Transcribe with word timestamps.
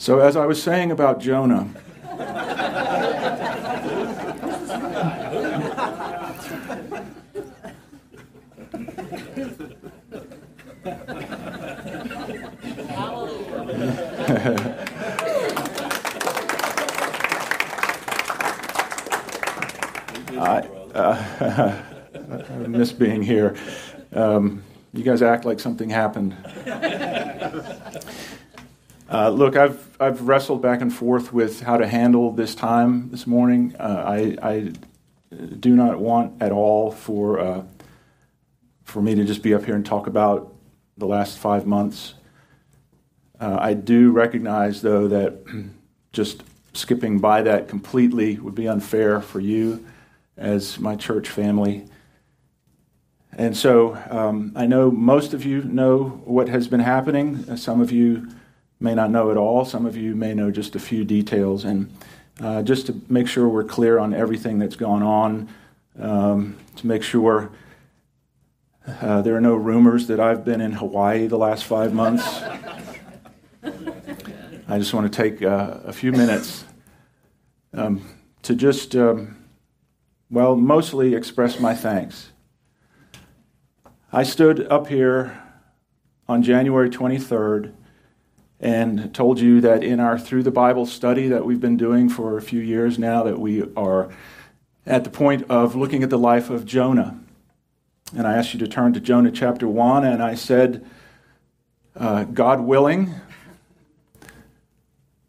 So, 0.00 0.20
as 0.20 0.34
I 0.34 0.46
was 0.46 0.62
saying 0.62 0.92
about 0.92 1.20
Jonah, 1.20 1.68
I, 20.38 20.66
uh, 20.94 21.82
I 22.14 22.66
miss 22.68 22.92
being 22.92 23.20
here. 23.20 23.54
Um, 24.14 24.62
you 24.94 25.04
guys 25.04 25.20
act 25.20 25.44
like 25.44 25.60
something 25.60 25.90
happened. 25.90 26.34
Uh, 29.10 29.28
look, 29.28 29.56
I've, 29.56 29.96
I've 29.98 30.22
wrestled 30.22 30.62
back 30.62 30.80
and 30.80 30.94
forth 30.94 31.32
with 31.32 31.62
how 31.62 31.76
to 31.76 31.88
handle 31.88 32.30
this 32.30 32.54
time 32.54 33.10
this 33.10 33.26
morning. 33.26 33.74
Uh, 33.76 34.04
I, 34.06 34.36
I, 34.40 34.72
do 35.60 35.76
not 35.76 36.00
want 36.00 36.42
at 36.42 36.50
all 36.50 36.90
for, 36.90 37.38
uh, 37.38 37.62
for 38.82 39.00
me 39.00 39.14
to 39.14 39.24
just 39.24 39.42
be 39.42 39.54
up 39.54 39.64
here 39.64 39.76
and 39.76 39.86
talk 39.86 40.08
about 40.08 40.52
the 40.96 41.06
last 41.06 41.38
five 41.38 41.66
months. 41.66 42.14
Uh, 43.38 43.56
I 43.60 43.74
do 43.74 44.10
recognize, 44.10 44.82
though, 44.82 45.06
that 45.06 45.44
just 46.12 46.42
skipping 46.72 47.20
by 47.20 47.42
that 47.42 47.68
completely 47.68 48.38
would 48.38 48.56
be 48.56 48.68
unfair 48.68 49.20
for 49.20 49.38
you 49.38 49.86
as 50.36 50.80
my 50.80 50.96
church 50.96 51.28
family. 51.28 51.86
And 53.32 53.56
so 53.56 53.96
um, 54.10 54.52
I 54.56 54.66
know 54.66 54.90
most 54.90 55.32
of 55.32 55.44
you 55.44 55.62
know 55.62 56.22
what 56.24 56.48
has 56.48 56.66
been 56.68 56.80
happening. 56.80 57.56
Some 57.56 57.80
of 57.80 57.92
you 57.92 58.28
may 58.80 58.94
not 58.94 59.10
know 59.10 59.30
it 59.30 59.36
all. 59.36 59.64
Some 59.64 59.84
of 59.86 59.96
you 59.96 60.16
may 60.16 60.32
know 60.34 60.50
just 60.50 60.74
a 60.74 60.80
few 60.80 61.04
details. 61.04 61.64
And 61.64 61.94
uh, 62.40 62.62
just 62.62 62.86
to 62.86 62.98
make 63.08 63.28
sure 63.28 63.46
we're 63.48 63.64
clear 63.64 63.98
on 63.98 64.14
everything 64.14 64.58
that's 64.58 64.76
gone 64.76 65.02
on, 65.02 65.48
um, 65.98 66.56
to 66.76 66.86
make 66.86 67.02
sure 67.02 67.50
uh, 68.86 69.20
there 69.20 69.36
are 69.36 69.40
no 69.40 69.54
rumors 69.54 70.06
that 70.06 70.18
I've 70.18 70.44
been 70.44 70.62
in 70.62 70.72
Hawaii 70.72 71.26
the 71.26 71.36
last 71.36 71.64
five 71.64 71.92
months. 71.92 72.26
I 73.62 74.78
just 74.78 74.94
want 74.94 75.12
to 75.12 75.16
take 75.16 75.42
uh, 75.42 75.80
a 75.84 75.92
few 75.92 76.12
minutes 76.12 76.64
um, 77.74 78.02
to 78.42 78.54
just, 78.54 78.96
um, 78.96 79.36
well, 80.30 80.56
mostly 80.56 81.14
express 81.14 81.60
my 81.60 81.74
thanks. 81.74 82.30
I 84.12 84.22
stood 84.22 84.66
up 84.68 84.86
here 84.86 85.42
on 86.28 86.42
January 86.42 86.88
23rd 86.88 87.74
and 88.60 89.14
told 89.14 89.40
you 89.40 89.60
that 89.62 89.82
in 89.82 90.00
our 90.00 90.18
Through 90.18 90.42
the 90.42 90.50
Bible 90.50 90.84
study 90.84 91.28
that 91.28 91.46
we've 91.46 91.60
been 91.60 91.78
doing 91.78 92.08
for 92.08 92.36
a 92.36 92.42
few 92.42 92.60
years 92.60 92.98
now, 92.98 93.22
that 93.22 93.38
we 93.38 93.64
are 93.74 94.10
at 94.86 95.04
the 95.04 95.10
point 95.10 95.44
of 95.48 95.74
looking 95.74 96.02
at 96.02 96.10
the 96.10 96.18
life 96.18 96.50
of 96.50 96.66
Jonah. 96.66 97.18
And 98.14 98.26
I 98.26 98.36
asked 98.36 98.52
you 98.52 98.60
to 98.60 98.68
turn 98.68 98.92
to 98.92 99.00
Jonah 99.00 99.30
chapter 99.30 99.66
1, 99.66 100.04
and 100.04 100.22
I 100.22 100.34
said, 100.34 100.84
uh, 101.96 102.24
God 102.24 102.60
willing, 102.60 103.14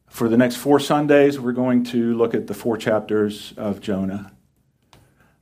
for 0.07 0.27
the 0.27 0.37
next 0.37 0.57
four 0.57 0.79
Sundays, 0.79 1.39
we're 1.39 1.53
going 1.53 1.83
to 1.85 2.13
look 2.15 2.33
at 2.33 2.47
the 2.47 2.53
four 2.53 2.75
chapters 2.75 3.53
of 3.55 3.79
Jonah. 3.79 4.31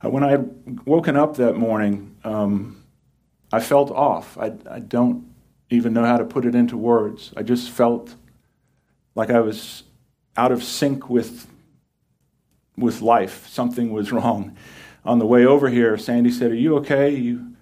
Uh, 0.02 0.10
when 0.10 0.22
I 0.22 0.30
had 0.30 0.86
woken 0.86 1.16
up 1.16 1.36
that 1.36 1.56
morning, 1.56 2.14
um, 2.24 2.82
I 3.52 3.60
felt 3.60 3.90
off. 3.90 4.38
I, 4.38 4.52
I 4.70 4.78
don't 4.78 5.29
even 5.70 5.92
know 5.92 6.04
how 6.04 6.16
to 6.16 6.24
put 6.24 6.44
it 6.44 6.54
into 6.54 6.76
words. 6.76 7.32
I 7.36 7.42
just 7.42 7.70
felt 7.70 8.14
like 9.14 9.30
I 9.30 9.40
was 9.40 9.84
out 10.36 10.52
of 10.52 10.62
sync 10.62 11.08
with, 11.08 11.46
with 12.76 13.00
life. 13.00 13.46
Something 13.48 13.92
was 13.92 14.12
wrong. 14.12 14.56
On 15.04 15.18
the 15.18 15.26
way 15.26 15.46
over 15.46 15.70
here, 15.70 15.96
Sandy 15.96 16.30
said, 16.30 16.50
Are 16.50 16.56
you 16.56 16.76
okay? 16.78 17.14
You, 17.14 17.54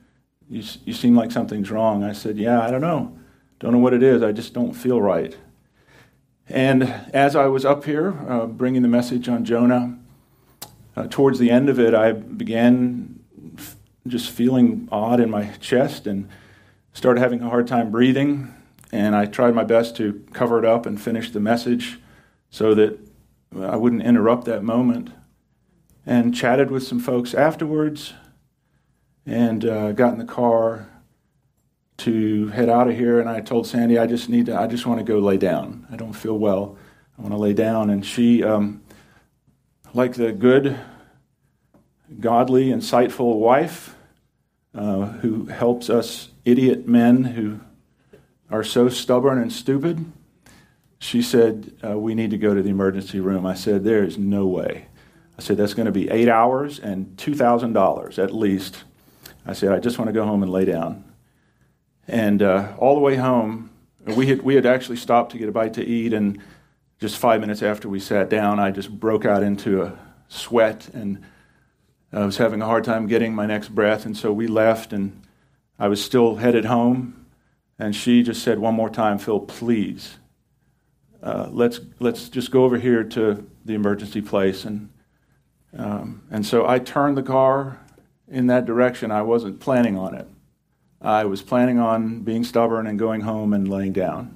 you, 0.48 0.64
you 0.84 0.92
seem 0.92 1.14
like 1.14 1.30
something's 1.30 1.70
wrong. 1.70 2.02
I 2.02 2.12
said, 2.12 2.36
Yeah, 2.36 2.60
I 2.60 2.70
don't 2.70 2.80
know. 2.80 3.16
Don't 3.60 3.72
know 3.72 3.78
what 3.78 3.94
it 3.94 4.02
is. 4.02 4.22
I 4.22 4.32
just 4.32 4.54
don't 4.54 4.72
feel 4.72 5.00
right. 5.00 5.36
And 6.48 6.84
as 7.12 7.36
I 7.36 7.46
was 7.46 7.64
up 7.64 7.84
here 7.84 8.16
uh, 8.28 8.46
bringing 8.46 8.82
the 8.82 8.88
message 8.88 9.28
on 9.28 9.44
Jonah, 9.44 9.98
uh, 10.96 11.06
towards 11.10 11.38
the 11.38 11.50
end 11.50 11.68
of 11.68 11.78
it, 11.78 11.94
I 11.94 12.12
began 12.12 13.20
f- 13.56 13.76
just 14.06 14.30
feeling 14.30 14.88
odd 14.90 15.20
in 15.20 15.30
my 15.30 15.50
chest 15.60 16.06
and 16.06 16.28
started 16.98 17.20
having 17.20 17.40
a 17.42 17.48
hard 17.48 17.68
time 17.68 17.92
breathing, 17.92 18.52
and 18.90 19.14
I 19.14 19.26
tried 19.26 19.54
my 19.54 19.62
best 19.62 19.94
to 19.98 20.20
cover 20.32 20.58
it 20.58 20.64
up 20.64 20.84
and 20.84 21.00
finish 21.00 21.30
the 21.30 21.38
message 21.38 22.00
so 22.50 22.74
that 22.74 22.98
I 23.56 23.76
wouldn't 23.76 24.02
interrupt 24.02 24.46
that 24.46 24.64
moment. 24.64 25.10
And 26.04 26.34
chatted 26.34 26.72
with 26.72 26.82
some 26.82 26.98
folks 26.98 27.34
afterwards, 27.34 28.14
and 29.24 29.64
uh, 29.64 29.92
got 29.92 30.12
in 30.12 30.18
the 30.18 30.24
car 30.24 30.88
to 31.98 32.48
head 32.48 32.68
out 32.68 32.88
of 32.88 32.96
here. 32.96 33.20
And 33.20 33.28
I 33.28 33.42
told 33.42 33.68
Sandy, 33.68 33.96
I 33.96 34.08
just 34.08 34.28
need 34.28 34.46
to, 34.46 34.58
I 34.58 34.66
just 34.66 34.84
want 34.84 34.98
to 34.98 35.04
go 35.04 35.20
lay 35.20 35.36
down. 35.36 35.86
I 35.92 35.94
don't 35.94 36.14
feel 36.14 36.36
well. 36.36 36.76
I 37.16 37.22
want 37.22 37.32
to 37.32 37.38
lay 37.38 37.52
down. 37.52 37.90
And 37.90 38.04
she, 38.04 38.42
um, 38.42 38.82
like 39.94 40.14
the 40.14 40.32
good, 40.32 40.80
godly, 42.18 42.70
insightful 42.70 43.36
wife 43.36 43.94
uh, 44.74 45.06
who 45.06 45.46
helps 45.46 45.90
us 45.90 46.30
idiot 46.44 46.86
men 46.86 47.24
who 47.24 47.60
are 48.50 48.64
so 48.64 48.88
stubborn 48.88 49.38
and 49.38 49.52
stupid. 49.52 50.12
She 50.98 51.22
said, 51.22 51.74
uh, 51.84 51.98
We 51.98 52.14
need 52.14 52.30
to 52.30 52.38
go 52.38 52.54
to 52.54 52.62
the 52.62 52.70
emergency 52.70 53.20
room. 53.20 53.46
I 53.46 53.54
said, 53.54 53.84
There 53.84 54.04
is 54.04 54.18
no 54.18 54.46
way. 54.46 54.86
I 55.38 55.42
said, 55.42 55.56
That's 55.56 55.74
going 55.74 55.86
to 55.86 55.92
be 55.92 56.10
eight 56.10 56.28
hours 56.28 56.78
and 56.78 57.16
$2,000 57.16 58.18
at 58.22 58.34
least. 58.34 58.84
I 59.46 59.52
said, 59.52 59.72
I 59.72 59.78
just 59.78 59.98
want 59.98 60.08
to 60.08 60.12
go 60.12 60.24
home 60.24 60.42
and 60.42 60.52
lay 60.52 60.64
down. 60.64 61.04
And 62.06 62.42
uh, 62.42 62.74
all 62.78 62.94
the 62.94 63.00
way 63.00 63.16
home, 63.16 63.70
we 64.06 64.26
had, 64.26 64.42
we 64.42 64.54
had 64.54 64.66
actually 64.66 64.96
stopped 64.96 65.32
to 65.32 65.38
get 65.38 65.48
a 65.48 65.52
bite 65.52 65.74
to 65.74 65.84
eat, 65.84 66.12
and 66.12 66.40
just 66.98 67.18
five 67.18 67.40
minutes 67.40 67.62
after 67.62 67.88
we 67.88 68.00
sat 68.00 68.30
down, 68.30 68.58
I 68.58 68.70
just 68.70 68.90
broke 68.90 69.24
out 69.24 69.42
into 69.42 69.82
a 69.82 69.98
sweat, 70.28 70.88
and 70.94 71.22
I 72.12 72.24
was 72.24 72.38
having 72.38 72.62
a 72.62 72.66
hard 72.66 72.84
time 72.84 73.06
getting 73.06 73.34
my 73.34 73.46
next 73.46 73.68
breath. 73.68 74.06
And 74.06 74.16
so 74.16 74.32
we 74.32 74.46
left, 74.46 74.92
and 74.92 75.22
I 75.78 75.88
was 75.88 76.02
still 76.02 76.36
headed 76.36 76.64
home, 76.64 77.26
and 77.78 77.94
she 77.94 78.22
just 78.22 78.42
said 78.42 78.58
one 78.58 78.74
more 78.74 78.90
time, 78.90 79.18
Phil, 79.18 79.40
please, 79.40 80.18
uh, 81.22 81.48
let's 81.50 81.80
let's 81.98 82.28
just 82.28 82.50
go 82.50 82.64
over 82.64 82.78
here 82.78 83.02
to 83.02 83.46
the 83.64 83.74
emergency 83.74 84.20
place, 84.22 84.64
and 84.64 84.88
um, 85.76 86.22
and 86.30 86.46
so 86.46 86.66
I 86.66 86.78
turned 86.78 87.16
the 87.16 87.22
car 87.22 87.80
in 88.28 88.46
that 88.46 88.66
direction. 88.66 89.10
I 89.10 89.22
wasn't 89.22 89.60
planning 89.60 89.96
on 89.96 90.14
it. 90.14 90.26
I 91.00 91.24
was 91.24 91.42
planning 91.42 91.78
on 91.78 92.20
being 92.20 92.44
stubborn 92.44 92.86
and 92.86 92.98
going 92.98 93.20
home 93.22 93.52
and 93.52 93.68
laying 93.68 93.92
down. 93.92 94.34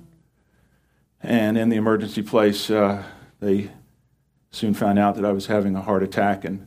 And 1.21 1.57
in 1.57 1.69
the 1.69 1.77
emergency 1.77 2.23
place, 2.23 2.71
uh, 2.71 3.05
they 3.41 3.71
soon 4.51 4.75
found 4.75 4.99
out 4.99 5.15
that 5.17 5.25
I 5.25 5.33
was 5.33 5.47
having 5.47 5.75
a 5.77 5.83
heart 5.83 6.03
attack, 6.03 6.45
and 6.45 6.67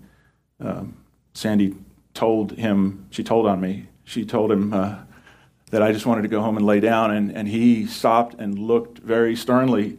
um, 0.59 0.95
Sandy 1.33 1.75
told 2.13 2.51
him, 2.53 3.07
she 3.09 3.23
told 3.23 3.45
on 3.45 3.59
me, 3.59 3.87
she 4.03 4.25
told 4.25 4.51
him 4.51 4.73
uh, 4.73 4.97
that 5.71 5.81
I 5.81 5.91
just 5.91 6.05
wanted 6.05 6.21
to 6.21 6.27
go 6.27 6.41
home 6.41 6.57
and 6.57 6.65
lay 6.65 6.79
down, 6.79 7.11
and, 7.11 7.31
and 7.31 7.47
he 7.47 7.85
stopped 7.85 8.35
and 8.35 8.57
looked 8.57 8.99
very 8.99 9.35
sternly 9.35 9.97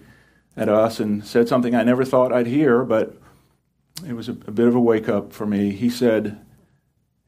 at 0.56 0.68
us 0.68 1.00
and 1.00 1.24
said 1.24 1.48
something 1.48 1.74
I 1.74 1.82
never 1.82 2.04
thought 2.04 2.32
I'd 2.32 2.46
hear, 2.46 2.84
but 2.84 3.16
it 4.06 4.14
was 4.14 4.28
a, 4.28 4.32
a 4.32 4.50
bit 4.50 4.68
of 4.68 4.74
a 4.74 4.80
wake 4.80 5.08
up 5.08 5.32
for 5.32 5.46
me. 5.46 5.70
He 5.70 5.90
said, 5.90 6.40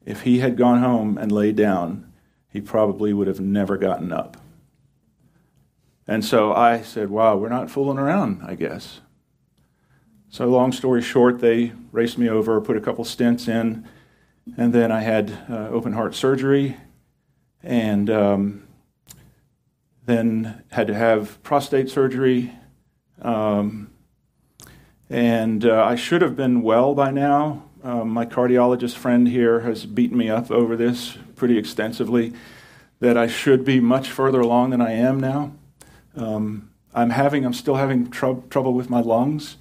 if 0.05 0.21
he 0.21 0.39
had 0.39 0.57
gone 0.57 0.81
home 0.81 1.17
and 1.17 1.31
laid 1.31 1.55
down, 1.55 2.11
he 2.51 2.61
probably 2.61 3.13
would 3.13 3.27
have 3.27 3.39
never 3.39 3.77
gotten 3.77 4.11
up. 4.11 4.37
And 6.07 6.25
so 6.25 6.51
I 6.53 6.81
said, 6.81 7.11
wow, 7.11 7.35
we're 7.35 7.49
not 7.49 7.69
fooling 7.69 7.99
around, 7.99 8.41
I 8.43 8.55
guess. 8.55 9.01
So, 10.31 10.45
long 10.47 10.71
story 10.71 11.01
short, 11.01 11.39
they 11.39 11.71
raced 11.91 12.19
me 12.19 12.29
over, 12.29 12.61
put 12.61 12.77
a 12.77 12.81
couple 12.81 13.03
stents 13.03 13.47
in, 13.47 13.87
and 14.57 14.71
then 14.71 14.91
I 14.91 15.01
had 15.01 15.31
uh, 15.49 15.69
open 15.69 15.93
heart 15.93 16.13
surgery, 16.13 16.77
and 17.63 18.11
um, 18.11 18.67
then 20.05 20.63
had 20.69 20.85
to 20.85 20.93
have 20.93 21.41
prostate 21.41 21.89
surgery. 21.89 22.53
Um, 23.23 23.89
and 25.09 25.65
uh, 25.65 25.83
I 25.83 25.95
should 25.95 26.21
have 26.21 26.35
been 26.35 26.61
well 26.61 26.93
by 26.93 27.09
now. 27.09 27.63
Um, 27.83 28.11
my 28.11 28.27
cardiologist 28.27 28.95
friend 28.95 29.27
here 29.27 29.61
has 29.61 29.87
beaten 29.87 30.15
me 30.15 30.29
up 30.29 30.51
over 30.51 30.75
this 30.75 31.17
pretty 31.37 31.57
extensively, 31.57 32.33
that 32.99 33.17
I 33.17 33.25
should 33.25 33.65
be 33.65 33.79
much 33.79 34.11
further 34.11 34.41
along 34.41 34.69
than 34.69 34.81
I 34.81 34.91
am 34.91 35.19
now. 35.19 35.53
Um, 36.15 36.69
I'm 36.93 37.09
having, 37.09 37.45
I'm 37.45 37.53
still 37.53 37.75
having 37.75 38.11
tr- 38.11 38.41
trouble 38.51 38.75
with 38.75 38.91
my 38.91 39.01
lungs. 39.01 39.57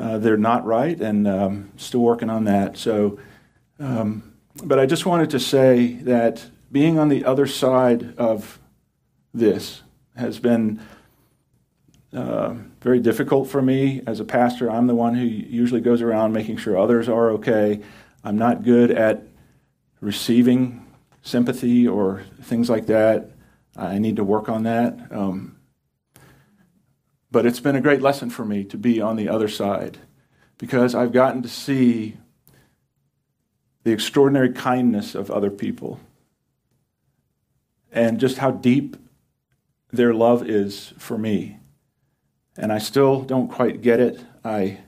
Uh, 0.00 0.18
they're 0.18 0.36
not 0.36 0.64
right, 0.64 0.98
and 1.00 1.28
um, 1.28 1.70
still 1.76 2.00
working 2.00 2.30
on 2.30 2.44
that. 2.44 2.78
So 2.78 3.18
um, 3.80 4.34
but 4.62 4.78
I 4.78 4.86
just 4.86 5.06
wanted 5.06 5.30
to 5.30 5.40
say 5.40 5.94
that 6.02 6.44
being 6.70 6.98
on 6.98 7.08
the 7.08 7.24
other 7.24 7.46
side 7.46 8.14
of 8.18 8.58
this 9.32 9.82
has 10.16 10.38
been 10.38 10.80
uh, 12.12 12.54
very 12.82 13.00
difficult 13.00 13.48
for 13.48 13.62
me 13.62 14.02
as 14.06 14.20
a 14.20 14.24
pastor. 14.24 14.70
I'm 14.70 14.86
the 14.86 14.94
one 14.94 15.14
who 15.14 15.24
usually 15.24 15.80
goes 15.80 16.02
around 16.02 16.32
making 16.32 16.58
sure 16.58 16.76
others 16.76 17.08
are 17.08 17.30
okay. 17.32 17.80
I'm 18.22 18.36
not 18.36 18.62
good 18.62 18.90
at 18.90 19.22
receiving 20.00 20.86
sympathy 21.22 21.88
or 21.88 22.24
things 22.42 22.68
like 22.68 22.86
that. 22.86 23.30
I 23.76 23.98
need 23.98 24.16
to 24.16 24.24
work 24.24 24.48
on 24.48 24.64
that. 24.64 24.98
Um, 25.10 25.56
but 27.30 27.46
it's 27.46 27.60
been 27.60 27.76
a 27.76 27.80
great 27.80 28.02
lesson 28.02 28.30
for 28.30 28.44
me 28.44 28.64
to 28.64 28.76
be 28.76 29.00
on 29.00 29.16
the 29.16 29.28
other 29.28 29.48
side 29.48 29.98
because 30.58 30.94
I've 30.94 31.12
gotten 31.12 31.42
to 31.42 31.48
see 31.48 32.16
the 33.84 33.92
extraordinary 33.92 34.52
kindness 34.52 35.14
of 35.14 35.30
other 35.30 35.50
people 35.50 36.00
and 37.92 38.20
just 38.20 38.38
how 38.38 38.50
deep 38.50 38.96
their 39.92 40.14
love 40.14 40.48
is 40.48 40.92
for 40.98 41.18
me. 41.18 41.58
And 42.56 42.72
I 42.72 42.78
still 42.78 43.22
don't 43.22 43.48
quite 43.48 43.80
get 43.80 44.00
it. 44.00 44.20
I, 44.44 44.78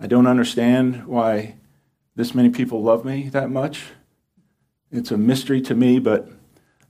I 0.00 0.06
don't 0.06 0.26
understand 0.26 1.06
why 1.06 1.54
this 2.16 2.34
many 2.34 2.50
people 2.50 2.82
love 2.82 3.04
me 3.04 3.28
that 3.30 3.50
much. 3.50 3.84
It's 4.90 5.10
a 5.10 5.16
mystery 5.16 5.60
to 5.62 5.74
me, 5.74 5.98
but 5.98 6.28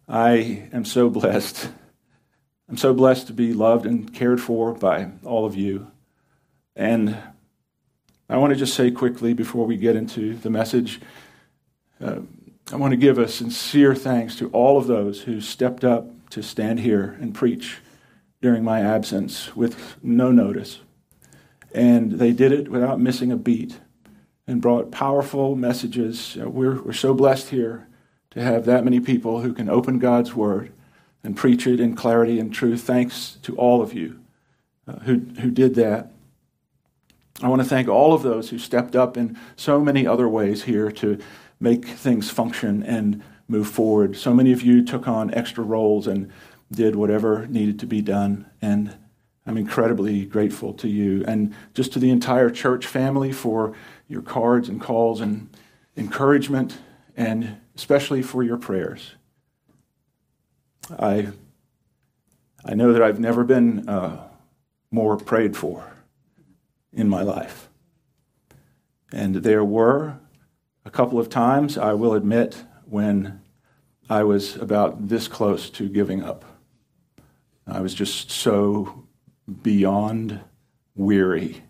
I 0.08 0.68
am 0.72 0.84
so 0.84 1.10
blessed. 1.10 1.70
I'm 2.68 2.76
so 2.76 2.92
blessed 2.92 3.28
to 3.28 3.32
be 3.32 3.52
loved 3.52 3.86
and 3.86 4.12
cared 4.12 4.40
for 4.40 4.74
by 4.74 5.10
all 5.24 5.46
of 5.46 5.54
you. 5.54 5.90
And 6.76 7.16
I 8.28 8.36
want 8.36 8.52
to 8.52 8.58
just 8.58 8.74
say 8.74 8.90
quickly 8.90 9.32
before 9.32 9.66
we 9.66 9.76
get 9.76 9.96
into 9.96 10.34
the 10.34 10.50
message 10.50 11.00
uh, 12.00 12.20
I 12.70 12.76
want 12.76 12.92
to 12.92 12.98
give 12.98 13.18
a 13.18 13.26
sincere 13.26 13.94
thanks 13.94 14.36
to 14.36 14.50
all 14.50 14.76
of 14.76 14.86
those 14.86 15.22
who 15.22 15.40
stepped 15.40 15.84
up 15.84 16.06
to 16.30 16.42
stand 16.42 16.80
here 16.80 17.16
and 17.20 17.34
preach 17.34 17.78
during 18.42 18.62
my 18.62 18.80
absence 18.80 19.56
with 19.56 19.96
no 20.02 20.30
notice. 20.30 20.80
And 21.72 22.12
they 22.12 22.32
did 22.32 22.52
it 22.52 22.68
without 22.68 23.00
missing 23.00 23.32
a 23.32 23.36
beat 23.36 23.80
and 24.46 24.60
brought 24.60 24.92
powerful 24.92 25.56
messages. 25.56 26.36
Uh, 26.40 26.48
we're, 26.50 26.80
we're 26.82 26.92
so 26.92 27.14
blessed 27.14 27.48
here 27.48 27.88
to 28.30 28.42
have 28.42 28.66
that 28.66 28.84
many 28.84 29.00
people 29.00 29.40
who 29.40 29.54
can 29.54 29.70
open 29.70 29.98
God's 29.98 30.34
Word 30.34 30.70
and 31.22 31.36
preach 31.36 31.66
it 31.66 31.80
in 31.80 31.94
clarity 31.94 32.38
and 32.38 32.52
truth. 32.52 32.82
Thanks 32.82 33.38
to 33.42 33.56
all 33.56 33.82
of 33.82 33.92
you 33.92 34.20
uh, 34.86 35.00
who, 35.00 35.18
who 35.40 35.50
did 35.50 35.74
that. 35.76 36.12
I 37.42 37.48
want 37.48 37.62
to 37.62 37.68
thank 37.68 37.88
all 37.88 38.14
of 38.14 38.22
those 38.22 38.50
who 38.50 38.58
stepped 38.58 38.96
up 38.96 39.16
in 39.16 39.38
so 39.56 39.80
many 39.80 40.06
other 40.06 40.28
ways 40.28 40.64
here 40.64 40.90
to 40.92 41.18
make 41.60 41.84
things 41.86 42.30
function 42.30 42.82
and 42.82 43.22
move 43.46 43.68
forward. 43.68 44.16
So 44.16 44.34
many 44.34 44.52
of 44.52 44.62
you 44.62 44.84
took 44.84 45.06
on 45.06 45.32
extra 45.34 45.64
roles 45.64 46.06
and 46.06 46.30
did 46.70 46.96
whatever 46.96 47.46
needed 47.46 47.78
to 47.80 47.86
be 47.86 48.00
done. 48.00 48.46
And 48.60 48.96
I'm 49.46 49.56
incredibly 49.56 50.26
grateful 50.26 50.74
to 50.74 50.88
you 50.88 51.24
and 51.26 51.54
just 51.74 51.92
to 51.94 51.98
the 51.98 52.10
entire 52.10 52.50
church 52.50 52.86
family 52.86 53.32
for 53.32 53.74
your 54.06 54.22
cards 54.22 54.68
and 54.68 54.80
calls 54.80 55.20
and 55.20 55.48
encouragement, 55.96 56.78
and 57.16 57.56
especially 57.74 58.22
for 58.22 58.42
your 58.42 58.58
prayers. 58.58 59.14
I, 60.98 61.28
I 62.64 62.74
know 62.74 62.92
that 62.92 63.02
I've 63.02 63.20
never 63.20 63.44
been 63.44 63.88
uh, 63.88 64.28
more 64.90 65.16
prayed 65.16 65.56
for 65.56 65.92
in 66.92 67.08
my 67.08 67.22
life. 67.22 67.68
And 69.12 69.36
there 69.36 69.64
were 69.64 70.18
a 70.84 70.90
couple 70.90 71.18
of 71.18 71.28
times, 71.28 71.76
I 71.76 71.92
will 71.94 72.14
admit, 72.14 72.64
when 72.84 73.40
I 74.08 74.22
was 74.22 74.56
about 74.56 75.08
this 75.08 75.28
close 75.28 75.68
to 75.70 75.88
giving 75.88 76.22
up. 76.22 76.44
I 77.66 77.80
was 77.80 77.92
just 77.92 78.30
so 78.30 79.06
beyond 79.62 80.40
weary. 80.94 81.62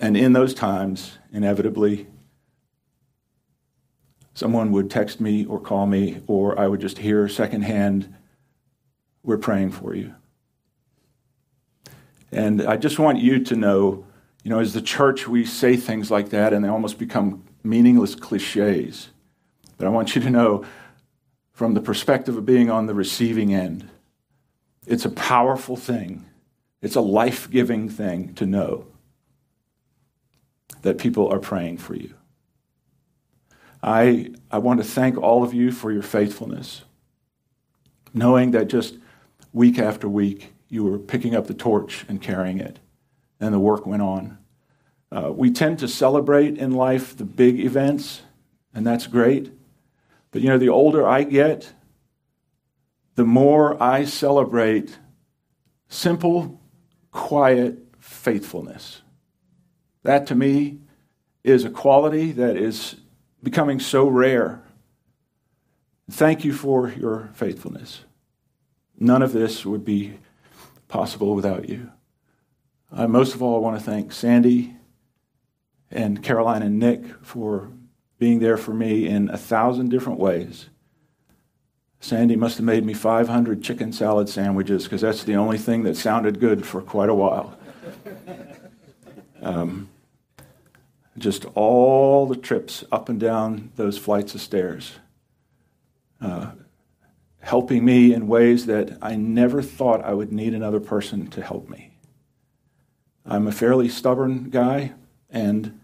And 0.00 0.16
in 0.16 0.32
those 0.32 0.54
times, 0.54 1.18
inevitably, 1.32 2.08
someone 4.34 4.72
would 4.72 4.90
text 4.90 5.20
me 5.20 5.46
or 5.46 5.58
call 5.58 5.86
me, 5.86 6.20
or 6.26 6.58
I 6.58 6.68
would 6.68 6.80
just 6.80 6.98
hear 6.98 7.28
secondhand, 7.28 8.14
We're 9.22 9.38
praying 9.38 9.72
for 9.72 9.94
you. 9.94 10.14
And 12.30 12.62
I 12.62 12.76
just 12.76 12.98
want 12.98 13.18
you 13.18 13.42
to 13.44 13.56
know 13.56 14.04
you 14.44 14.50
know, 14.50 14.60
as 14.60 14.74
the 14.74 14.82
church, 14.82 15.26
we 15.26 15.46
say 15.46 15.74
things 15.74 16.10
like 16.10 16.28
that 16.28 16.52
and 16.52 16.62
they 16.62 16.68
almost 16.68 16.98
become 16.98 17.42
meaningless 17.64 18.14
cliches. 18.14 19.08
But 19.78 19.86
I 19.86 19.90
want 19.90 20.14
you 20.14 20.20
to 20.20 20.30
know, 20.30 20.64
from 21.52 21.72
the 21.72 21.80
perspective 21.80 22.36
of 22.36 22.44
being 22.44 22.70
on 22.70 22.86
the 22.86 22.94
receiving 22.94 23.54
end, 23.54 23.88
it's 24.86 25.06
a 25.06 25.10
powerful 25.10 25.76
thing. 25.76 26.26
It's 26.82 26.94
a 26.94 27.00
life 27.00 27.50
giving 27.50 27.88
thing 27.88 28.34
to 28.34 28.44
know 28.44 28.86
that 30.82 30.98
people 30.98 31.32
are 31.32 31.38
praying 31.38 31.78
for 31.78 31.94
you. 31.94 32.12
I, 33.84 34.30
I 34.50 34.58
want 34.58 34.80
to 34.80 34.84
thank 34.84 35.18
all 35.18 35.44
of 35.44 35.52
you 35.52 35.70
for 35.70 35.92
your 35.92 36.02
faithfulness, 36.02 36.82
knowing 38.14 38.52
that 38.52 38.68
just 38.68 38.96
week 39.52 39.78
after 39.78 40.08
week 40.08 40.54
you 40.70 40.84
were 40.84 40.98
picking 40.98 41.36
up 41.36 41.48
the 41.48 41.54
torch 41.54 42.06
and 42.08 42.20
carrying 42.20 42.58
it 42.58 42.78
and 43.38 43.52
the 43.52 43.58
work 43.58 43.84
went 43.84 44.00
on. 44.00 44.38
Uh, 45.12 45.30
we 45.30 45.50
tend 45.50 45.78
to 45.80 45.86
celebrate 45.86 46.56
in 46.56 46.72
life 46.72 47.14
the 47.14 47.26
big 47.26 47.60
events, 47.60 48.22
and 48.72 48.86
that's 48.86 49.06
great. 49.06 49.52
But 50.30 50.40
you 50.40 50.48
know, 50.48 50.58
the 50.58 50.70
older 50.70 51.06
I 51.06 51.24
get, 51.24 51.74
the 53.16 53.24
more 53.24 53.80
I 53.82 54.06
celebrate 54.06 54.98
simple, 55.88 56.58
quiet 57.12 57.78
faithfulness. 58.00 59.02
That 60.04 60.26
to 60.28 60.34
me 60.34 60.78
is 61.44 61.64
a 61.64 61.70
quality 61.70 62.32
that 62.32 62.56
is 62.56 62.96
becoming 63.44 63.78
so 63.78 64.08
rare. 64.08 64.62
Thank 66.10 66.44
you 66.44 66.52
for 66.52 66.88
your 66.88 67.30
faithfulness. 67.34 68.04
None 68.98 69.22
of 69.22 69.32
this 69.32 69.64
would 69.64 69.84
be 69.84 70.14
possible 70.88 71.34
without 71.34 71.68
you. 71.68 71.90
Uh, 72.92 73.06
most 73.06 73.34
of 73.34 73.42
all, 73.42 73.56
I 73.56 73.58
want 73.58 73.78
to 73.78 73.84
thank 73.84 74.12
Sandy 74.12 74.74
and 75.90 76.22
Caroline 76.22 76.62
and 76.62 76.78
Nick 76.78 77.04
for 77.22 77.70
being 78.18 78.38
there 78.38 78.56
for 78.56 78.72
me 78.72 79.06
in 79.06 79.28
a 79.30 79.36
thousand 79.36 79.90
different 79.90 80.18
ways. 80.18 80.68
Sandy 82.00 82.36
must 82.36 82.58
have 82.58 82.66
made 82.66 82.84
me 82.84 82.94
500 82.94 83.62
chicken 83.62 83.92
salad 83.92 84.28
sandwiches 84.28 84.84
because 84.84 85.00
that's 85.00 85.24
the 85.24 85.36
only 85.36 85.58
thing 85.58 85.84
that 85.84 85.96
sounded 85.96 86.38
good 86.38 86.66
for 86.66 86.82
quite 86.82 87.08
a 87.08 87.14
while. 87.14 87.56
Um, 89.42 89.90
just 91.18 91.44
all 91.54 92.26
the 92.26 92.36
trips 92.36 92.84
up 92.90 93.08
and 93.08 93.20
down 93.20 93.70
those 93.76 93.98
flights 93.98 94.34
of 94.34 94.40
stairs, 94.40 94.92
uh, 96.20 96.52
helping 97.40 97.84
me 97.84 98.12
in 98.12 98.26
ways 98.26 98.66
that 98.66 98.98
I 99.00 99.16
never 99.16 99.62
thought 99.62 100.04
I 100.04 100.14
would 100.14 100.32
need 100.32 100.54
another 100.54 100.80
person 100.80 101.28
to 101.28 101.42
help 101.42 101.68
me. 101.68 101.92
I'm 103.24 103.46
a 103.46 103.52
fairly 103.52 103.88
stubborn 103.88 104.50
guy, 104.50 104.92
and 105.30 105.80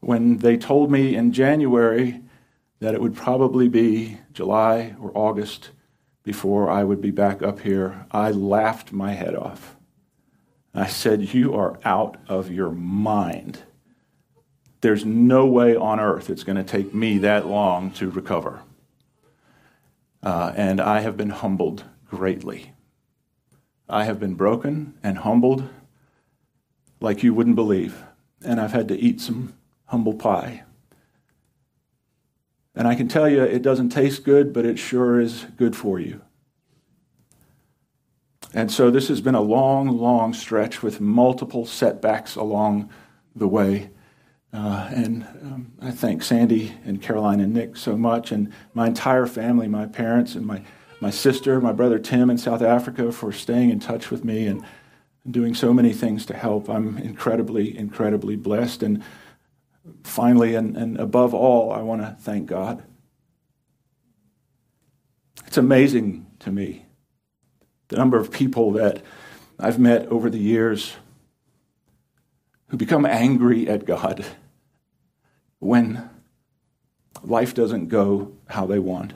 when 0.00 0.38
they 0.38 0.56
told 0.56 0.90
me 0.90 1.14
in 1.14 1.32
January 1.32 2.20
that 2.80 2.94
it 2.94 3.00
would 3.00 3.14
probably 3.14 3.68
be 3.68 4.18
July 4.32 4.94
or 5.00 5.10
August 5.14 5.70
before 6.22 6.70
I 6.70 6.84
would 6.84 7.00
be 7.00 7.10
back 7.10 7.42
up 7.42 7.60
here, 7.60 8.06
I 8.10 8.30
laughed 8.32 8.92
my 8.92 9.12
head 9.12 9.34
off. 9.34 9.76
I 10.74 10.86
said, 10.86 11.32
You 11.32 11.54
are 11.54 11.78
out 11.84 12.18
of 12.28 12.50
your 12.50 12.70
mind. 12.70 13.62
There's 14.86 15.04
no 15.04 15.46
way 15.46 15.74
on 15.74 15.98
earth 15.98 16.30
it's 16.30 16.44
going 16.44 16.58
to 16.58 16.62
take 16.62 16.94
me 16.94 17.18
that 17.18 17.48
long 17.48 17.90
to 17.94 18.08
recover. 18.08 18.62
Uh, 20.22 20.52
and 20.54 20.80
I 20.80 21.00
have 21.00 21.16
been 21.16 21.30
humbled 21.30 21.82
greatly. 22.08 22.70
I 23.88 24.04
have 24.04 24.20
been 24.20 24.36
broken 24.36 24.94
and 25.02 25.18
humbled 25.18 25.68
like 27.00 27.24
you 27.24 27.34
wouldn't 27.34 27.56
believe. 27.56 28.04
And 28.44 28.60
I've 28.60 28.70
had 28.70 28.86
to 28.86 28.96
eat 28.96 29.20
some 29.20 29.54
humble 29.86 30.14
pie. 30.14 30.62
And 32.76 32.86
I 32.86 32.94
can 32.94 33.08
tell 33.08 33.28
you, 33.28 33.42
it 33.42 33.62
doesn't 33.62 33.88
taste 33.88 34.22
good, 34.22 34.52
but 34.52 34.64
it 34.64 34.78
sure 34.78 35.18
is 35.18 35.46
good 35.56 35.74
for 35.74 35.98
you. 35.98 36.20
And 38.54 38.70
so 38.70 38.92
this 38.92 39.08
has 39.08 39.20
been 39.20 39.34
a 39.34 39.40
long, 39.40 39.88
long 39.88 40.32
stretch 40.32 40.80
with 40.80 41.00
multiple 41.00 41.66
setbacks 41.66 42.36
along 42.36 42.88
the 43.34 43.48
way. 43.48 43.90
Uh, 44.52 44.88
and 44.92 45.24
um, 45.42 45.72
I 45.80 45.90
thank 45.90 46.22
Sandy 46.22 46.74
and 46.84 47.02
Caroline 47.02 47.40
and 47.40 47.52
Nick 47.52 47.76
so 47.76 47.96
much, 47.96 48.32
and 48.32 48.52
my 48.74 48.86
entire 48.86 49.26
family, 49.26 49.68
my 49.68 49.86
parents 49.86 50.34
and 50.34 50.46
my, 50.46 50.62
my 51.00 51.10
sister, 51.10 51.60
my 51.60 51.72
brother 51.72 51.98
Tim 51.98 52.30
in 52.30 52.38
South 52.38 52.62
Africa 52.62 53.12
for 53.12 53.32
staying 53.32 53.70
in 53.70 53.80
touch 53.80 54.10
with 54.10 54.24
me 54.24 54.46
and 54.46 54.64
doing 55.30 55.54
so 55.54 55.74
many 55.74 55.92
things 55.92 56.24
to 56.26 56.34
help. 56.34 56.70
I'm 56.70 56.96
incredibly, 56.98 57.76
incredibly 57.76 58.36
blessed. 58.36 58.82
And 58.82 59.02
finally, 60.04 60.54
and, 60.54 60.76
and 60.76 60.98
above 60.98 61.34
all, 61.34 61.72
I 61.72 61.82
want 61.82 62.02
to 62.02 62.16
thank 62.20 62.46
God. 62.46 62.84
It's 65.46 65.58
amazing 65.58 66.26
to 66.40 66.50
me 66.50 66.86
the 67.88 67.96
number 67.96 68.18
of 68.18 68.30
people 68.30 68.72
that 68.72 69.02
I've 69.58 69.78
met 69.78 70.06
over 70.08 70.28
the 70.28 70.38
years 70.38 70.96
who 72.68 72.76
become 72.76 73.06
angry 73.06 73.68
at 73.68 73.84
God 73.84 74.24
when 75.58 76.10
life 77.22 77.54
doesn't 77.54 77.88
go 77.88 78.32
how 78.48 78.66
they 78.66 78.78
want. 78.78 79.14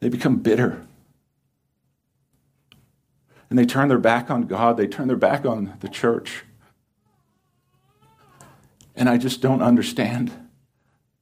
They 0.00 0.08
become 0.08 0.36
bitter. 0.36 0.86
And 3.50 3.58
they 3.58 3.66
turn 3.66 3.88
their 3.88 3.98
back 3.98 4.30
on 4.30 4.42
God, 4.42 4.76
they 4.76 4.86
turn 4.86 5.08
their 5.08 5.16
back 5.16 5.44
on 5.46 5.76
the 5.80 5.88
church. 5.88 6.44
And 8.94 9.08
I 9.08 9.16
just 9.16 9.40
don't 9.40 9.62
understand 9.62 10.32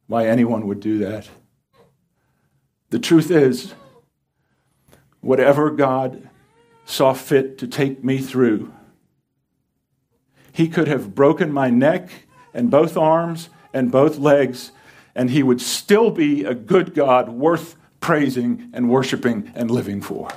why 0.07 0.27
anyone 0.27 0.67
would 0.67 0.81
do 0.81 0.99
that. 0.99 1.29
The 2.91 2.99
truth 2.99 3.31
is, 3.31 3.75
whatever 5.21 5.71
God 5.71 6.29
saw 6.85 7.13
fit 7.13 7.59
to 7.59 7.67
take 7.67 8.05
me 8.05 8.19
through, 8.19 8.73
He 10.57 10.69
could 10.69 10.89
have 10.89 11.15
broken 11.15 11.53
my 11.53 11.69
neck 11.69 12.09
and 12.55 12.71
both 12.71 12.97
arms 12.97 13.51
and 13.75 13.93
both 13.93 14.17
legs, 14.17 14.73
and 15.15 15.29
He 15.29 15.43
would 15.43 15.61
still 15.61 16.11
be 16.11 16.45
a 16.45 16.55
good 16.55 16.95
God 16.95 17.29
worth 17.29 17.77
praising 18.01 18.71
and 18.73 18.89
worshiping 18.89 19.53
and 19.55 19.71
living 19.71 20.01
for. 20.01 20.31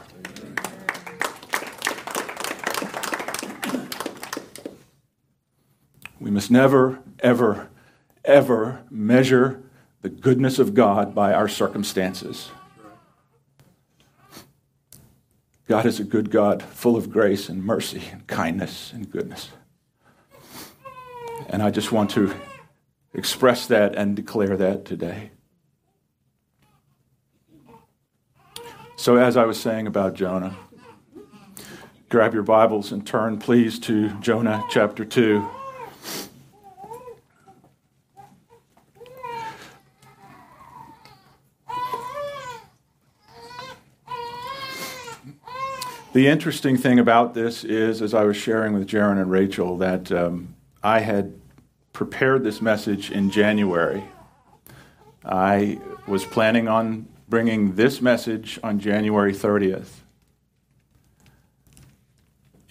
We 6.19 6.29
must 6.29 6.51
never, 6.51 6.99
ever, 7.21 7.69
ever 8.25 8.81
measure 8.89 9.63
the 10.01 10.09
goodness 10.09 10.59
of 10.59 10.73
God 10.73 11.15
by 11.15 11.31
our 11.31 11.47
circumstances. 11.47 12.51
God 15.65 15.85
is 15.85 16.01
a 16.01 16.03
good 16.03 16.29
God, 16.29 16.61
full 16.61 16.97
of 16.97 17.09
grace 17.09 17.47
and 17.47 17.63
mercy 17.63 18.03
and 18.11 18.27
kindness 18.27 18.91
and 18.91 19.09
goodness. 19.09 19.51
And 21.51 21.63
I 21.63 21.71
just 21.71 21.91
want 21.91 22.11
to 22.11 22.35
express 23.11 23.65
that 23.67 23.95
and 23.95 24.15
declare 24.15 24.55
that 24.55 24.85
today. 24.85 25.31
So, 28.95 29.15
as 29.15 29.35
I 29.35 29.45
was 29.45 29.59
saying 29.59 29.87
about 29.87 30.13
Jonah, 30.13 30.55
grab 32.07 32.35
your 32.35 32.43
Bibles 32.43 32.91
and 32.91 33.05
turn, 33.05 33.39
please, 33.39 33.79
to 33.79 34.09
Jonah 34.19 34.63
chapter 34.69 35.03
2. 35.03 35.49
The 46.13 46.27
interesting 46.27 46.77
thing 46.77 46.99
about 46.99 47.33
this 47.33 47.63
is, 47.63 48.03
as 48.03 48.13
I 48.13 48.23
was 48.23 48.37
sharing 48.37 48.73
with 48.73 48.87
Jaron 48.87 49.19
and 49.19 49.31
Rachel, 49.31 49.77
that 49.77 50.11
um, 50.11 50.55
I 50.83 50.99
had 50.99 51.38
prepared 51.99 52.45
this 52.45 52.61
message 52.61 53.11
in 53.11 53.29
January. 53.29 54.01
I 55.25 55.81
was 56.07 56.23
planning 56.23 56.69
on 56.69 57.05
bringing 57.27 57.75
this 57.75 58.01
message 58.01 58.57
on 58.63 58.79
January 58.79 59.33
30th. 59.33 59.89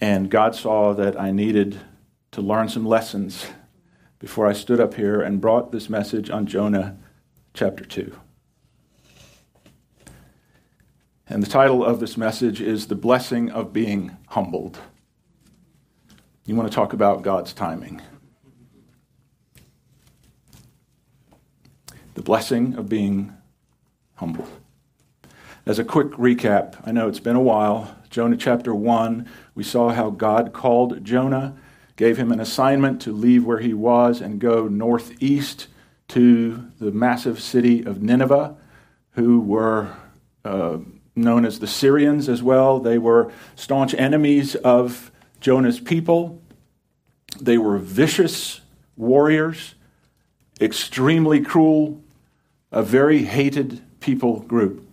And 0.01 0.31
God 0.31 0.55
saw 0.55 0.93
that 0.95 1.21
I 1.21 1.29
needed 1.29 1.79
to 2.31 2.41
learn 2.41 2.69
some 2.69 2.87
lessons 2.87 3.45
before 4.17 4.47
I 4.47 4.53
stood 4.53 4.79
up 4.79 4.95
here 4.95 5.21
and 5.21 5.39
brought 5.39 5.71
this 5.71 5.91
message 5.91 6.31
on 6.31 6.47
Jonah 6.47 6.97
chapter 7.53 7.85
2. 7.85 8.11
And 11.27 11.43
the 11.43 11.49
title 11.51 11.85
of 11.85 11.99
this 11.99 12.17
message 12.17 12.61
is 12.61 12.87
The 12.87 12.95
Blessing 12.95 13.51
of 13.51 13.73
Being 13.73 14.17
Humbled. 14.29 14.79
You 16.47 16.55
want 16.55 16.67
to 16.67 16.75
talk 16.75 16.93
about 16.93 17.21
God's 17.21 17.53
timing. 17.53 18.01
The 22.19 22.23
blessing 22.23 22.73
of 22.75 22.89
being 22.89 23.31
humble. 24.15 24.45
As 25.65 25.79
a 25.79 25.85
quick 25.85 26.07
recap, 26.07 26.75
I 26.85 26.91
know 26.91 27.07
it's 27.07 27.21
been 27.21 27.37
a 27.37 27.41
while. 27.41 27.95
Jonah 28.09 28.35
chapter 28.35 28.75
1, 28.75 29.25
we 29.55 29.63
saw 29.63 29.91
how 29.91 30.09
God 30.09 30.51
called 30.51 31.05
Jonah, 31.05 31.55
gave 31.95 32.17
him 32.17 32.33
an 32.33 32.41
assignment 32.41 33.01
to 33.03 33.13
leave 33.13 33.45
where 33.45 33.59
he 33.59 33.73
was 33.73 34.19
and 34.19 34.37
go 34.37 34.67
northeast 34.67 35.67
to 36.09 36.69
the 36.77 36.91
massive 36.91 37.39
city 37.39 37.83
of 37.83 38.01
Nineveh, 38.01 38.57
who 39.11 39.39
were. 39.39 39.95
Uh, 40.43 40.79
known 41.15 41.45
as 41.45 41.59
the 41.59 41.65
Assyrians 41.67 42.27
as 42.27 42.43
well. 42.43 42.81
They 42.81 42.97
were 42.97 43.31
staunch 43.55 43.93
enemies 43.93 44.55
of 44.55 45.09
Jonah's 45.39 45.79
people. 45.79 46.41
They 47.39 47.57
were 47.57 47.77
vicious 47.77 48.59
warriors, 48.97 49.75
extremely 50.59 51.39
cruel, 51.39 52.01
a 52.71 52.83
very 52.83 53.23
hated 53.23 53.81
people 53.99 54.41
group. 54.41 54.85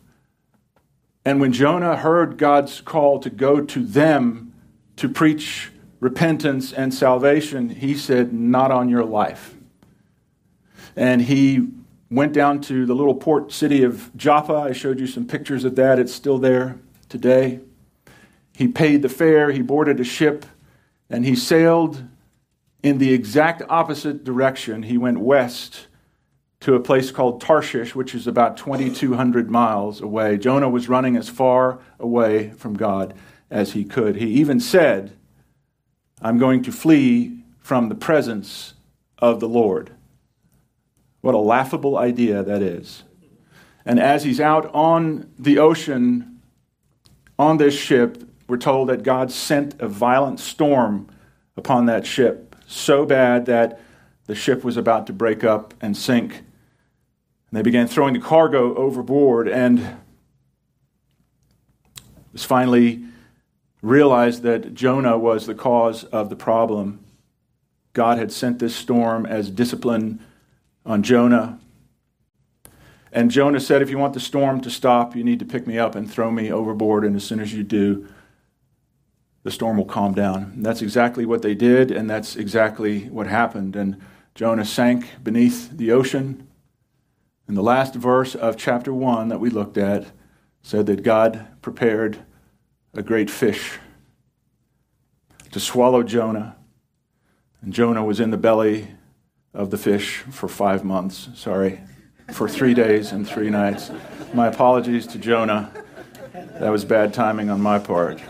And 1.24 1.40
when 1.40 1.52
Jonah 1.52 1.96
heard 1.96 2.38
God's 2.38 2.80
call 2.80 3.18
to 3.20 3.30
go 3.30 3.60
to 3.60 3.84
them 3.84 4.52
to 4.96 5.08
preach 5.08 5.70
repentance 6.00 6.72
and 6.72 6.94
salvation, 6.94 7.68
he 7.68 7.94
said, 7.94 8.32
Not 8.32 8.70
on 8.70 8.88
your 8.88 9.04
life. 9.04 9.54
And 10.94 11.22
he 11.22 11.68
went 12.10 12.32
down 12.32 12.60
to 12.62 12.86
the 12.86 12.94
little 12.94 13.14
port 13.14 13.52
city 13.52 13.82
of 13.82 14.14
Joppa. 14.16 14.54
I 14.54 14.72
showed 14.72 15.00
you 15.00 15.06
some 15.06 15.26
pictures 15.26 15.64
of 15.64 15.74
that. 15.76 15.98
It's 15.98 16.14
still 16.14 16.38
there 16.38 16.78
today. 17.08 17.60
He 18.52 18.68
paid 18.68 19.02
the 19.02 19.08
fare, 19.08 19.50
he 19.50 19.60
boarded 19.60 20.00
a 20.00 20.04
ship, 20.04 20.46
and 21.10 21.26
he 21.26 21.36
sailed 21.36 22.04
in 22.82 22.98
the 22.98 23.12
exact 23.12 23.62
opposite 23.68 24.24
direction. 24.24 24.84
He 24.84 24.96
went 24.96 25.18
west 25.18 25.88
to 26.60 26.74
a 26.74 26.80
place 26.80 27.10
called 27.10 27.40
Tarshish, 27.40 27.94
which 27.94 28.14
is 28.14 28.26
about 28.26 28.56
2,200 28.56 29.50
miles 29.50 30.00
away. 30.00 30.38
Jonah 30.38 30.68
was 30.68 30.88
running 30.88 31.16
as 31.16 31.28
far 31.28 31.78
away 32.00 32.50
from 32.50 32.74
God 32.74 33.14
as 33.50 33.72
he 33.72 33.84
could. 33.84 34.16
He 34.16 34.28
even 34.28 34.58
said, 34.58 35.16
I'm 36.20 36.38
going 36.38 36.62
to 36.62 36.72
flee 36.72 37.38
from 37.58 37.88
the 37.88 37.94
presence 37.94 38.74
of 39.18 39.40
the 39.40 39.48
Lord. 39.48 39.90
What 41.20 41.34
a 41.34 41.38
laughable 41.38 41.98
idea 41.98 42.42
that 42.42 42.62
is. 42.62 43.02
And 43.84 44.00
as 44.00 44.24
he's 44.24 44.40
out 44.40 44.72
on 44.74 45.30
the 45.38 45.58
ocean 45.58 46.40
on 47.38 47.58
this 47.58 47.78
ship, 47.78 48.22
we're 48.48 48.56
told 48.56 48.88
that 48.88 49.02
God 49.02 49.30
sent 49.30 49.80
a 49.80 49.88
violent 49.88 50.40
storm 50.40 51.08
upon 51.56 51.86
that 51.86 52.06
ship, 52.06 52.56
so 52.66 53.04
bad 53.04 53.46
that 53.46 53.80
the 54.26 54.34
ship 54.34 54.64
was 54.64 54.76
about 54.76 55.06
to 55.06 55.12
break 55.12 55.44
up 55.44 55.74
and 55.80 55.96
sink. 55.96 56.42
They 57.56 57.62
began 57.62 57.88
throwing 57.88 58.12
the 58.12 58.20
cargo 58.20 58.74
overboard, 58.74 59.48
and 59.48 59.96
was 62.34 62.44
finally 62.44 63.02
realized 63.80 64.42
that 64.42 64.74
Jonah 64.74 65.16
was 65.16 65.46
the 65.46 65.54
cause 65.54 66.04
of 66.04 66.28
the 66.28 66.36
problem. 66.36 67.02
God 67.94 68.18
had 68.18 68.30
sent 68.30 68.58
this 68.58 68.76
storm 68.76 69.24
as 69.24 69.48
discipline 69.48 70.20
on 70.84 71.02
Jonah. 71.02 71.58
And 73.10 73.30
Jonah 73.30 73.60
said, 73.60 73.80
If 73.80 73.88
you 73.88 73.96
want 73.96 74.12
the 74.12 74.20
storm 74.20 74.60
to 74.60 74.68
stop, 74.68 75.16
you 75.16 75.24
need 75.24 75.38
to 75.38 75.46
pick 75.46 75.66
me 75.66 75.78
up 75.78 75.94
and 75.94 76.10
throw 76.10 76.30
me 76.30 76.52
overboard. 76.52 77.06
And 77.06 77.16
as 77.16 77.24
soon 77.24 77.40
as 77.40 77.54
you 77.54 77.62
do, 77.62 78.06
the 79.44 79.50
storm 79.50 79.78
will 79.78 79.86
calm 79.86 80.12
down. 80.12 80.52
And 80.56 80.66
that's 80.66 80.82
exactly 80.82 81.24
what 81.24 81.40
they 81.40 81.54
did, 81.54 81.90
and 81.90 82.10
that's 82.10 82.36
exactly 82.36 83.08
what 83.08 83.28
happened. 83.28 83.76
And 83.76 83.96
Jonah 84.34 84.66
sank 84.66 85.08
beneath 85.22 85.74
the 85.74 85.90
ocean. 85.90 86.45
And 87.48 87.56
the 87.56 87.62
last 87.62 87.94
verse 87.94 88.34
of 88.34 88.56
chapter 88.56 88.92
1 88.92 89.28
that 89.28 89.38
we 89.38 89.50
looked 89.50 89.78
at 89.78 90.06
said 90.62 90.86
that 90.86 91.02
God 91.02 91.46
prepared 91.62 92.18
a 92.92 93.02
great 93.02 93.30
fish 93.30 93.78
to 95.52 95.60
swallow 95.60 96.02
Jonah. 96.02 96.56
And 97.62 97.72
Jonah 97.72 98.04
was 98.04 98.18
in 98.18 98.30
the 98.30 98.36
belly 98.36 98.88
of 99.54 99.70
the 99.70 99.78
fish 99.78 100.18
for 100.30 100.48
five 100.48 100.84
months. 100.84 101.28
Sorry, 101.34 101.80
for 102.32 102.48
three 102.48 102.74
days 102.74 103.12
and 103.12 103.28
three 103.28 103.48
nights. 103.48 103.90
My 104.34 104.48
apologies 104.48 105.06
to 105.08 105.18
Jonah. 105.18 105.70
That 106.32 106.70
was 106.70 106.84
bad 106.84 107.14
timing 107.14 107.48
on 107.48 107.60
my 107.60 107.78
part. 107.78 108.20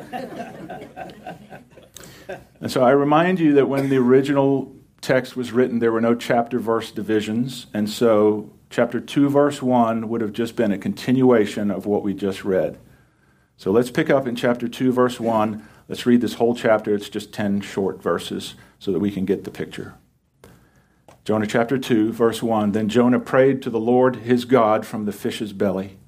And 2.60 2.70
so 2.70 2.82
I 2.82 2.90
remind 2.90 3.38
you 3.40 3.54
that 3.54 3.68
when 3.68 3.88
the 3.88 3.96
original 3.96 4.74
text 5.00 5.36
was 5.36 5.52
written, 5.52 5.78
there 5.78 5.92
were 5.92 6.00
no 6.00 6.14
chapter 6.14 6.58
verse 6.58 6.90
divisions. 6.90 7.66
And 7.72 7.88
so 7.88 8.52
chapter 8.70 9.00
2, 9.00 9.28
verse 9.28 9.62
1 9.62 10.08
would 10.08 10.20
have 10.20 10.32
just 10.32 10.56
been 10.56 10.72
a 10.72 10.78
continuation 10.78 11.70
of 11.70 11.86
what 11.86 12.02
we 12.02 12.14
just 12.14 12.44
read. 12.44 12.78
So 13.56 13.70
let's 13.70 13.90
pick 13.90 14.10
up 14.10 14.26
in 14.26 14.36
chapter 14.36 14.68
2, 14.68 14.92
verse 14.92 15.18
1. 15.18 15.66
Let's 15.88 16.06
read 16.06 16.20
this 16.20 16.34
whole 16.34 16.54
chapter. 16.54 16.94
It's 16.94 17.08
just 17.08 17.32
10 17.32 17.60
short 17.60 18.02
verses 18.02 18.54
so 18.78 18.92
that 18.92 18.98
we 18.98 19.10
can 19.10 19.24
get 19.24 19.44
the 19.44 19.50
picture. 19.50 19.94
Jonah 21.24 21.46
chapter 21.46 21.78
2, 21.78 22.12
verse 22.12 22.42
1 22.42 22.72
Then 22.72 22.88
Jonah 22.88 23.18
prayed 23.18 23.62
to 23.62 23.70
the 23.70 23.80
Lord 23.80 24.16
his 24.16 24.44
God 24.44 24.86
from 24.86 25.06
the 25.06 25.12
fish's 25.12 25.52
belly. 25.52 25.98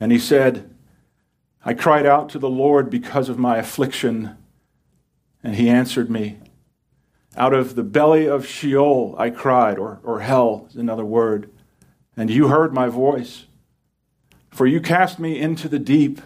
And 0.00 0.10
he 0.10 0.18
said, 0.18 0.68
I 1.64 1.74
cried 1.74 2.06
out 2.06 2.28
to 2.30 2.38
the 2.38 2.50
Lord 2.50 2.90
because 2.90 3.28
of 3.28 3.38
my 3.38 3.56
affliction, 3.58 4.36
and 5.44 5.54
he 5.54 5.68
answered 5.70 6.10
me. 6.10 6.38
Out 7.36 7.54
of 7.54 7.74
the 7.74 7.82
belly 7.82 8.26
of 8.26 8.46
Sheol 8.46 9.14
I 9.18 9.30
cried, 9.30 9.78
or, 9.78 10.00
or 10.04 10.20
hell 10.20 10.66
is 10.68 10.76
another 10.76 11.04
word, 11.04 11.50
and 12.16 12.30
you 12.30 12.48
heard 12.48 12.74
my 12.74 12.88
voice. 12.88 13.46
For 14.50 14.66
you 14.66 14.80
cast 14.80 15.18
me 15.18 15.40
into 15.40 15.68
the 15.68 15.78
deep, 15.78 16.20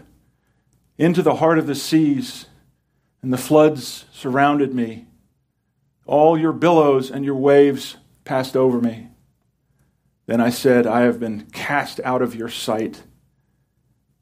into 0.98 1.22
the 1.22 1.36
heart 1.36 1.58
of 1.58 1.66
the 1.68 1.76
seas, 1.76 2.46
and 3.22 3.32
the 3.32 3.38
floods 3.38 4.04
surrounded 4.12 4.74
me. 4.74 5.06
All 6.06 6.36
your 6.36 6.52
billows 6.52 7.10
and 7.10 7.24
your 7.24 7.36
waves 7.36 7.96
passed 8.24 8.56
over 8.56 8.80
me. 8.80 9.08
Then 10.26 10.40
I 10.40 10.50
said, 10.50 10.88
I 10.88 11.02
have 11.02 11.20
been 11.20 11.46
cast 11.52 12.00
out 12.00 12.20
of 12.20 12.34
your 12.34 12.48
sight, 12.48 13.04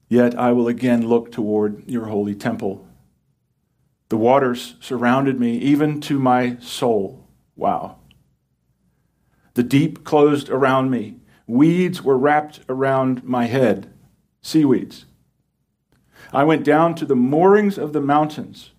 yet 0.09 0.39
I 0.39 0.53
will 0.53 0.69
again 0.69 1.09
look 1.09 1.33
toward 1.33 1.89
your 1.89 2.07
holy 2.07 2.35
temple. 2.35 2.87
The 4.09 4.17
waters 4.17 4.77
surrounded 4.81 5.41
me, 5.41 5.57
even 5.59 6.01
to 6.03 6.19
my 6.19 6.57
soul. 6.59 7.27
Wow. 7.57 7.99
The 9.55 9.63
deep 9.63 10.05
closed 10.05 10.49
around 10.49 10.91
me. 10.91 11.17
Weeds 11.47 12.03
were 12.03 12.19
wrapped 12.19 12.61
around 12.69 13.25
my 13.25 13.47
head. 13.47 13.93
Seaweeds. 14.43 15.07
I 16.33 16.45
went 16.45 16.65
down 16.65 16.95
to 16.97 17.07
the 17.07 17.17
moorings 17.17 17.79
of 17.79 17.93
the 17.93 18.01
mountains. 18.01 18.73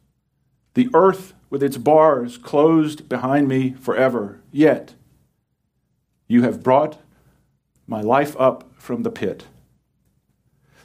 The 0.73 0.89
earth 0.93 1.33
with 1.49 1.63
its 1.63 1.77
bars 1.77 2.37
closed 2.37 3.07
behind 3.07 3.47
me 3.47 3.71
forever. 3.79 4.41
Yet 4.51 4.95
you 6.27 6.41
have 6.41 6.63
brought 6.63 6.99
my 7.87 8.01
life 8.01 8.35
up 8.39 8.69
from 8.77 9.03
the 9.03 9.11
pit. 9.11 9.45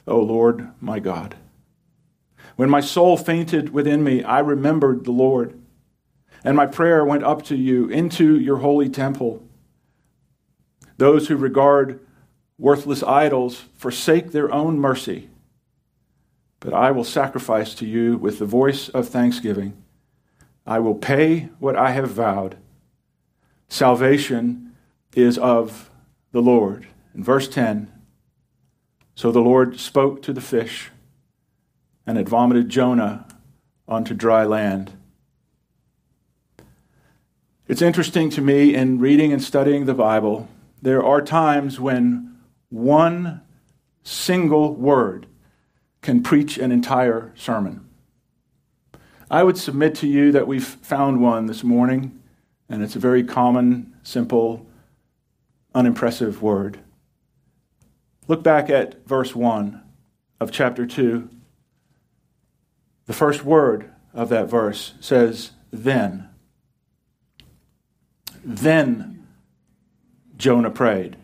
O 0.07 0.19
Lord, 0.19 0.69
my 0.79 0.99
God. 0.99 1.35
When 2.61 2.69
my 2.69 2.81
soul 2.81 3.17
fainted 3.17 3.73
within 3.73 4.03
me, 4.03 4.23
I 4.23 4.37
remembered 4.37 5.03
the 5.03 5.11
Lord, 5.11 5.59
and 6.43 6.55
my 6.55 6.67
prayer 6.67 7.03
went 7.03 7.23
up 7.23 7.41
to 7.45 7.55
you 7.55 7.89
into 7.89 8.37
your 8.37 8.57
holy 8.57 8.87
temple. 8.87 9.41
Those 10.97 11.27
who 11.27 11.37
regard 11.37 12.05
worthless 12.59 13.01
idols 13.01 13.63
forsake 13.73 14.31
their 14.31 14.53
own 14.53 14.77
mercy, 14.77 15.27
but 16.59 16.71
I 16.71 16.91
will 16.91 17.03
sacrifice 17.03 17.73
to 17.73 17.87
you 17.87 18.15
with 18.17 18.37
the 18.37 18.45
voice 18.45 18.89
of 18.89 19.09
thanksgiving. 19.09 19.81
I 20.63 20.77
will 20.77 20.93
pay 20.93 21.49
what 21.57 21.75
I 21.75 21.89
have 21.89 22.11
vowed. 22.11 22.57
Salvation 23.69 24.73
is 25.15 25.39
of 25.39 25.89
the 26.31 26.43
Lord. 26.43 26.85
In 27.15 27.23
verse 27.23 27.47
10, 27.47 27.91
so 29.15 29.31
the 29.31 29.39
Lord 29.39 29.79
spoke 29.79 30.21
to 30.21 30.31
the 30.31 30.41
fish, 30.41 30.90
and 32.05 32.17
it 32.17 32.27
vomited 32.27 32.69
Jonah 32.69 33.27
onto 33.87 34.13
dry 34.13 34.43
land. 34.43 34.93
It's 37.67 37.81
interesting 37.81 38.29
to 38.31 38.41
me 38.41 38.75
in 38.75 38.99
reading 38.99 39.31
and 39.31 39.41
studying 39.41 39.85
the 39.85 39.93
Bible, 39.93 40.49
there 40.81 41.03
are 41.03 41.21
times 41.21 41.79
when 41.79 42.37
one 42.69 43.41
single 44.03 44.73
word 44.73 45.27
can 46.01 46.23
preach 46.23 46.57
an 46.57 46.71
entire 46.71 47.31
sermon. 47.35 47.87
I 49.29 49.43
would 49.43 49.57
submit 49.57 49.95
to 49.95 50.07
you 50.07 50.31
that 50.31 50.47
we've 50.47 50.65
found 50.65 51.21
one 51.21 51.45
this 51.45 51.63
morning, 51.63 52.19
and 52.67 52.83
it's 52.83 52.95
a 52.95 52.99
very 52.99 53.23
common, 53.23 53.95
simple, 54.03 54.65
unimpressive 55.73 56.41
word. 56.41 56.79
Look 58.27 58.43
back 58.43 58.69
at 58.69 59.05
verse 59.07 59.35
1 59.35 59.81
of 60.39 60.51
chapter 60.51 60.85
2. 60.85 61.29
The 63.05 63.13
first 63.13 63.43
word 63.43 63.91
of 64.13 64.29
that 64.29 64.49
verse 64.49 64.93
says, 64.99 65.51
Then. 65.71 66.29
Then 68.43 69.27
Jonah 70.37 70.71
prayed. 70.71 71.17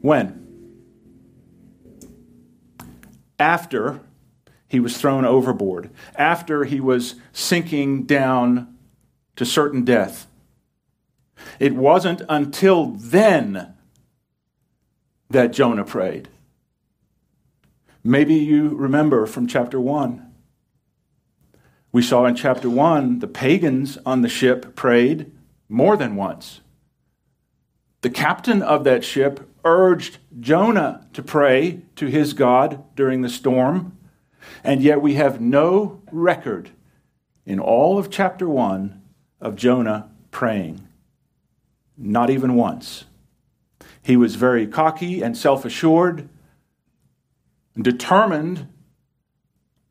When? 0.00 0.46
After 3.38 4.00
he 4.68 4.80
was 4.80 4.96
thrown 4.98 5.24
overboard, 5.24 5.90
after 6.14 6.64
he 6.64 6.80
was 6.80 7.16
sinking 7.32 8.04
down 8.04 8.76
to 9.36 9.46
certain 9.46 9.84
death. 9.84 10.26
It 11.58 11.74
wasn't 11.74 12.22
until 12.28 12.86
then 12.86 13.74
that 15.30 15.52
Jonah 15.52 15.84
prayed. 15.84 16.28
Maybe 18.08 18.36
you 18.36 18.70
remember 18.70 19.26
from 19.26 19.46
chapter 19.46 19.78
1. 19.78 20.32
We 21.92 22.00
saw 22.00 22.24
in 22.24 22.36
chapter 22.36 22.70
1 22.70 23.18
the 23.18 23.26
pagans 23.26 23.98
on 24.06 24.22
the 24.22 24.30
ship 24.30 24.74
prayed 24.74 25.30
more 25.68 25.94
than 25.94 26.16
once. 26.16 26.62
The 28.00 28.08
captain 28.08 28.62
of 28.62 28.84
that 28.84 29.04
ship 29.04 29.46
urged 29.62 30.16
Jonah 30.40 31.06
to 31.12 31.22
pray 31.22 31.82
to 31.96 32.06
his 32.06 32.32
God 32.32 32.82
during 32.96 33.20
the 33.20 33.28
storm, 33.28 33.98
and 34.64 34.80
yet 34.82 35.02
we 35.02 35.16
have 35.16 35.42
no 35.42 36.00
record 36.10 36.70
in 37.44 37.60
all 37.60 37.98
of 37.98 38.10
chapter 38.10 38.48
1 38.48 39.02
of 39.38 39.54
Jonah 39.54 40.10
praying. 40.30 40.88
Not 41.98 42.30
even 42.30 42.54
once. 42.54 43.04
He 44.00 44.16
was 44.16 44.36
very 44.36 44.66
cocky 44.66 45.20
and 45.20 45.36
self 45.36 45.66
assured, 45.66 46.30
determined 47.80 48.68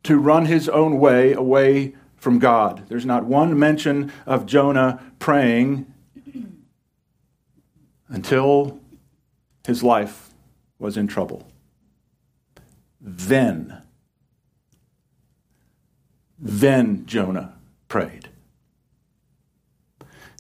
to 0.04 0.18
run 0.18 0.46
his 0.46 0.70
own 0.70 1.00
way 1.00 1.34
away 1.34 1.96
from 2.16 2.40
God. 2.40 2.84
There's 2.88 3.06
not 3.06 3.26
one 3.26 3.58
mention 3.58 4.12
of 4.26 4.46
Jonah 4.46 5.02
praying 5.20 5.92
until 8.10 8.80
his 9.66 9.84
life 9.84 10.30
was 10.80 10.98
in 10.98 11.08
trouble. 11.08 11.52
Then, 13.00 13.82
then 16.40 17.06
Jonah 17.06 17.54
prayed. 17.88 18.30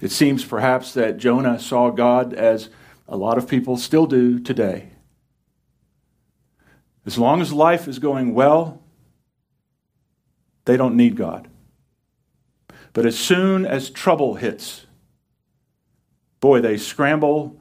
It 0.01 0.11
seems 0.11 0.45
perhaps 0.45 0.93
that 0.93 1.17
Jonah 1.17 1.59
saw 1.59 1.89
God 1.89 2.33
as 2.33 2.69
a 3.07 3.17
lot 3.17 3.37
of 3.37 3.47
people 3.47 3.77
still 3.77 4.05
do 4.05 4.39
today. 4.39 4.89
As 7.07 7.17
long 7.17 7.39
as 7.39 7.53
life 7.53 7.87
is 7.87 7.99
going 7.99 8.33
well, 8.33 8.81
they 10.65 10.75
don't 10.75 10.97
need 10.97 11.15
God. 11.15 11.47
But 12.91 13.05
as 13.05 13.17
soon 13.17 13.65
as 13.65 13.89
trouble 13.89 14.35
hits, 14.35 14.85
boy, 16.41 16.59
they 16.59 16.75
scramble 16.75 17.57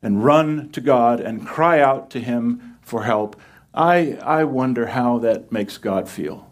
and 0.00 0.24
run 0.24 0.70
to 0.70 0.80
God 0.80 1.20
and 1.20 1.44
cry 1.44 1.80
out 1.80 2.08
to 2.10 2.20
Him 2.20 2.78
for 2.82 3.02
help. 3.02 3.34
I, 3.74 4.18
I 4.22 4.44
wonder 4.44 4.86
how 4.86 5.18
that 5.18 5.50
makes 5.50 5.76
God 5.76 6.08
feel. 6.08 6.48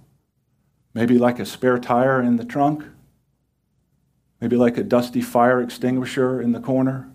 Maybe 0.92 1.16
like 1.16 1.38
a 1.38 1.46
spare 1.46 1.78
tire 1.78 2.20
in 2.20 2.36
the 2.36 2.44
trunk? 2.44 2.84
Maybe 4.40 4.56
like 4.56 4.76
a 4.78 4.82
dusty 4.82 5.20
fire 5.20 5.60
extinguisher 5.60 6.40
in 6.40 6.50
the 6.50 6.60
corner? 6.60 7.09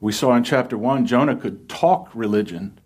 We 0.00 0.12
saw 0.12 0.34
in 0.34 0.44
chapter 0.44 0.78
1, 0.78 1.06
Jonah 1.06 1.36
could 1.36 1.68
talk 1.68 2.10
religion. 2.14 2.78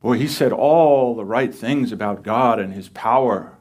Boy, 0.00 0.18
he 0.18 0.28
said 0.28 0.52
all 0.52 1.14
the 1.14 1.24
right 1.24 1.54
things 1.54 1.92
about 1.92 2.22
God 2.22 2.58
and 2.58 2.72
his 2.72 2.88
power. 2.88 3.58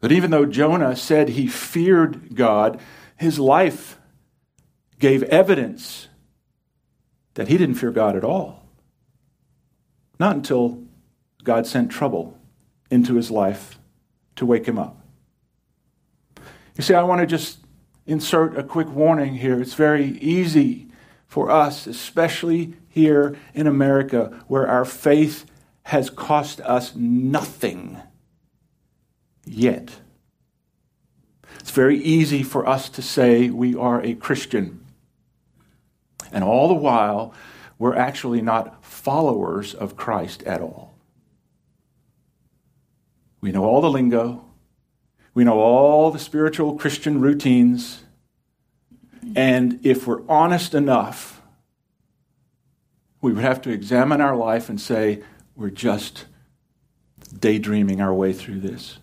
But 0.00 0.12
even 0.12 0.30
though 0.30 0.46
Jonah 0.46 0.96
said 0.96 1.30
he 1.30 1.46
feared 1.46 2.34
God, 2.34 2.80
his 3.16 3.38
life 3.38 3.98
gave 4.98 5.22
evidence 5.24 6.08
that 7.34 7.48
he 7.48 7.58
didn't 7.58 7.76
fear 7.76 7.90
God 7.90 8.16
at 8.16 8.24
all. 8.24 8.62
Not 10.18 10.36
until 10.36 10.82
God 11.44 11.66
sent 11.66 11.90
trouble 11.90 12.38
into 12.90 13.14
his 13.14 13.30
life 13.30 13.78
to 14.36 14.46
wake 14.46 14.66
him 14.66 14.78
up. 14.78 14.98
You 16.76 16.82
see, 16.82 16.94
I 16.94 17.02
want 17.02 17.20
to 17.20 17.26
just 17.26 17.58
insert 18.06 18.58
a 18.58 18.62
quick 18.62 18.88
warning 18.88 19.36
here. 19.36 19.60
It's 19.60 19.74
very 19.74 20.18
easy 20.18 20.88
for 21.26 21.50
us, 21.50 21.86
especially 21.86 22.74
here 22.88 23.36
in 23.54 23.66
America, 23.66 24.42
where 24.46 24.66
our 24.66 24.84
faith 24.84 25.44
has 25.84 26.08
cost 26.08 26.60
us 26.60 26.94
nothing 26.94 28.00
yet. 29.44 30.00
It's 31.60 31.70
very 31.70 31.98
easy 31.98 32.42
for 32.42 32.66
us 32.66 32.88
to 32.90 33.02
say 33.02 33.50
we 33.50 33.74
are 33.74 34.00
a 34.02 34.14
Christian. 34.14 34.84
And 36.32 36.42
all 36.42 36.68
the 36.68 36.74
while, 36.74 37.34
we're 37.78 37.96
actually 37.96 38.40
not 38.40 38.84
followers 38.84 39.74
of 39.74 39.96
Christ 39.96 40.42
at 40.44 40.60
all. 40.60 40.94
We 43.40 43.52
know 43.52 43.64
all 43.64 43.80
the 43.80 43.90
lingo, 43.90 44.45
we 45.36 45.44
know 45.44 45.60
all 45.60 46.10
the 46.10 46.18
spiritual 46.18 46.78
Christian 46.78 47.20
routines, 47.20 48.02
And 49.34 49.84
if 49.84 50.06
we're 50.06 50.26
honest 50.28 50.72
enough, 50.72 51.42
we 53.20 53.34
would 53.34 53.44
have 53.44 53.60
to 53.62 53.70
examine 53.70 54.22
our 54.22 54.34
life 54.34 54.70
and 54.70 54.80
say, 54.80 55.22
we're 55.54 55.68
just 55.68 56.24
daydreaming 57.38 58.00
our 58.00 58.14
way 58.14 58.32
through 58.32 58.60
this. 58.60 58.98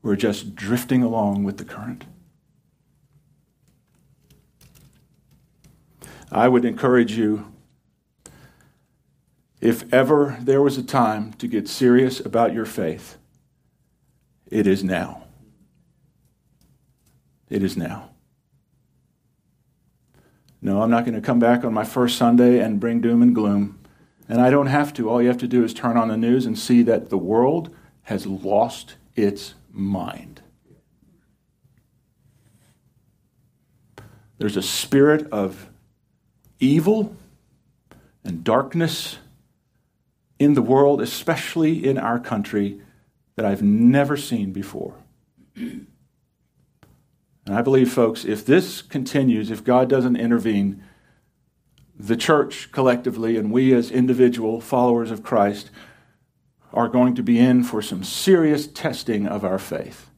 We're 0.00 0.14
just 0.14 0.54
drifting 0.54 1.02
along 1.02 1.42
with 1.42 1.56
the 1.56 1.64
current. 1.64 2.04
I 6.30 6.46
would 6.46 6.64
encourage 6.64 7.16
you 7.16 7.52
if 9.60 9.92
ever 9.92 10.36
there 10.40 10.62
was 10.62 10.78
a 10.78 10.84
time 10.84 11.32
to 11.32 11.48
get 11.48 11.66
serious 11.68 12.20
about 12.20 12.52
your 12.52 12.66
faith, 12.66 13.16
it 14.46 14.68
is 14.68 14.84
now. 14.84 15.17
It 17.50 17.62
is 17.62 17.76
now. 17.76 18.10
No, 20.60 20.82
I'm 20.82 20.90
not 20.90 21.04
going 21.04 21.14
to 21.14 21.20
come 21.20 21.38
back 21.38 21.64
on 21.64 21.72
my 21.72 21.84
first 21.84 22.18
Sunday 22.18 22.58
and 22.58 22.80
bring 22.80 23.00
doom 23.00 23.22
and 23.22 23.34
gloom. 23.34 23.78
And 24.28 24.40
I 24.40 24.50
don't 24.50 24.66
have 24.66 24.92
to. 24.94 25.08
All 25.08 25.22
you 25.22 25.28
have 25.28 25.38
to 25.38 25.48
do 25.48 25.64
is 25.64 25.72
turn 25.72 25.96
on 25.96 26.08
the 26.08 26.16
news 26.16 26.44
and 26.44 26.58
see 26.58 26.82
that 26.82 27.10
the 27.10 27.18
world 27.18 27.74
has 28.02 28.26
lost 28.26 28.96
its 29.14 29.54
mind. 29.70 30.42
There's 34.38 34.56
a 34.56 34.62
spirit 34.62 35.26
of 35.32 35.68
evil 36.60 37.16
and 38.24 38.44
darkness 38.44 39.18
in 40.38 40.54
the 40.54 40.62
world, 40.62 41.00
especially 41.00 41.84
in 41.84 41.98
our 41.98 42.18
country, 42.18 42.80
that 43.36 43.44
I've 43.44 43.62
never 43.62 44.16
seen 44.16 44.52
before. 44.52 44.94
And 47.48 47.56
I 47.56 47.62
believe, 47.62 47.90
folks, 47.90 48.26
if 48.26 48.44
this 48.44 48.82
continues, 48.82 49.50
if 49.50 49.64
God 49.64 49.88
doesn't 49.88 50.16
intervene, 50.16 50.84
the 51.98 52.14
church 52.14 52.70
collectively 52.72 53.38
and 53.38 53.50
we 53.50 53.72
as 53.72 53.90
individual 53.90 54.60
followers 54.60 55.10
of 55.10 55.22
Christ 55.22 55.70
are 56.74 56.88
going 56.88 57.14
to 57.14 57.22
be 57.22 57.38
in 57.38 57.64
for 57.64 57.80
some 57.80 58.04
serious 58.04 58.66
testing 58.66 59.26
of 59.26 59.46
our 59.46 59.58
faith. 59.58 60.10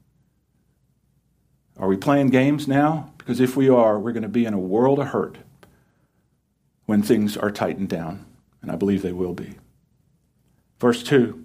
Are 1.79 1.87
we 1.87 1.97
playing 1.97 2.31
games 2.31 2.67
now? 2.67 3.13
Because 3.17 3.39
if 3.39 3.57
we 3.57 3.69
are, 3.69 3.97
we're 3.97 4.11
going 4.11 4.25
to 4.25 4.29
be 4.29 4.45
in 4.45 4.53
a 4.53 4.59
world 4.59 4.99
of 4.99 5.07
hurt 5.07 5.39
when 6.87 7.01
things 7.01 7.37
are 7.37 7.53
tightened 7.53 7.91
down. 7.91 8.27
And 8.61 8.73
I 8.73 8.75
believe 8.75 9.03
they 9.03 9.13
will 9.13 9.35
be. 9.35 9.55
Verse 10.81 11.05
2 11.05 11.45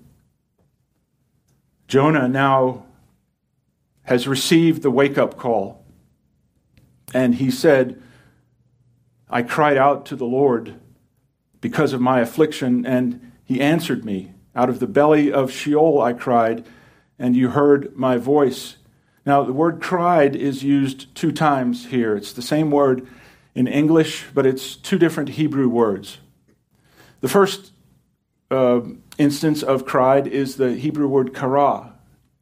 Jonah 1.87 2.27
now 2.27 2.84
has 4.05 4.27
received 4.27 4.81
the 4.81 4.91
wake 4.91 5.17
up 5.17 5.37
call. 5.37 5.85
And 7.13 7.35
he 7.35 7.51
said, 7.51 8.01
I 9.29 9.41
cried 9.43 9.77
out 9.77 10.05
to 10.07 10.15
the 10.15 10.25
Lord 10.25 10.79
because 11.61 11.93
of 11.93 12.01
my 12.01 12.19
affliction, 12.19 12.85
and 12.85 13.31
he 13.43 13.61
answered 13.61 14.05
me. 14.05 14.31
Out 14.55 14.69
of 14.69 14.79
the 14.79 14.87
belly 14.87 15.31
of 15.31 15.51
Sheol 15.51 16.01
I 16.01 16.13
cried, 16.13 16.65
and 17.19 17.35
you 17.35 17.49
heard 17.49 17.95
my 17.95 18.17
voice. 18.17 18.77
Now, 19.25 19.43
the 19.43 19.53
word 19.53 19.81
cried 19.81 20.35
is 20.35 20.63
used 20.63 21.13
two 21.15 21.31
times 21.31 21.87
here. 21.87 22.15
It's 22.15 22.33
the 22.33 22.41
same 22.41 22.69
word 22.71 23.07
in 23.55 23.67
English, 23.67 24.25
but 24.33 24.45
it's 24.45 24.75
two 24.75 24.99
different 24.99 25.29
Hebrew 25.29 25.67
words. 25.67 26.19
The 27.21 27.27
first 27.27 27.71
uh, 28.51 28.81
instance 29.17 29.63
of 29.63 29.85
cried 29.85 30.27
is 30.27 30.57
the 30.57 30.75
Hebrew 30.75 31.07
word 31.07 31.33
kara, 31.33 31.93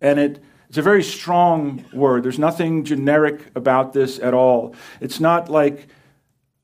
and 0.01 0.19
it, 0.19 0.43
it's 0.73 0.79
a 0.79 0.81
very 0.81 1.03
strong 1.03 1.85
word. 1.93 2.23
There's 2.23 2.39
nothing 2.39 2.83
generic 2.83 3.51
about 3.53 3.93
this 3.93 4.17
at 4.17 4.33
all. 4.33 4.73
It's 4.99 5.19
not 5.19 5.47
like 5.47 5.87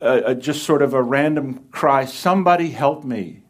a, 0.01 0.31
a, 0.31 0.33
just 0.33 0.63
sort 0.63 0.81
of 0.81 0.95
a 0.95 1.03
random 1.03 1.67
cry, 1.69 2.05
somebody 2.05 2.71
help 2.71 3.03
me. 3.03 3.43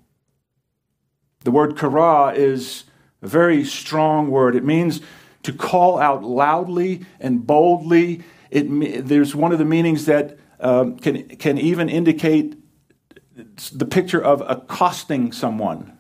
The 1.46 1.52
word 1.52 1.78
kara 1.78 2.34
is 2.34 2.84
a 3.22 3.28
very 3.30 3.64
strong 3.64 4.32
word. 4.32 4.54
It 4.54 4.66
means 4.66 5.00
to 5.44 5.54
call 5.54 5.98
out 5.98 6.26
loudly 6.26 7.06
and 7.22 7.48
boldly. 7.48 8.24
It, 8.52 9.08
there's 9.08 9.34
one 9.34 9.54
of 9.54 9.60
the 9.60 9.64
meanings 9.64 10.08
that 10.08 10.40
um, 10.60 10.98
can, 10.98 11.38
can 11.38 11.58
even 11.58 11.88
indicate 11.88 12.58
the 13.72 13.86
picture 13.86 14.22
of 14.22 14.44
accosting 14.46 15.32
someone. 15.32 15.98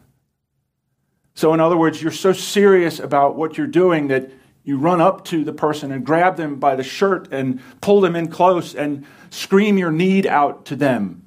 So, 1.34 1.54
in 1.54 1.62
other 1.62 1.78
words, 1.78 2.02
you're 2.02 2.12
so 2.12 2.34
serious 2.34 3.00
about 3.00 3.38
what 3.38 3.58
you're 3.58 3.66
doing 3.66 4.10
that 4.10 4.30
you 4.70 4.78
run 4.78 5.02
up 5.02 5.26
to 5.26 5.44
the 5.44 5.52
person 5.52 5.92
and 5.92 6.06
grab 6.06 6.38
them 6.38 6.60
by 6.60 6.76
the 6.76 6.84
shirt 6.84 7.28
and 7.34 7.60
pull 7.82 8.02
them 8.02 8.16
in 8.16 8.28
close 8.28 8.76
and 8.76 9.04
scream 9.32 9.80
your 9.80 9.92
need 9.92 10.28
out 10.28 10.64
to 10.66 10.76
them. 10.76 11.24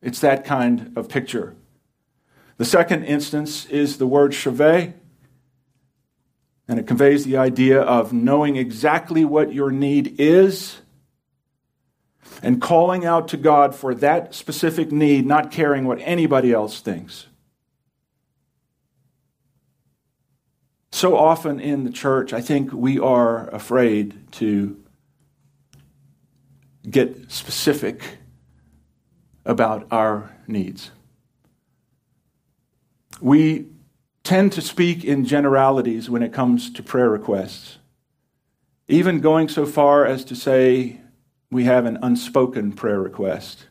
It's 0.00 0.20
that 0.20 0.44
kind 0.44 0.92
of 0.94 1.08
picture. 1.08 1.56
The 2.56 2.64
second 2.64 3.02
instance 3.02 3.66
is 3.66 3.98
the 3.98 4.06
word 4.06 4.30
chevet, 4.30 4.94
and 6.68 6.78
it 6.78 6.86
conveys 6.86 7.24
the 7.24 7.36
idea 7.36 7.80
of 7.80 8.12
knowing 8.12 8.54
exactly 8.54 9.24
what 9.24 9.52
your 9.52 9.72
need 9.72 10.14
is 10.20 10.80
and 12.44 12.62
calling 12.62 13.04
out 13.04 13.26
to 13.28 13.36
God 13.36 13.74
for 13.74 13.92
that 13.96 14.36
specific 14.36 14.92
need, 14.92 15.26
not 15.26 15.50
caring 15.50 15.84
what 15.84 15.98
anybody 16.00 16.52
else 16.52 16.80
thinks. 16.80 17.26
So 20.94 21.16
often 21.16 21.58
in 21.58 21.82
the 21.82 21.90
church, 21.90 22.32
I 22.32 22.40
think 22.40 22.72
we 22.72 23.00
are 23.00 23.48
afraid 23.48 24.30
to 24.34 24.80
get 26.88 27.32
specific 27.32 28.18
about 29.44 29.88
our 29.90 30.30
needs. 30.46 30.92
We 33.20 33.66
tend 34.22 34.52
to 34.52 34.60
speak 34.60 35.04
in 35.04 35.24
generalities 35.24 36.08
when 36.08 36.22
it 36.22 36.32
comes 36.32 36.70
to 36.70 36.80
prayer 36.80 37.10
requests, 37.10 37.78
even 38.86 39.20
going 39.20 39.48
so 39.48 39.66
far 39.66 40.06
as 40.06 40.24
to 40.26 40.36
say 40.36 41.00
we 41.50 41.64
have 41.64 41.86
an 41.86 41.98
unspoken 42.02 42.70
prayer 42.70 43.00
request. 43.00 43.66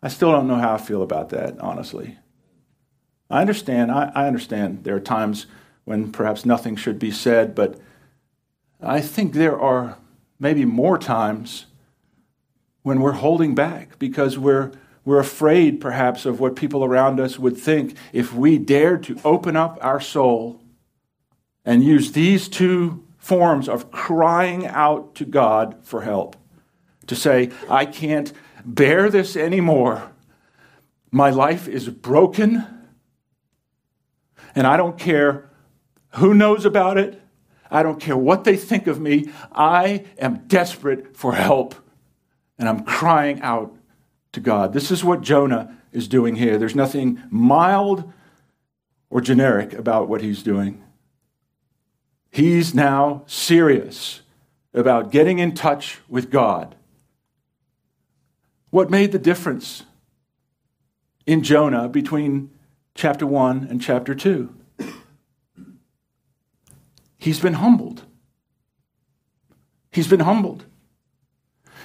I 0.00 0.06
still 0.06 0.30
don't 0.30 0.46
know 0.46 0.60
how 0.60 0.74
I 0.74 0.78
feel 0.78 1.02
about 1.02 1.30
that, 1.30 1.58
honestly. 1.58 2.18
I 3.28 3.40
understand. 3.40 3.90
I, 3.90 4.12
I 4.14 4.28
understand 4.28 4.84
there 4.84 4.94
are 4.94 5.00
times 5.00 5.46
when 5.84 6.12
perhaps 6.12 6.44
nothing 6.44 6.76
should 6.76 6.98
be 6.98 7.10
said, 7.10 7.54
but 7.54 7.78
I 8.80 9.00
think 9.00 9.32
there 9.32 9.60
are 9.60 9.96
maybe 10.38 10.64
more 10.64 10.98
times 10.98 11.66
when 12.82 13.00
we're 13.00 13.12
holding 13.12 13.54
back 13.54 13.98
because 13.98 14.38
we're, 14.38 14.72
we're 15.04 15.20
afraid 15.20 15.80
perhaps 15.80 16.26
of 16.26 16.40
what 16.40 16.56
people 16.56 16.84
around 16.84 17.20
us 17.20 17.38
would 17.38 17.56
think 17.56 17.96
if 18.12 18.34
we 18.34 18.58
dared 18.58 19.04
to 19.04 19.18
open 19.24 19.56
up 19.56 19.78
our 19.80 20.00
soul 20.00 20.60
and 21.64 21.84
use 21.84 22.12
these 22.12 22.48
two 22.48 23.04
forms 23.18 23.68
of 23.68 23.92
crying 23.92 24.66
out 24.66 25.14
to 25.14 25.24
God 25.24 25.76
for 25.82 26.02
help. 26.02 26.36
To 27.06 27.14
say, 27.14 27.50
I 27.68 27.86
can't 27.86 28.32
bear 28.64 29.10
this 29.10 29.36
anymore. 29.36 30.10
My 31.10 31.30
life 31.30 31.68
is 31.68 31.88
broken, 31.88 32.66
and 34.54 34.66
I 34.66 34.76
don't 34.76 34.98
care 34.98 35.50
who 36.14 36.34
knows 36.34 36.64
about 36.64 36.98
it? 36.98 37.20
I 37.70 37.82
don't 37.82 38.00
care 38.00 38.16
what 38.16 38.44
they 38.44 38.56
think 38.56 38.86
of 38.86 39.00
me. 39.00 39.30
I 39.50 40.04
am 40.18 40.46
desperate 40.46 41.16
for 41.16 41.34
help. 41.34 41.74
And 42.58 42.68
I'm 42.68 42.84
crying 42.84 43.40
out 43.40 43.74
to 44.32 44.40
God. 44.40 44.72
This 44.72 44.90
is 44.90 45.02
what 45.02 45.22
Jonah 45.22 45.78
is 45.90 46.08
doing 46.08 46.36
here. 46.36 46.58
There's 46.58 46.74
nothing 46.74 47.22
mild 47.30 48.12
or 49.10 49.20
generic 49.20 49.72
about 49.72 50.08
what 50.08 50.20
he's 50.20 50.42
doing. 50.42 50.82
He's 52.30 52.74
now 52.74 53.24
serious 53.26 54.22
about 54.72 55.10
getting 55.10 55.38
in 55.38 55.52
touch 55.54 56.00
with 56.08 56.30
God. 56.30 56.74
What 58.70 58.90
made 58.90 59.12
the 59.12 59.18
difference 59.18 59.84
in 61.26 61.42
Jonah 61.42 61.88
between 61.88 62.50
chapter 62.94 63.26
1 63.26 63.66
and 63.68 63.82
chapter 63.82 64.14
2? 64.14 64.54
He's 67.22 67.38
been 67.38 67.54
humbled. 67.54 68.02
He's 69.92 70.08
been 70.08 70.20
humbled. 70.20 70.66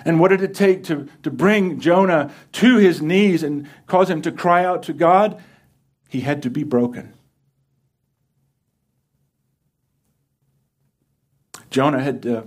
And 0.03 0.19
what 0.19 0.29
did 0.29 0.41
it 0.41 0.55
take 0.55 0.83
to, 0.85 1.07
to 1.21 1.29
bring 1.29 1.79
Jonah 1.79 2.33
to 2.53 2.77
his 2.77 3.03
knees 3.03 3.43
and 3.43 3.69
cause 3.85 4.09
him 4.09 4.23
to 4.23 4.31
cry 4.31 4.65
out 4.65 4.81
to 4.83 4.93
God? 4.93 5.39
He 6.09 6.21
had 6.21 6.41
to 6.41 6.49
be 6.49 6.63
broken. 6.63 7.13
Jonah 11.69 12.01
had 12.01 12.25
uh, 12.25 12.41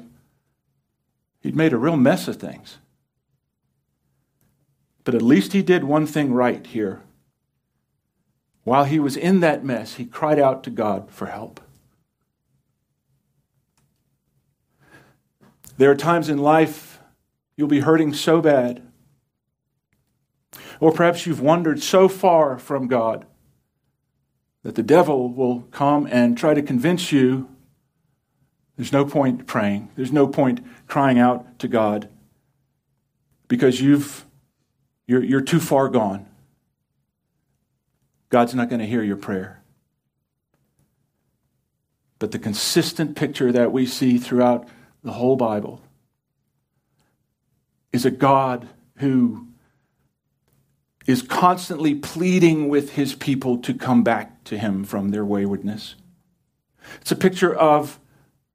he'd 1.42 1.54
made 1.54 1.72
a 1.72 1.78
real 1.78 1.96
mess 1.96 2.26
of 2.26 2.38
things. 2.38 2.78
But 5.04 5.14
at 5.14 5.22
least 5.22 5.52
he 5.52 5.62
did 5.62 5.84
one 5.84 6.08
thing 6.08 6.32
right 6.32 6.66
here. 6.66 7.02
While 8.64 8.82
he 8.82 8.98
was 8.98 9.16
in 9.16 9.38
that 9.38 9.64
mess, 9.64 9.94
he 9.94 10.06
cried 10.06 10.40
out 10.40 10.64
to 10.64 10.70
God 10.70 11.08
for 11.12 11.26
help. 11.26 11.60
There 15.80 15.90
are 15.90 15.96
times 15.96 16.28
in 16.28 16.36
life 16.36 17.00
you'll 17.56 17.66
be 17.66 17.80
hurting 17.80 18.12
so 18.12 18.42
bad 18.42 18.82
Or 20.78 20.92
perhaps 20.92 21.24
you've 21.24 21.40
wandered 21.40 21.82
so 21.82 22.06
far 22.06 22.58
from 22.58 22.86
God 22.86 23.24
that 24.62 24.74
the 24.74 24.82
devil 24.82 25.32
will 25.32 25.62
come 25.70 26.06
and 26.10 26.36
try 26.36 26.52
to 26.52 26.60
convince 26.60 27.12
you 27.12 27.48
there's 28.76 28.92
no 28.92 29.06
point 29.06 29.46
praying, 29.46 29.88
there's 29.96 30.12
no 30.12 30.28
point 30.28 30.60
crying 30.86 31.18
out 31.18 31.58
to 31.60 31.66
God 31.66 32.10
because 33.48 33.80
you've, 33.80 34.26
you're, 35.06 35.24
you're 35.24 35.40
too 35.40 35.60
far 35.60 35.88
gone. 35.88 36.26
God's 38.28 38.54
not 38.54 38.68
going 38.68 38.80
to 38.80 38.86
hear 38.86 39.02
your 39.02 39.16
prayer. 39.16 39.62
But 42.18 42.32
the 42.32 42.38
consistent 42.38 43.16
picture 43.16 43.50
that 43.50 43.72
we 43.72 43.86
see 43.86 44.18
throughout 44.18 44.68
the 45.02 45.12
whole 45.12 45.36
Bible 45.36 45.80
is 47.92 48.04
a 48.04 48.10
God 48.10 48.68
who 48.96 49.46
is 51.06 51.22
constantly 51.22 51.94
pleading 51.94 52.68
with 52.68 52.92
his 52.92 53.14
people 53.14 53.58
to 53.58 53.74
come 53.74 54.04
back 54.04 54.44
to 54.44 54.58
him 54.58 54.84
from 54.84 55.10
their 55.10 55.24
waywardness. 55.24 55.96
It's 57.00 57.10
a 57.10 57.16
picture 57.16 57.54
of 57.54 57.98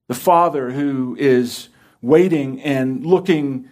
the 0.07 0.13
father 0.13 0.71
who 0.71 1.15
is 1.19 1.69
waiting 2.01 2.61
and 2.61 3.05
looking 3.05 3.67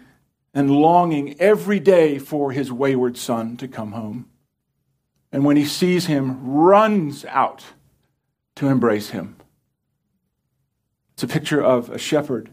and 0.54 0.70
longing 0.70 1.40
every 1.40 1.80
day 1.80 2.20
for 2.20 2.52
his 2.52 2.72
wayward 2.72 3.18
son 3.18 3.58
to 3.58 3.68
come 3.68 3.94
home. 3.94 4.30
And 5.32 5.46
when 5.46 5.58
he 5.58 5.66
sees 5.66 6.06
him, 6.06 6.44
runs 6.46 7.26
out 7.26 7.64
to 8.56 8.68
embrace 8.68 9.10
him. 9.10 9.36
It's 11.14 11.24
a 11.24 11.28
picture 11.28 11.62
of 11.62 11.90
a 11.90 11.98
shepherd 11.98 12.50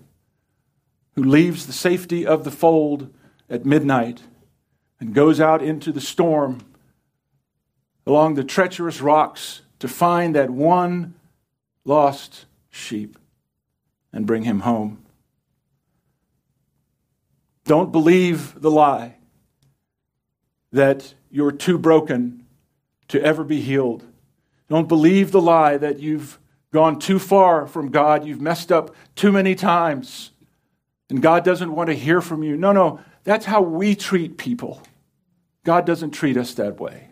who 1.20 1.28
leaves 1.28 1.66
the 1.66 1.72
safety 1.74 2.26
of 2.26 2.44
the 2.44 2.50
fold 2.50 3.12
at 3.50 3.66
midnight 3.66 4.22
and 4.98 5.12
goes 5.12 5.38
out 5.38 5.60
into 5.60 5.92
the 5.92 6.00
storm 6.00 6.58
along 8.06 8.36
the 8.36 8.42
treacherous 8.42 9.02
rocks 9.02 9.60
to 9.78 9.86
find 9.86 10.34
that 10.34 10.48
one 10.48 11.12
lost 11.84 12.46
sheep 12.70 13.18
and 14.14 14.26
bring 14.26 14.44
him 14.44 14.60
home. 14.60 15.04
Don't 17.66 17.92
believe 17.92 18.58
the 18.58 18.70
lie 18.70 19.16
that 20.72 21.12
you're 21.30 21.52
too 21.52 21.76
broken 21.76 22.46
to 23.08 23.22
ever 23.22 23.44
be 23.44 23.60
healed. 23.60 24.04
Don't 24.70 24.88
believe 24.88 25.32
the 25.32 25.42
lie 25.42 25.76
that 25.76 25.98
you've 25.98 26.38
gone 26.72 26.98
too 26.98 27.18
far 27.18 27.66
from 27.66 27.90
God, 27.90 28.24
you've 28.24 28.40
messed 28.40 28.72
up 28.72 28.94
too 29.14 29.30
many 29.30 29.54
times, 29.54 30.30
and 31.10 31.20
God 31.20 31.44
doesn't 31.44 31.74
want 31.74 31.88
to 31.88 31.94
hear 31.94 32.20
from 32.20 32.42
you. 32.42 32.56
No, 32.56 32.72
no, 32.72 33.00
that's 33.24 33.44
how 33.44 33.60
we 33.62 33.94
treat 33.94 34.38
people. 34.38 34.80
God 35.64 35.84
doesn't 35.84 36.12
treat 36.12 36.36
us 36.36 36.54
that 36.54 36.80
way. 36.80 37.08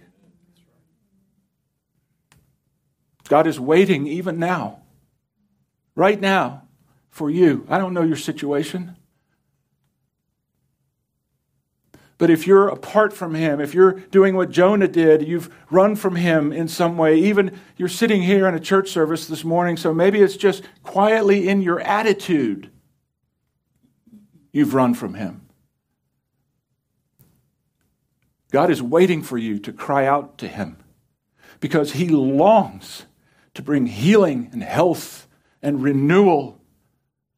God 3.29 3.47
is 3.47 3.61
waiting 3.61 4.07
even 4.07 4.39
now, 4.39 4.81
right 5.95 6.19
now, 6.19 6.63
for 7.11 7.29
you. 7.29 7.67
I 7.69 7.79
don't 7.79 7.93
know 7.93 8.03
your 8.03 8.17
situation. 8.17 8.97
But 12.17 12.31
if 12.31 12.47
you're 12.47 12.69
apart 12.69 13.13
from 13.13 13.35
him, 13.35 13.61
if 13.61 13.75
you're 13.75 13.93
doing 13.93 14.35
what 14.35 14.51
Jonah 14.51 14.89
did, 14.89 15.29
you've 15.29 15.55
run 15.71 15.95
from 15.95 16.17
him 16.17 16.53
in 16.53 16.67
some 16.67 16.97
way, 16.97 17.17
even 17.19 17.59
you're 17.77 17.89
sitting 17.89 18.23
here 18.23 18.49
in 18.49 18.55
a 18.55 18.61
church 18.61 18.91
service 18.91 19.27
this 19.27 19.45
morning, 19.45 19.77
so 19.77 19.93
maybe 19.93 20.21
it's 20.21 20.37
just 20.37 20.65
quietly 20.83 21.49
in 21.49 21.61
your 21.63 21.81
attitude 21.81 22.71
you've 24.53 24.75
run 24.75 24.95
from 24.95 25.15
him. 25.15 25.49
God 28.51 28.71
is 28.71 28.83
waiting 28.83 29.23
for 29.23 29.37
you 29.37 29.59
to 29.59 29.73
cry 29.73 30.07
out 30.07 30.39
to 30.39 30.49
Him 30.49 30.79
because 31.61 31.93
He 31.93 32.09
longs 32.09 33.05
to 33.55 33.63
bring 33.63 33.87
healing 33.87 34.49
and 34.53 34.63
health 34.63 35.27
and 35.63 35.83
renewal 35.83 36.61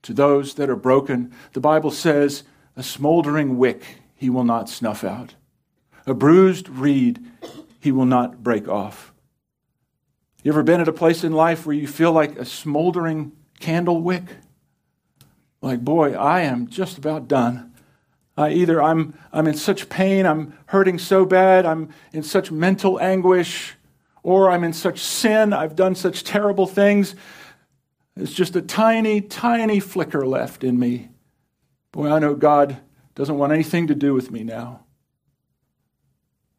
to 0.03 0.13
those 0.13 0.55
that 0.55 0.71
are 0.71 0.77
broken. 0.77 1.33
The 1.53 1.61
Bible 1.61 1.91
says, 1.91 2.45
a 2.77 2.83
smoldering 2.83 3.59
wick 3.59 3.83
He 4.15 4.31
will 4.31 4.45
not 4.45 4.69
snuff 4.69 5.03
out, 5.03 5.35
a 6.07 6.15
bruised 6.15 6.69
reed 6.69 7.19
He 7.81 7.91
will 7.91 8.07
not 8.07 8.43
break 8.43 8.69
off. 8.69 9.13
You 10.45 10.53
ever 10.53 10.63
been 10.63 10.81
at 10.81 10.89
a 10.89 10.93
place 10.93 11.25
in 11.25 11.33
life 11.33 11.67
where 11.67 11.77
you 11.77 11.89
feel 11.89 12.13
like 12.13 12.39
a 12.39 12.45
smoldering 12.45 13.33
candle 13.59 14.01
wick? 14.01 14.25
Like, 15.63 15.85
boy, 15.85 16.15
I 16.15 16.41
am 16.41 16.69
just 16.69 16.97
about 16.99 17.29
done. 17.29 17.75
Uh, 18.37 18.49
either 18.51 18.83
I'm, 18.83 19.19
I'm 19.33 19.47
in 19.47 19.55
such 19.55 19.89
pain, 19.91 20.25
I'm 20.25 20.59
hurting 20.67 20.99
so 20.99 21.27
bad, 21.27 21.67
I'm 21.67 21.91
in 22.13 22.23
such 22.23 22.51
mental 22.51 22.99
anguish, 23.01 23.75
or 24.23 24.51
I'm 24.51 24.65
in 24.65 24.73
such 24.73 25.01
sin, 25.01 25.53
I've 25.53 25.77
done 25.77 25.95
such 25.95 26.25
terrible 26.25 26.67
things. 26.67 27.15
It's 28.17 28.33
just 28.33 28.57
a 28.57 28.63
tiny, 28.63 29.21
tiny 29.21 29.81
flicker 29.81 30.27
left 30.27 30.65
in 30.65 30.79
me. 30.79 31.11
Boy, 31.93 32.11
I 32.11 32.19
know 32.19 32.35
God 32.35 32.79
doesn't 33.15 33.37
want 33.37 33.53
anything 33.53 33.87
to 33.89 33.95
do 33.95 34.15
with 34.15 34.31
me 34.31 34.43
now. 34.43 34.85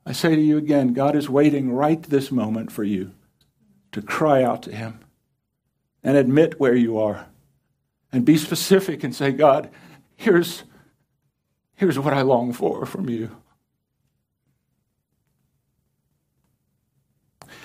I 0.05 0.11
say 0.11 0.35
to 0.35 0.41
you 0.41 0.57
again, 0.57 0.93
God 0.93 1.15
is 1.15 1.29
waiting 1.29 1.71
right 1.71 2.01
this 2.01 2.31
moment 2.31 2.71
for 2.71 2.83
you 2.83 3.13
to 3.91 4.01
cry 4.01 4.43
out 4.43 4.63
to 4.63 4.75
Him 4.75 4.99
and 6.03 6.17
admit 6.17 6.59
where 6.59 6.75
you 6.75 6.97
are 6.97 7.27
and 8.11 8.25
be 8.25 8.37
specific 8.37 9.03
and 9.03 9.15
say, 9.15 9.31
God, 9.31 9.69
here's 10.15 10.63
Here's 11.81 11.97
what 11.97 12.13
I 12.13 12.21
long 12.21 12.53
for 12.53 12.85
from 12.85 13.09
you. 13.09 13.35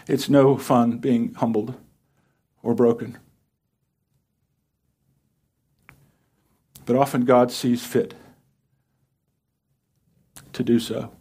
It's 0.08 0.30
no 0.30 0.56
fun 0.56 0.96
being 0.96 1.34
humbled 1.34 1.74
or 2.62 2.74
broken. 2.74 3.18
But 6.86 6.96
often 6.96 7.26
God 7.26 7.52
sees 7.52 7.84
fit 7.84 8.14
to 10.54 10.64
do 10.64 10.80
so. 10.80 11.12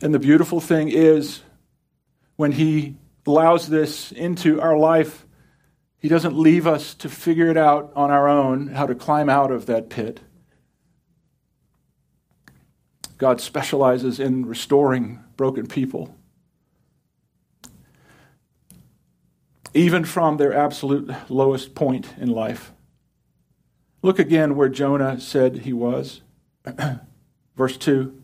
And 0.00 0.14
the 0.14 0.20
beautiful 0.20 0.60
thing 0.60 0.88
is, 0.88 1.42
when 2.36 2.52
He 2.52 2.94
allows 3.26 3.66
this 3.66 4.12
into 4.12 4.60
our 4.60 4.78
life, 4.78 5.26
he 6.02 6.08
doesn't 6.08 6.36
leave 6.36 6.66
us 6.66 6.94
to 6.94 7.08
figure 7.08 7.48
it 7.48 7.56
out 7.56 7.92
on 7.94 8.10
our 8.10 8.28
own, 8.28 8.66
how 8.68 8.86
to 8.86 8.94
climb 8.94 9.28
out 9.28 9.52
of 9.52 9.66
that 9.66 9.88
pit. 9.88 10.20
God 13.18 13.40
specializes 13.40 14.18
in 14.18 14.44
restoring 14.44 15.22
broken 15.36 15.68
people, 15.68 16.18
even 19.74 20.04
from 20.04 20.38
their 20.38 20.52
absolute 20.52 21.08
lowest 21.30 21.76
point 21.76 22.08
in 22.18 22.28
life. 22.28 22.72
Look 24.02 24.18
again 24.18 24.56
where 24.56 24.68
Jonah 24.68 25.20
said 25.20 25.58
he 25.58 25.72
was. 25.72 26.22
Verse 27.56 27.76
2 27.76 28.20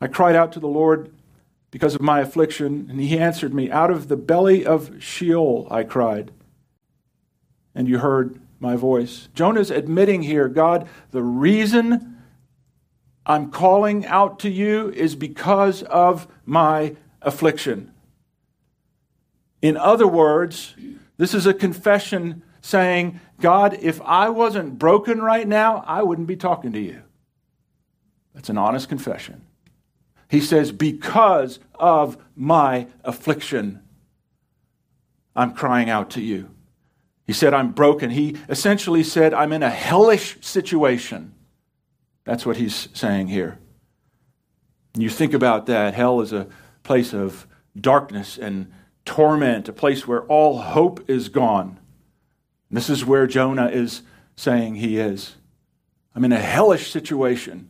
I 0.00 0.08
cried 0.08 0.34
out 0.34 0.50
to 0.52 0.60
the 0.60 0.66
Lord 0.66 1.14
because 1.70 1.94
of 1.94 2.00
my 2.00 2.20
affliction. 2.20 2.86
And 2.90 3.00
he 3.00 3.18
answered 3.18 3.54
me, 3.54 3.70
Out 3.70 3.90
of 3.90 4.08
the 4.08 4.16
belly 4.16 4.64
of 4.64 5.02
Sheol, 5.02 5.66
I 5.70 5.82
cried. 5.84 6.30
And 7.74 7.88
you 7.88 7.98
heard 7.98 8.40
my 8.58 8.76
voice. 8.76 9.28
Jonah's 9.34 9.70
admitting 9.70 10.22
here, 10.22 10.48
God, 10.48 10.88
the 11.10 11.22
reason 11.22 12.18
I'm 13.24 13.50
calling 13.50 14.04
out 14.06 14.38
to 14.40 14.50
you 14.50 14.90
is 14.90 15.14
because 15.14 15.82
of 15.84 16.26
my 16.44 16.96
affliction. 17.22 17.92
In 19.62 19.76
other 19.76 20.06
words, 20.06 20.74
this 21.16 21.34
is 21.34 21.46
a 21.46 21.54
confession 21.54 22.42
saying, 22.62 23.20
God, 23.40 23.78
if 23.80 24.00
I 24.02 24.28
wasn't 24.28 24.78
broken 24.78 25.20
right 25.20 25.46
now, 25.46 25.84
I 25.86 26.02
wouldn't 26.02 26.28
be 26.28 26.36
talking 26.36 26.72
to 26.72 26.80
you. 26.80 27.02
That's 28.34 28.48
an 28.48 28.58
honest 28.58 28.88
confession. 28.88 29.42
He 30.30 30.40
says, 30.40 30.70
Because 30.72 31.58
of 31.74 32.16
my 32.36 32.86
affliction, 33.04 33.82
I'm 35.34 35.52
crying 35.52 35.90
out 35.90 36.10
to 36.10 36.22
you. 36.22 36.50
He 37.26 37.32
said, 37.32 37.52
I'm 37.52 37.72
broken. 37.72 38.10
He 38.10 38.36
essentially 38.48 39.02
said, 39.02 39.34
I'm 39.34 39.52
in 39.52 39.62
a 39.62 39.70
hellish 39.70 40.38
situation. 40.40 41.34
That's 42.24 42.46
what 42.46 42.56
he's 42.56 42.88
saying 42.92 43.28
here. 43.28 43.58
And 44.94 45.02
you 45.02 45.10
think 45.10 45.34
about 45.34 45.66
that. 45.66 45.94
Hell 45.94 46.20
is 46.20 46.32
a 46.32 46.48
place 46.82 47.12
of 47.12 47.46
darkness 47.78 48.38
and 48.38 48.72
torment, 49.04 49.68
a 49.68 49.72
place 49.72 50.06
where 50.06 50.22
all 50.22 50.58
hope 50.58 51.08
is 51.08 51.28
gone. 51.28 51.78
And 52.68 52.76
this 52.76 52.90
is 52.90 53.04
where 53.04 53.26
Jonah 53.26 53.68
is 53.68 54.02
saying 54.36 54.76
he 54.76 54.98
is. 54.98 55.36
I'm 56.14 56.24
in 56.24 56.32
a 56.32 56.40
hellish 56.40 56.90
situation. 56.90 57.69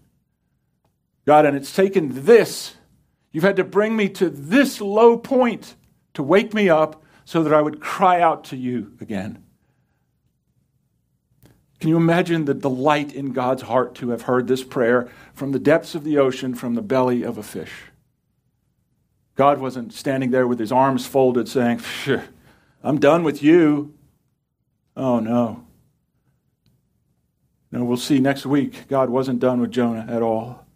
God, 1.30 1.46
and 1.46 1.56
it's 1.56 1.72
taken 1.72 2.24
this. 2.24 2.74
You've 3.30 3.44
had 3.44 3.54
to 3.54 3.62
bring 3.62 3.94
me 3.94 4.08
to 4.08 4.28
this 4.28 4.80
low 4.80 5.16
point 5.16 5.76
to 6.14 6.24
wake 6.24 6.52
me 6.52 6.68
up 6.68 7.04
so 7.24 7.44
that 7.44 7.54
I 7.54 7.62
would 7.62 7.78
cry 7.78 8.20
out 8.20 8.42
to 8.46 8.56
you 8.56 8.94
again. 9.00 9.44
Can 11.78 11.88
you 11.88 11.96
imagine 11.96 12.46
the 12.46 12.54
delight 12.54 13.14
in 13.14 13.32
God's 13.32 13.62
heart 13.62 13.94
to 13.94 14.10
have 14.10 14.22
heard 14.22 14.48
this 14.48 14.64
prayer 14.64 15.08
from 15.32 15.52
the 15.52 15.60
depths 15.60 15.94
of 15.94 16.02
the 16.02 16.18
ocean, 16.18 16.52
from 16.52 16.74
the 16.74 16.82
belly 16.82 17.22
of 17.22 17.38
a 17.38 17.44
fish? 17.44 17.74
God 19.36 19.60
wasn't 19.60 19.92
standing 19.92 20.32
there 20.32 20.48
with 20.48 20.58
his 20.58 20.72
arms 20.72 21.06
folded 21.06 21.48
saying, 21.48 21.80
I'm 22.82 22.98
done 22.98 23.22
with 23.22 23.40
you. 23.40 23.94
Oh, 24.96 25.20
no. 25.20 25.64
No, 27.70 27.84
we'll 27.84 27.98
see 27.98 28.18
next 28.18 28.44
week. 28.46 28.88
God 28.88 29.10
wasn't 29.10 29.38
done 29.38 29.60
with 29.60 29.70
Jonah 29.70 30.06
at 30.10 30.22
all. 30.22 30.66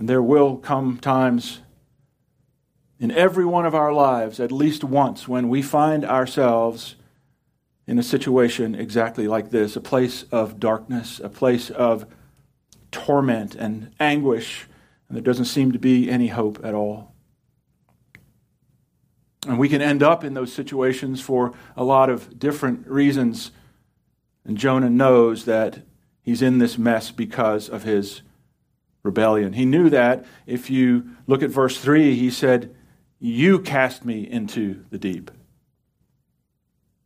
And 0.00 0.08
there 0.08 0.22
will 0.22 0.56
come 0.56 0.96
times 0.96 1.60
in 2.98 3.10
every 3.10 3.44
one 3.44 3.66
of 3.66 3.74
our 3.74 3.92
lives, 3.92 4.40
at 4.40 4.50
least 4.50 4.82
once, 4.82 5.28
when 5.28 5.50
we 5.50 5.60
find 5.60 6.06
ourselves 6.06 6.94
in 7.86 7.98
a 7.98 8.02
situation 8.02 8.74
exactly 8.74 9.28
like 9.28 9.50
this 9.50 9.76
a 9.76 9.80
place 9.82 10.22
of 10.32 10.58
darkness, 10.58 11.20
a 11.22 11.28
place 11.28 11.68
of 11.68 12.06
torment 12.90 13.54
and 13.54 13.92
anguish, 14.00 14.66
and 15.06 15.16
there 15.16 15.22
doesn't 15.22 15.44
seem 15.44 15.70
to 15.72 15.78
be 15.78 16.08
any 16.08 16.28
hope 16.28 16.64
at 16.64 16.72
all. 16.72 17.12
And 19.46 19.58
we 19.58 19.68
can 19.68 19.82
end 19.82 20.02
up 20.02 20.24
in 20.24 20.32
those 20.32 20.50
situations 20.50 21.20
for 21.20 21.52
a 21.76 21.84
lot 21.84 22.08
of 22.08 22.38
different 22.38 22.88
reasons. 22.88 23.50
And 24.46 24.56
Jonah 24.56 24.88
knows 24.88 25.44
that 25.44 25.82
he's 26.22 26.40
in 26.40 26.56
this 26.56 26.78
mess 26.78 27.10
because 27.10 27.68
of 27.68 27.82
his 27.82 28.22
rebellion. 29.02 29.52
He 29.52 29.64
knew 29.64 29.90
that. 29.90 30.24
If 30.46 30.70
you 30.70 31.10
look 31.26 31.42
at 31.42 31.50
verse 31.50 31.78
3, 31.78 32.14
he 32.14 32.30
said, 32.30 32.74
You 33.18 33.60
cast 33.60 34.04
me 34.04 34.28
into 34.28 34.84
the 34.90 34.98
deep. 34.98 35.30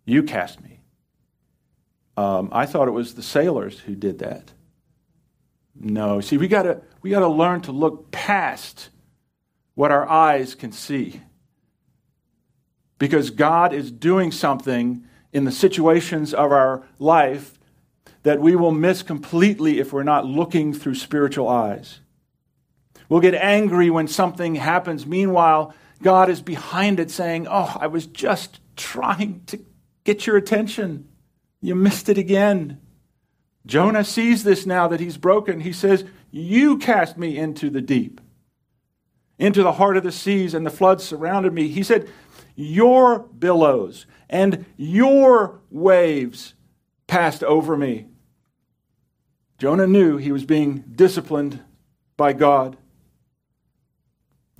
You 0.05 0.23
cast 0.23 0.63
me. 0.63 0.81
Um, 2.17 2.49
I 2.53 2.67
thought 2.67 2.89
it 2.89 2.93
was 2.93 3.15
the 3.15 3.23
sailors 3.23 3.81
who 3.81 3.95
did 3.95 4.19
that. 4.21 4.53
No. 5.75 6.21
See, 6.21 6.37
we 6.37 6.47
got 6.47 6.63
to 6.63 6.81
we 7.03 7.11
got 7.11 7.21
to 7.21 7.29
learn 7.29 7.63
to 7.63 7.73
look 7.73 8.11
past 8.13 8.91
what 9.75 9.91
our 9.91 10.09
eyes 10.09 10.55
can 10.55 10.71
see 10.71 11.21
because 12.99 13.31
God 13.31 13.73
is 13.73 13.91
doing 13.91 14.31
something 14.31 15.05
in 15.33 15.45
the 15.45 15.53
situations 15.53 16.33
of 16.33 16.53
our 16.53 16.87
life 16.99 17.59
that 18.25 18.41
we 18.41 18.57
will 18.57 18.73
miss 18.73 19.03
completely 19.03 19.79
if 19.79 19.93
we're 19.93 20.03
not 20.03 20.27
looking 20.27 20.75
through 20.75 20.97
spiritual 20.97 21.49
eyes. 21.49 22.01
We'll 23.09 23.21
get 23.21 23.35
angry 23.35 23.91
when 23.91 24.09
something 24.09 24.57
happens. 24.57 25.07
Meanwhile, 25.07 25.75
God 26.03 26.29
is 26.29 26.43
behind 26.43 27.01
it 27.01 27.11
saying, 27.11 27.47
Oh, 27.49 27.77
I 27.81 27.87
was 27.87 28.07
just 28.07 28.61
trying 28.77 29.43
to 29.47 29.61
get 30.05 30.27
your 30.27 30.37
attention. 30.37 31.09
You 31.61 31.75
missed 31.75 32.09
it 32.09 32.19
again. 32.19 32.81
Jonah 33.67 34.05
sees 34.05 34.45
this 34.45 34.67
now 34.67 34.89
that 34.89 35.01
he's 35.01 35.17
broken. 35.17 35.61
He 35.61 35.73
says, 35.73 36.05
You 36.31 36.79
cast 36.79 37.17
me 37.17 37.39
into 37.39 37.71
the 37.71 37.81
deep, 37.81 38.21
into 39.39 39.63
the 39.63 39.73
heart 39.73 39.97
of 39.97 40.03
the 40.03 40.13
seas, 40.13 40.55
and 40.55 40.67
the 40.67 40.71
floods 40.71 41.05
surrounded 41.05 41.53
me. 41.53 41.69
He 41.69 41.83
said, 41.83 42.09
your 42.55 43.19
billows 43.19 44.07
and 44.29 44.65
your 44.77 45.61
waves 45.71 46.55
passed 47.07 47.43
over 47.43 47.77
me. 47.77 48.07
Jonah 49.59 49.87
knew 49.87 50.17
he 50.17 50.33
was 50.33 50.45
being 50.45 50.85
disciplined 50.95 51.61
by 52.17 52.33
God. 52.33 52.77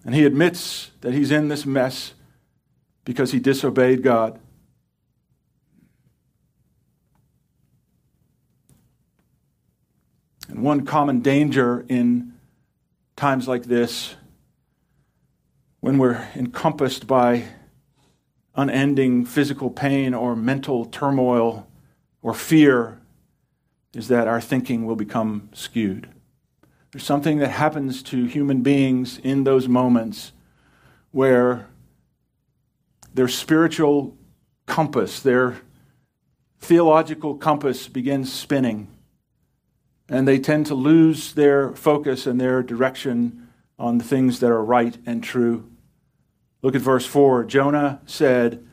And 0.05 0.15
he 0.15 0.25
admits 0.25 0.91
that 1.01 1.15
he's 1.15 1.31
in 1.31 1.49
this 1.49 1.65
mess 1.65 2.15
because 3.05 3.33
he 3.33 3.39
disobeyed 3.39 4.03
God. 4.03 4.39
And 10.49 10.63
one 10.63 10.85
common 10.85 11.21
danger 11.21 11.85
in 11.89 12.35
times 13.17 13.49
like 13.49 13.65
this, 13.65 14.15
when 15.81 15.99
we're 15.99 16.29
encompassed 16.35 17.07
by 17.07 17.45
unending 18.55 19.25
physical 19.25 19.71
pain 19.71 20.15
or 20.15 20.37
mental 20.37 20.85
turmoil 20.85 21.67
or 22.23 22.35
fear 22.35 23.01
is 23.97 24.09
that 24.09 24.29
our 24.29 24.41
thinking 24.41 24.87
will 24.87 24.97
become 24.97 25.49
skewed. 25.53 26.09
There's 26.93 27.05
something 27.05 27.39
that 27.39 27.51
happens 27.51 28.03
to 28.05 28.25
human 28.27 28.63
beings 28.63 29.19
in 29.19 29.45
those 29.45 29.67
moments 29.67 30.33
where 31.11 31.69
their 33.13 33.29
spiritual 33.29 34.17
compass, 34.67 35.21
their 35.21 35.59
theological 36.61 37.37
compass 37.37 37.89
begins 37.89 38.33
spinning, 38.33 38.89
and 40.09 40.27
they 40.27 40.39
tend 40.39 40.67
to 40.67 40.75
lose 40.75 41.35
their 41.35 41.75
focus 41.75 42.27
and 42.27 42.41
their 42.41 42.63
direction 42.63 43.49
on 43.79 43.99
the 43.99 44.05
things 44.05 44.41
that 44.41 44.51
are 44.51 44.65
right 44.65 44.97
and 45.05 45.23
true. 45.23 45.69
Look 46.63 46.75
at 46.75 46.81
verse 46.81 47.07
4. 47.07 47.45
Jonah 47.45 48.01
said, 48.07 48.65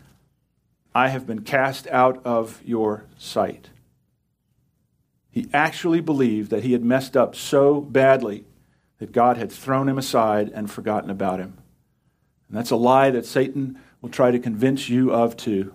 I 0.93 1.07
have 1.07 1.25
been 1.25 1.41
cast 1.41 1.87
out 1.87 2.21
of 2.25 2.61
your 2.63 3.05
sight. 3.17 3.70
He 5.31 5.47
actually 5.53 6.01
believed 6.01 6.51
that 6.51 6.63
he 6.63 6.73
had 6.73 6.83
messed 6.83 7.15
up 7.15 7.35
so 7.35 7.79
badly 7.79 8.43
that 8.99 9.13
God 9.13 9.37
had 9.37 9.51
thrown 9.51 9.89
him 9.89 9.97
aside 9.97 10.51
and 10.53 10.69
forgotten 10.69 11.09
about 11.09 11.39
him. 11.39 11.57
And 12.49 12.57
that's 12.57 12.69
a 12.69 12.75
lie 12.75 13.09
that 13.11 13.25
Satan 13.25 13.79
will 14.01 14.09
try 14.09 14.29
to 14.29 14.39
convince 14.39 14.89
you 14.89 15.11
of 15.11 15.37
too. 15.37 15.73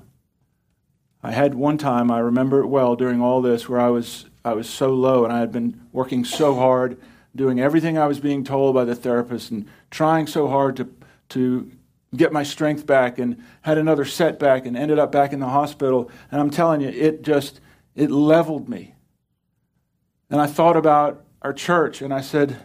I 1.23 1.33
had 1.33 1.55
one 1.55 1.79
time, 1.79 2.11
I 2.11 2.19
remember 2.19 2.61
it 2.61 2.67
well 2.67 2.95
during 2.95 3.21
all 3.21 3.41
this, 3.41 3.69
where 3.69 3.81
I 3.81 3.89
was, 3.89 4.27
I 4.45 4.53
was 4.53 4.69
so 4.69 4.91
low 4.91 5.25
and 5.25 5.33
I 5.33 5.41
had 5.41 5.51
been 5.51 5.81
working 5.91 6.25
so 6.25 6.55
hard, 6.55 6.99
doing 7.35 7.59
everything 7.59 7.97
I 7.97 8.07
was 8.07 8.21
being 8.21 8.45
told 8.45 8.75
by 8.75 8.85
the 8.85 8.95
therapist 8.95 9.51
and 9.51 9.67
trying 9.91 10.27
so 10.27 10.49
hard 10.49 10.77
to, 10.77 10.95
to 11.31 11.73
get 12.15 12.33
my 12.33 12.43
strength 12.43 12.87
back 12.87 13.19
and 13.19 13.43
had 13.63 13.79
another 13.79 14.05
setback 14.05 14.67
and 14.67 14.77
ended 14.77 14.99
up 14.99 15.11
back 15.11 15.33
in 15.33 15.41
the 15.41 15.49
hospital. 15.49 16.11
And 16.31 16.41
I'm 16.41 16.51
telling 16.51 16.83
you, 16.83 16.89
it 16.89 17.23
just, 17.23 17.61
it 17.95 18.11
leveled 18.11 18.69
me. 18.69 18.96
And 20.31 20.41
I 20.41 20.47
thought 20.47 20.77
about 20.77 21.25
our 21.43 21.53
church 21.53 22.03
and 22.03 22.13
I 22.13 22.21
said, 22.21 22.57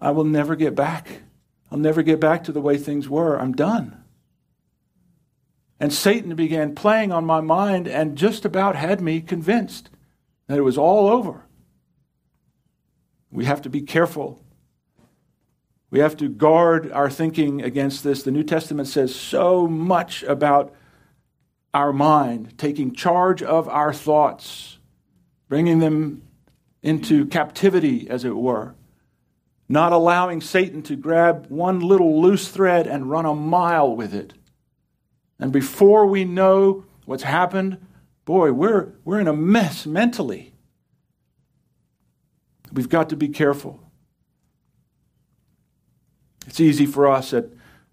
I 0.00 0.10
will 0.10 0.24
never 0.24 0.56
get 0.56 0.74
back. 0.74 1.22
I'll 1.70 1.78
never 1.78 2.02
get 2.02 2.20
back 2.20 2.44
to 2.44 2.52
the 2.52 2.60
way 2.60 2.78
things 2.78 3.08
were. 3.08 3.38
I'm 3.38 3.52
done. 3.52 4.02
And 5.78 5.92
Satan 5.92 6.34
began 6.34 6.74
playing 6.74 7.12
on 7.12 7.26
my 7.26 7.40
mind 7.40 7.86
and 7.86 8.16
just 8.16 8.44
about 8.44 8.76
had 8.76 9.00
me 9.00 9.20
convinced 9.20 9.90
that 10.46 10.58
it 10.58 10.62
was 10.62 10.78
all 10.78 11.08
over. 11.08 11.44
We 13.30 13.44
have 13.44 13.60
to 13.62 13.68
be 13.68 13.82
careful 13.82 14.40
we 15.90 16.00
have 16.00 16.16
to 16.18 16.28
guard 16.28 16.90
our 16.90 17.08
thinking 17.08 17.62
against 17.62 18.02
this. 18.02 18.22
The 18.22 18.30
New 18.30 18.42
Testament 18.42 18.88
says 18.88 19.14
so 19.14 19.66
much 19.66 20.22
about 20.24 20.74
our 21.72 21.92
mind, 21.92 22.58
taking 22.58 22.92
charge 22.92 23.42
of 23.42 23.68
our 23.68 23.92
thoughts, 23.92 24.78
bringing 25.48 25.78
them 25.78 26.22
into 26.86 27.26
captivity, 27.26 28.08
as 28.08 28.24
it 28.24 28.36
were, 28.36 28.72
not 29.68 29.92
allowing 29.92 30.40
Satan 30.40 30.82
to 30.82 30.94
grab 30.94 31.46
one 31.48 31.80
little 31.80 32.22
loose 32.22 32.46
thread 32.46 32.86
and 32.86 33.10
run 33.10 33.26
a 33.26 33.34
mile 33.34 33.96
with 33.96 34.14
it. 34.14 34.34
And 35.40 35.50
before 35.52 36.06
we 36.06 36.24
know 36.24 36.84
what's 37.04 37.24
happened, 37.24 37.84
boy, 38.24 38.52
we're, 38.52 38.92
we're 39.04 39.18
in 39.18 39.26
a 39.26 39.32
mess 39.32 39.84
mentally. 39.84 40.54
We've 42.72 42.88
got 42.88 43.08
to 43.08 43.16
be 43.16 43.28
careful. 43.30 43.80
It's 46.46 46.60
easy 46.60 46.86
for 46.86 47.08
us 47.08 47.34
at 47.34 47.46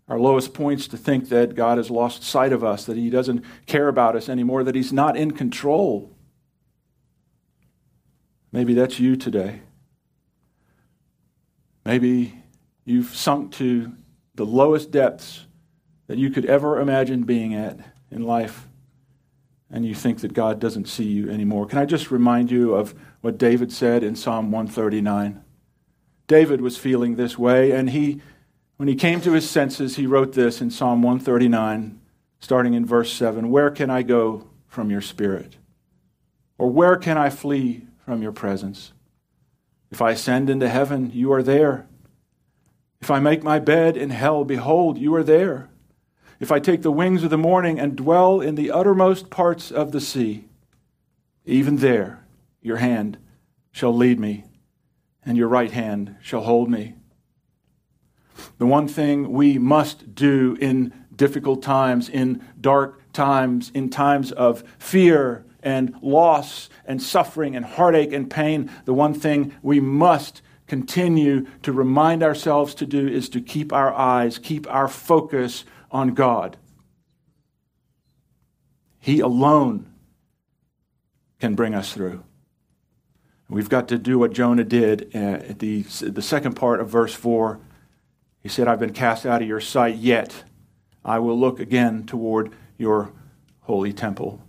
our 0.07 0.19
lowest 0.19 0.53
points 0.53 0.87
to 0.89 0.97
think 0.97 1.29
that 1.29 1.55
God 1.55 1.79
has 1.79 1.89
lost 1.89 2.21
sight 2.21 2.53
of 2.53 2.63
us, 2.63 2.85
that 2.85 2.97
He 2.97 3.09
doesn't 3.09 3.43
care 3.65 3.87
about 3.87 4.15
us 4.15 4.29
anymore, 4.29 4.63
that 4.63 4.75
He's 4.75 4.93
not 4.93 5.17
in 5.17 5.31
control. 5.31 6.11
Maybe 8.53 8.75
that's 8.75 8.99
you 8.99 9.15
today. 9.15 9.61
Maybe 11.83 12.39
you've 12.85 13.15
sunk 13.15 13.51
to 13.53 13.91
the 14.35 14.45
lowest 14.45 14.91
depths 14.91 15.47
that 16.05 16.19
you 16.19 16.29
could 16.29 16.45
ever 16.45 16.79
imagine 16.79 17.23
being 17.23 17.55
at 17.55 17.79
in 18.11 18.21
life, 18.21 18.67
and 19.71 19.83
you 19.83 19.95
think 19.95 20.19
that 20.19 20.33
God 20.33 20.59
doesn't 20.59 20.87
see 20.87 21.05
you 21.05 21.31
anymore. 21.31 21.65
Can 21.65 21.79
I 21.79 21.85
just 21.85 22.11
remind 22.11 22.51
you 22.51 22.75
of 22.75 22.93
what 23.21 23.39
David 23.39 23.71
said 23.71 24.03
in 24.03 24.15
Psalm 24.15 24.51
139? 24.51 25.43
David 26.27 26.61
was 26.61 26.77
feeling 26.77 27.15
this 27.15 27.39
way, 27.39 27.71
and 27.71 27.89
he 27.89 28.21
when 28.77 28.87
he 28.87 28.95
came 28.95 29.19
to 29.21 29.31
his 29.31 29.49
senses, 29.49 29.95
he 29.95 30.05
wrote 30.05 30.33
this 30.33 30.61
in 30.61 30.69
Psalm 30.69 31.01
139, 31.01 31.99
starting 32.39 32.75
in 32.75 32.85
verse 32.85 33.11
7 33.11 33.49
Where 33.49 33.71
can 33.71 33.89
I 33.89 34.03
go 34.03 34.47
from 34.67 34.91
your 34.91 35.01
spirit? 35.01 35.57
Or 36.59 36.69
where 36.69 36.97
can 36.97 37.17
I 37.17 37.31
flee 37.31 37.87
from 38.05 38.21
your 38.21 38.31
presence? 38.31 38.93
If 39.91 40.01
I 40.01 40.11
ascend 40.11 40.49
into 40.49 40.69
heaven, 40.69 41.11
you 41.13 41.31
are 41.31 41.43
there. 41.43 41.87
If 43.01 43.11
I 43.11 43.19
make 43.19 43.43
my 43.43 43.59
bed 43.59 43.95
in 43.97 44.09
hell, 44.09 44.43
behold, 44.43 44.97
you 44.97 45.13
are 45.15 45.23
there. 45.23 45.69
If 46.39 46.51
I 46.51 46.59
take 46.59 46.81
the 46.81 46.91
wings 46.91 47.23
of 47.23 47.29
the 47.29 47.37
morning 47.37 47.79
and 47.79 47.95
dwell 47.95 48.41
in 48.41 48.55
the 48.55 48.71
uttermost 48.71 49.29
parts 49.29 49.71
of 49.71 49.91
the 49.91 50.01
sea, 50.01 50.45
even 51.45 51.77
there 51.77 52.25
your 52.61 52.77
hand 52.77 53.17
shall 53.71 53.95
lead 53.95 54.19
me, 54.19 54.45
and 55.25 55.37
your 55.37 55.47
right 55.47 55.71
hand 55.71 56.15
shall 56.21 56.41
hold 56.41 56.69
me. 56.69 56.95
The 58.57 58.65
one 58.65 58.87
thing 58.87 59.31
we 59.31 59.57
must 59.57 60.15
do 60.15 60.57
in 60.59 60.93
difficult 61.15 61.61
times, 61.61 62.09
in 62.09 62.43
dark 62.59 63.11
times, 63.13 63.71
in 63.73 63.89
times 63.89 64.31
of 64.31 64.63
fear 64.79 65.45
and 65.63 65.95
loss 66.01 66.69
and 66.85 67.01
suffering 67.01 67.55
and 67.55 67.65
heartache 67.65 68.13
and 68.13 68.29
pain, 68.29 68.69
the 68.85 68.93
one 68.93 69.13
thing 69.13 69.53
we 69.61 69.79
must 69.79 70.41
continue 70.67 71.45
to 71.61 71.71
remind 71.71 72.23
ourselves 72.23 72.75
to 72.75 72.85
do 72.85 73.07
is 73.07 73.29
to 73.29 73.41
keep 73.41 73.73
our 73.73 73.93
eyes, 73.93 74.37
keep 74.37 74.69
our 74.69 74.87
focus 74.87 75.65
on 75.91 76.13
God. 76.13 76.57
He 78.99 79.19
alone 79.19 79.91
can 81.39 81.55
bring 81.55 81.75
us 81.75 81.93
through. 81.93 82.23
We've 83.49 83.69
got 83.69 83.87
to 83.89 83.97
do 83.97 84.17
what 84.17 84.33
Jonah 84.33 84.63
did 84.63 85.11
uh, 85.13 85.17
at 85.17 85.59
the, 85.59 85.83
the 85.83 86.21
second 86.21 86.55
part 86.55 86.79
of 86.79 86.89
verse 86.89 87.13
4. 87.13 87.59
He 88.41 88.49
said, 88.49 88.67
I've 88.67 88.79
been 88.79 88.93
cast 88.93 89.25
out 89.25 89.41
of 89.41 89.47
your 89.47 89.59
sight, 89.59 89.97
yet 89.97 90.43
I 91.05 91.19
will 91.19 91.37
look 91.39 91.59
again 91.59 92.05
toward 92.05 92.53
your 92.77 93.11
holy 93.61 93.93
temple. 93.93 94.42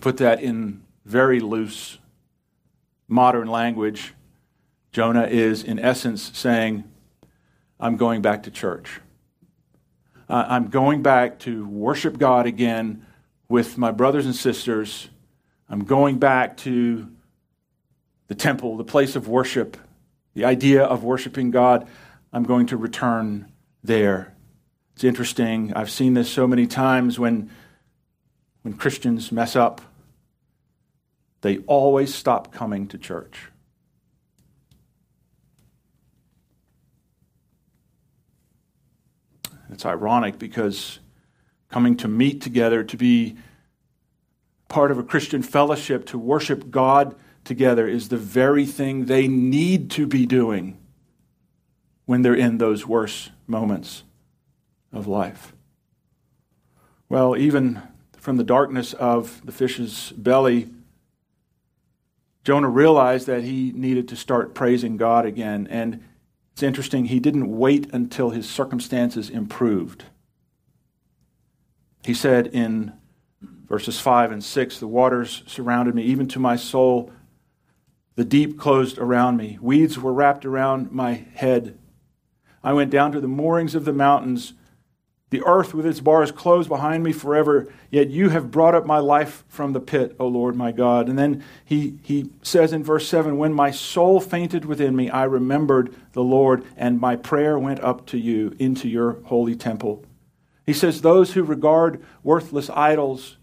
To 0.00 0.02
put 0.02 0.16
that 0.16 0.42
in 0.42 0.80
very 1.04 1.40
loose 1.40 1.98
modern 3.06 3.48
language, 3.48 4.14
Jonah 4.92 5.26
is, 5.26 5.62
in 5.62 5.78
essence, 5.78 6.30
saying, 6.32 6.84
I'm 7.78 7.98
going 7.98 8.22
back 8.22 8.44
to 8.44 8.50
church. 8.50 9.02
Uh, 10.26 10.46
I'm 10.48 10.68
going 10.68 11.02
back 11.02 11.38
to 11.40 11.66
worship 11.66 12.16
God 12.16 12.46
again 12.46 13.04
with 13.50 13.76
my 13.76 13.90
brothers 13.90 14.24
and 14.24 14.34
sisters. 14.34 15.10
I'm 15.68 15.84
going 15.84 16.18
back 16.18 16.56
to 16.58 17.06
the 18.28 18.34
temple, 18.34 18.78
the 18.78 18.84
place 18.84 19.16
of 19.16 19.28
worship, 19.28 19.76
the 20.32 20.46
idea 20.46 20.82
of 20.82 21.04
worshiping 21.04 21.50
God. 21.50 21.86
I'm 22.32 22.44
going 22.44 22.68
to 22.68 22.78
return 22.78 23.52
there. 23.84 24.32
It's 24.94 25.04
interesting. 25.04 25.74
I've 25.74 25.90
seen 25.90 26.14
this 26.14 26.30
so 26.30 26.46
many 26.46 26.66
times 26.66 27.18
when, 27.18 27.50
when 28.62 28.72
Christians 28.72 29.30
mess 29.30 29.54
up, 29.54 29.82
they 31.40 31.58
always 31.66 32.14
stop 32.14 32.52
coming 32.52 32.86
to 32.88 32.98
church. 32.98 33.48
It's 39.72 39.86
ironic 39.86 40.38
because 40.38 40.98
coming 41.68 41.96
to 41.98 42.08
meet 42.08 42.42
together, 42.42 42.82
to 42.82 42.96
be 42.96 43.36
part 44.68 44.90
of 44.90 44.98
a 44.98 45.02
Christian 45.02 45.42
fellowship, 45.42 46.06
to 46.06 46.18
worship 46.18 46.70
God 46.70 47.14
together, 47.44 47.86
is 47.88 48.08
the 48.08 48.16
very 48.16 48.66
thing 48.66 49.06
they 49.06 49.28
need 49.28 49.90
to 49.92 50.06
be 50.06 50.26
doing 50.26 50.76
when 52.04 52.22
they're 52.22 52.34
in 52.34 52.58
those 52.58 52.86
worst 52.86 53.30
moments 53.46 54.02
of 54.92 55.06
life. 55.06 55.54
Well, 57.08 57.36
even 57.36 57.80
from 58.16 58.36
the 58.36 58.44
darkness 58.44 58.92
of 58.92 59.44
the 59.44 59.52
fish's 59.52 60.12
belly, 60.16 60.68
Jonah 62.44 62.68
realized 62.68 63.26
that 63.26 63.44
he 63.44 63.72
needed 63.72 64.08
to 64.08 64.16
start 64.16 64.54
praising 64.54 64.96
God 64.96 65.26
again. 65.26 65.66
And 65.70 66.02
it's 66.52 66.62
interesting, 66.62 67.06
he 67.06 67.20
didn't 67.20 67.56
wait 67.56 67.92
until 67.92 68.30
his 68.30 68.48
circumstances 68.48 69.30
improved. 69.30 70.04
He 72.04 72.14
said 72.14 72.46
in 72.48 72.92
verses 73.68 74.00
5 74.00 74.32
and 74.32 74.42
6 74.44 74.78
The 74.78 74.86
waters 74.86 75.42
surrounded 75.46 75.94
me, 75.94 76.02
even 76.04 76.28
to 76.28 76.38
my 76.38 76.56
soul. 76.56 77.12
The 78.16 78.24
deep 78.24 78.58
closed 78.58 78.98
around 78.98 79.36
me. 79.36 79.58
Weeds 79.60 79.98
were 79.98 80.12
wrapped 80.12 80.44
around 80.44 80.92
my 80.92 81.26
head. 81.34 81.78
I 82.62 82.72
went 82.72 82.90
down 82.90 83.12
to 83.12 83.20
the 83.20 83.28
moorings 83.28 83.74
of 83.74 83.84
the 83.84 83.92
mountains. 83.92 84.54
The 85.30 85.42
earth 85.44 85.74
with 85.74 85.86
its 85.86 86.00
bars 86.00 86.32
closed 86.32 86.68
behind 86.68 87.04
me 87.04 87.12
forever, 87.12 87.72
yet 87.88 88.10
you 88.10 88.30
have 88.30 88.50
brought 88.50 88.74
up 88.74 88.84
my 88.84 88.98
life 88.98 89.44
from 89.48 89.72
the 89.72 89.80
pit, 89.80 90.16
O 90.18 90.26
Lord 90.26 90.56
my 90.56 90.72
God. 90.72 91.08
And 91.08 91.16
then 91.16 91.44
he, 91.64 91.98
he 92.02 92.30
says 92.42 92.72
in 92.72 92.82
verse 92.82 93.06
7 93.08 93.38
When 93.38 93.52
my 93.52 93.70
soul 93.70 94.20
fainted 94.20 94.64
within 94.64 94.96
me, 94.96 95.08
I 95.08 95.24
remembered 95.24 95.94
the 96.12 96.24
Lord, 96.24 96.64
and 96.76 97.00
my 97.00 97.14
prayer 97.14 97.58
went 97.58 97.80
up 97.80 98.06
to 98.06 98.18
you 98.18 98.56
into 98.58 98.88
your 98.88 99.20
holy 99.24 99.54
temple. 99.54 100.04
He 100.66 100.72
says, 100.72 101.00
Those 101.00 101.32
who 101.32 101.44
regard 101.44 102.04
worthless 102.24 102.68
idols 102.68 103.36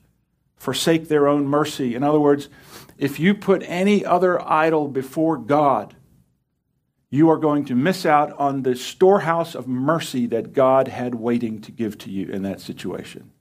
forsake 0.57 1.07
their 1.07 1.27
own 1.27 1.47
mercy. 1.47 1.95
In 1.95 2.03
other 2.03 2.19
words, 2.19 2.49
if 2.97 3.19
you 3.19 3.33
put 3.33 3.63
any 3.65 4.03
other 4.03 4.41
idol 4.45 4.87
before 4.87 5.37
God, 5.37 5.95
you 7.09 7.29
are 7.29 7.37
going 7.37 7.65
to 7.65 7.75
miss 7.75 8.05
out 8.05 8.33
on 8.37 8.63
the 8.63 8.75
storehouse 8.75 9.55
of 9.55 9.67
mercy 9.67 10.25
that 10.27 10.53
God 10.53 10.87
had 10.89 11.15
waiting 11.15 11.61
to 11.61 11.71
give 11.71 11.97
to 11.99 12.11
you 12.11 12.29
in 12.29 12.43
that 12.43 12.59
situation. 12.59 13.31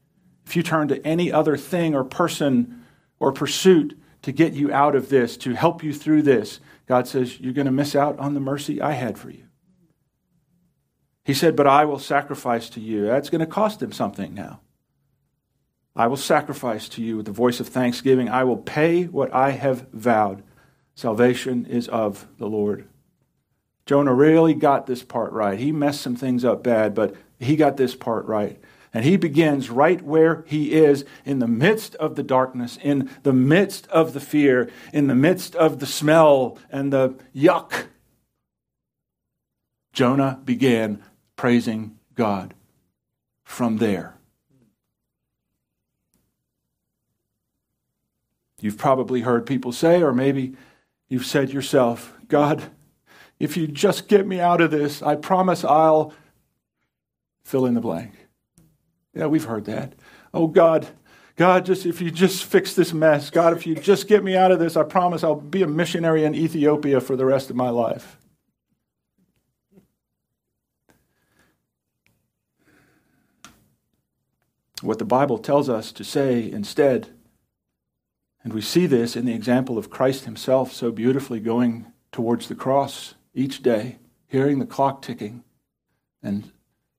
If 0.47 0.55
you 0.55 0.63
turn 0.63 0.89
to 0.89 1.05
any 1.05 1.33
other 1.33 1.57
thing 1.57 1.95
or 1.95 2.05
person 2.05 2.85
or 3.19 3.33
pursuit 3.33 3.99
to 4.23 4.31
get 4.31 4.53
you 4.53 4.73
out 4.73 4.95
of 4.95 5.09
this, 5.09 5.37
to 5.39 5.55
help 5.55 5.83
you 5.83 5.93
through 5.93 6.23
this, 6.23 6.61
God 6.87 7.09
says, 7.09 7.41
You're 7.41 7.53
going 7.53 7.67
to 7.67 7.73
miss 7.73 7.97
out 7.97 8.19
on 8.21 8.35
the 8.35 8.41
mercy 8.41 8.81
I 8.81 8.93
had 8.93 9.19
for 9.19 9.31
you. 9.31 9.45
He 11.25 11.35
said, 11.35 11.57
But 11.57 11.67
I 11.67 11.85
will 11.85 11.99
sacrifice 11.99 12.71
to 12.71 12.81
you. 12.81 13.07
That's 13.07 13.31
going 13.31 13.41
to 13.41 13.47
cost 13.47 13.83
him 13.83 13.91
something 13.91 14.33
now. 14.33 14.61
I 15.97 16.07
will 16.07 16.17
sacrifice 16.17 16.89
to 16.91 17.03
you 17.03 17.17
with 17.17 17.27
the 17.27 17.33
voice 17.33 17.59
of 17.59 17.69
thanksgiving. 17.69 18.29
I 18.29 18.45
will 18.45 18.59
pay 18.59 19.05
what 19.05 19.33
I 19.35 19.51
have 19.53 19.89
vowed. 19.93 20.45
Salvation 20.95 21.67
is 21.67 21.89
of 21.89 22.29
the 22.39 22.47
Lord. 22.47 22.87
Jonah 23.87 24.13
really 24.13 24.53
got 24.53 24.87
this 24.87 25.05
part 25.05 25.33
right. 25.33 25.59
He 25.59 25.71
messed 25.71 26.03
some 26.03 26.17
things 26.17 26.45
up 26.45 26.63
bad, 26.63 26.95
but 26.95 27.15
he 27.39 27.55
got 27.55 27.77
this 27.77 27.95
part 27.95 28.27
right. 28.27 28.61
And 28.93 29.05
he 29.05 29.17
begins 29.17 29.71
right 29.71 30.03
where 30.03 30.43
he 30.47 30.73
is 30.73 31.05
in 31.25 31.39
the 31.39 31.47
midst 31.47 31.95
of 31.97 32.17
the 32.17 32.23
darkness, 32.23 32.79
in 32.83 33.11
the 33.23 33.33
midst 33.33 33.87
of 33.89 34.13
the 34.13 34.21
fear, 34.21 34.71
in 34.93 35.07
the 35.07 35.15
midst 35.15 35.55
of 35.55 35.79
the 35.79 35.87
smell 35.87 36.59
and 36.71 36.93
the 36.93 37.15
yuck. 37.35 37.87
Jonah 39.93 40.41
began 40.45 41.03
praising 41.37 41.99
God 42.15 42.55
from 43.45 43.77
there. 43.77 44.17
You've 48.61 48.79
probably 48.79 49.21
heard 49.21 49.47
people 49.47 49.73
say, 49.73 50.03
or 50.03 50.13
maybe 50.13 50.57
you've 51.09 51.27
said 51.27 51.51
yourself, 51.51 52.15
God, 52.29 52.71
if 53.39 53.57
you 53.57 53.67
just 53.67 54.09
get 54.09 54.27
me 54.27 54.41
out 54.41 54.61
of 54.61 54.71
this, 54.71 55.03
I 55.03 55.17
promise 55.17 55.65
I'll 55.65 56.13
fill 57.45 57.67
in 57.67 57.75
the 57.75 57.81
blank. 57.81 58.13
Yeah, 59.15 59.27
we've 59.27 59.45
heard 59.45 59.67
that. 59.67 59.95
Oh, 60.35 60.47
God, 60.47 60.87
God, 61.37 61.65
just 61.65 61.87
if 61.87 62.01
you 62.01 62.11
just 62.11 62.45
fix 62.45 62.75
this 62.75 62.93
mess, 62.93 63.31
God, 63.31 63.57
if 63.57 63.67
you 63.67 63.75
just 63.75 64.09
get 64.09 64.25
me 64.25 64.37
out 64.37 64.53
of 64.53 64.59
this, 64.59 64.77
I 64.77 64.83
promise 64.83 65.23
I'll 65.23 65.37
be 65.37 65.63
a 65.63 65.67
missionary 65.67 66.25
in 66.25 66.35
Ethiopia 66.35 67.01
for 67.01 67.17
the 67.17 67.27
rest 67.27 67.51
of 67.51 67.57
my 67.57 67.71
life. 67.71 68.19
what 74.83 74.99
the 74.99 75.05
Bible 75.05 75.39
tells 75.39 75.69
us 75.69 75.93
to 75.93 76.05
say 76.05 76.51
instead. 76.51 77.09
And 78.45 78.53
we 78.53 78.61
see 78.61 78.87
this 78.87 79.17
in 79.17 79.25
the 79.25 79.35
example 79.35 79.79
of 79.79 79.91
Christ 79.91 80.25
himself 80.25 80.73
so 80.73 80.93
beautifully 80.93 81.41
going 81.41 81.87
towards 82.13 82.49
the 82.49 82.55
cross 82.55 83.15
each 83.37 83.63
day, 83.63 83.99
hearing 84.27 84.59
the 84.59 84.67
clock 84.67 85.03
ticking 85.03 85.45
and 86.23 86.51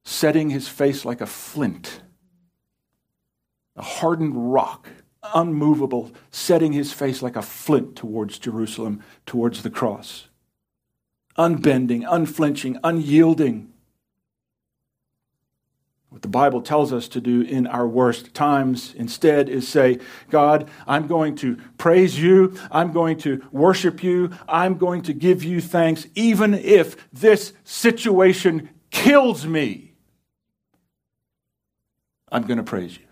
setting 0.05 0.51
his 0.51 0.67
face 0.67 1.03
like 1.03 1.19
a 1.19 1.25
flint, 1.25 2.01
a 3.75 3.81
hardened 3.81 4.53
rock, 4.53 4.87
unmovable, 5.33 6.11
setting 6.31 6.71
his 6.71 6.93
face 6.93 7.21
like 7.21 7.35
a 7.35 7.41
flint 7.41 7.95
towards 7.95 8.39
Jerusalem, 8.39 9.03
towards 9.25 9.63
the 9.63 9.69
cross. 9.69 10.29
Unbending, 11.35 12.05
unflinching, 12.05 12.79
unyielding 12.83 13.73
what 16.09 16.21
the 16.21 16.27
Bible 16.29 16.61
tells 16.61 16.93
us 16.93 17.07
to 17.09 17.21
do 17.21 17.41
in 17.41 17.67
our 17.67 17.87
worst 17.87 18.33
times 18.33 18.93
instead 18.95 19.49
is 19.49 19.67
say, 19.67 19.99
God, 20.29 20.69
I'm 20.87 21.05
going 21.05 21.35
to 21.37 21.57
praise 21.77 22.19
you. 22.19 22.57
I'm 22.71 22.93
going 22.93 23.17
to 23.19 23.43
worship 23.51 24.01
you. 24.01 24.31
I'm 24.47 24.77
going 24.77 25.01
to 25.03 25.13
give 25.13 25.43
you 25.43 25.59
thanks, 25.59 26.07
even 26.15 26.53
if 26.53 27.11
this 27.11 27.51
situation 27.65 28.69
kills 28.89 29.45
me. 29.45 29.95
I'm 32.31 32.43
going 32.43 32.57
to 32.57 32.63
praise 32.63 32.97
you. 32.97 33.05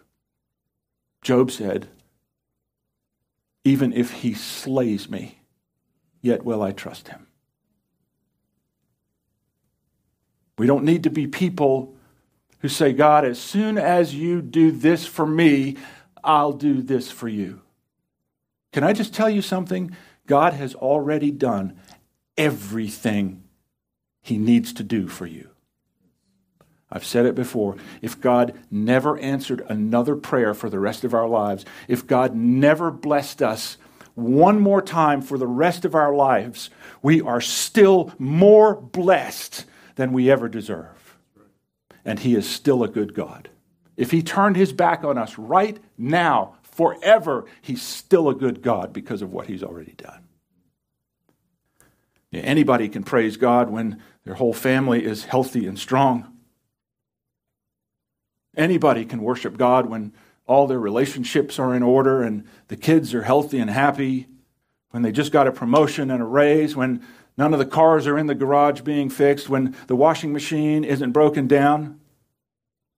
Job 1.22 1.52
said, 1.52 1.88
even 3.66 3.92
if 3.92 4.12
he 4.12 4.34
slays 4.34 5.10
me, 5.10 5.40
yet 6.22 6.46
will 6.46 6.62
I 6.62 6.72
trust 6.72 7.10
him. 7.10 7.28
We 10.58 10.68
don't 10.68 10.86
need 10.86 11.04
to 11.04 11.10
be 11.10 11.28
people 11.28 11.95
who 12.66 12.70
say, 12.70 12.94
God, 12.94 13.26
as 13.26 13.38
soon 13.38 13.78
as 13.78 14.16
you 14.16 14.42
do 14.42 14.72
this 14.72 15.06
for 15.06 15.24
me, 15.24 15.78
I'll 16.24 16.52
do 16.52 16.82
this 16.82 17.12
for 17.12 17.28
you. 17.28 17.62
Can 18.74 18.84
I 18.84 18.92
just 18.92 19.14
tell 19.14 19.30
you 19.30 19.44
something? 19.44 19.96
God 20.26 20.54
has 20.54 20.74
already 20.74 21.30
done 21.30 21.80
everything 22.36 23.44
he 24.24 24.40
needs 24.40 24.74
to 24.74 24.84
do 24.84 25.08
for 25.08 25.28
you. 25.28 25.52
I've 26.92 27.06
said 27.06 27.28
it 27.28 27.36
before. 27.36 27.76
If 28.02 28.20
God 28.20 28.58
never 28.72 29.16
answered 29.20 29.64
another 29.70 30.16
prayer 30.16 30.56
for 30.56 30.68
the 30.68 30.80
rest 30.80 31.04
of 31.04 31.14
our 31.14 31.28
lives, 31.30 31.66
if 31.88 32.08
God 32.08 32.36
never 32.36 32.90
blessed 32.90 33.44
us 33.44 33.78
one 34.16 34.60
more 34.60 34.82
time 34.82 35.22
for 35.22 35.38
the 35.38 35.46
rest 35.46 35.86
of 35.86 35.94
our 35.94 36.16
lives, 36.16 36.72
we 37.04 37.22
are 37.22 37.42
still 37.42 38.12
more 38.18 38.74
blessed 38.74 39.66
than 39.98 40.12
we 40.12 40.32
ever 40.32 40.50
deserve. 40.50 41.05
And 42.06 42.20
He 42.20 42.36
is 42.36 42.48
still 42.48 42.84
a 42.84 42.88
good 42.88 43.14
God. 43.14 43.50
If 43.98 44.12
He 44.12 44.22
turned 44.22 44.56
His 44.56 44.72
back 44.72 45.04
on 45.04 45.18
us 45.18 45.38
right 45.38 45.78
now, 45.98 46.56
forever, 46.62 47.46
He's 47.62 47.82
still 47.82 48.30
a 48.30 48.36
good 48.36 48.62
God 48.62 48.94
because 48.94 49.22
of 49.22 49.34
what 49.34 49.48
He's 49.48 49.64
already 49.64 49.94
done. 49.98 50.22
Anybody 52.32 52.90
can 52.90 53.04
praise 53.04 53.38
God 53.38 53.70
when 53.70 54.02
their 54.26 54.36
whole 54.36 54.54
family 54.54 55.06
is 55.06 55.26
healthy 55.26 55.68
and 55.68 55.80
strong. 55.80 56.34
Anybody 58.58 59.06
can 59.06 59.22
worship 59.22 59.58
God 59.58 59.86
when 59.86 60.14
all 60.46 60.68
their 60.68 60.80
relationships 60.80 61.58
are 61.60 61.74
in 61.74 61.84
order 61.84 62.22
and 62.22 62.46
the 62.68 62.78
kids 62.78 63.14
are 63.14 63.24
healthy 63.24 63.60
and 63.60 63.70
happy, 63.70 64.28
when 64.92 65.02
they 65.02 65.12
just 65.12 65.32
got 65.32 65.48
a 65.48 65.52
promotion 65.52 66.12
and 66.12 66.22
a 66.22 66.26
raise, 66.26 66.76
when 66.76 67.06
none 67.38 67.54
of 67.54 67.60
the 67.60 67.66
cars 67.66 68.08
are 68.08 68.18
in 68.18 68.28
the 68.28 68.36
garage 68.36 68.82
being 68.82 69.10
fixed, 69.10 69.50
when 69.50 69.76
the 69.88 69.96
washing 69.96 70.34
machine 70.34 70.84
isn't 70.84 71.12
broken 71.12 71.48
down. 71.48 72.00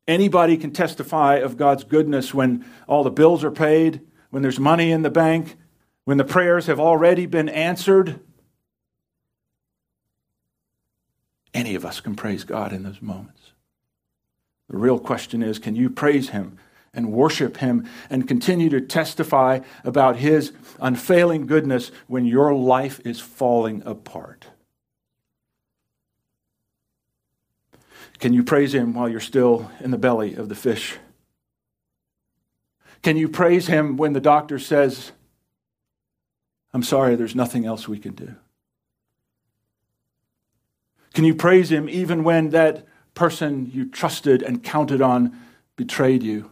Anybody 0.08 0.56
can 0.58 0.72
testify 0.72 1.36
of 1.36 1.58
God's 1.58 1.84
goodness 1.84 2.34
when 2.34 2.66
all 2.88 3.04
the 3.04 3.12
bills 3.12 3.44
are 3.44 3.52
paid, 3.52 4.02
when 4.30 4.42
there's 4.42 4.60
money 4.60 4.92
in 4.92 5.02
the 5.02 5.10
bank, 5.10 5.58
when 6.06 6.18
the 6.18 6.24
prayers 6.24 6.68
have 6.68 6.80
already 6.80 7.26
been 7.26 7.50
answered. 7.50 8.20
Any 11.54 11.76
of 11.76 11.86
us 11.86 12.00
can 12.00 12.16
praise 12.16 12.44
God 12.44 12.72
in 12.72 12.84
those 12.84 13.02
moments. 13.02 13.52
The 14.70 14.78
real 14.78 15.00
question 15.00 15.42
is 15.42 15.60
can 15.60 15.76
you 15.76 15.90
praise 15.90 16.30
Him 16.30 16.58
and 16.98 17.14
worship 17.14 17.58
Him 17.58 17.88
and 18.10 18.28
continue 18.28 18.70
to 18.70 18.82
testify 18.82 19.60
about 19.86 20.18
His 20.18 20.52
unfailing 20.82 21.46
goodness 21.46 21.92
when 22.08 22.26
your 22.26 22.54
life 22.54 23.00
is 23.06 23.22
falling 23.22 23.84
apart? 23.86 24.48
Can 28.20 28.34
you 28.34 28.44
praise 28.44 28.74
Him 28.74 28.96
while 28.96 29.08
you're 29.08 29.20
still 29.20 29.72
in 29.80 29.92
the 29.92 29.98
belly 29.98 30.34
of 30.34 30.50
the 30.50 30.56
fish? 30.56 30.98
Can 33.04 33.16
you 33.16 33.30
praise 33.30 33.68
Him 33.68 33.96
when 33.96 34.14
the 34.14 34.20
doctor 34.20 34.58
says, 34.58 35.12
I'm 36.74 36.84
sorry, 36.84 37.16
there's 37.16 37.36
nothing 37.36 37.66
else 37.66 37.88
we 37.88 38.00
can 38.00 38.16
do? 38.16 38.36
Can 41.14 41.24
you 41.24 41.36
praise 41.36 41.72
Him 41.72 41.88
even 41.90 42.24
when 42.24 42.50
that 42.50 42.88
person 43.14 43.70
you 43.72 43.86
trusted 43.86 44.42
and 44.42 44.64
counted 44.64 45.02
on 45.02 45.38
betrayed 45.76 46.24
you? 46.24 46.50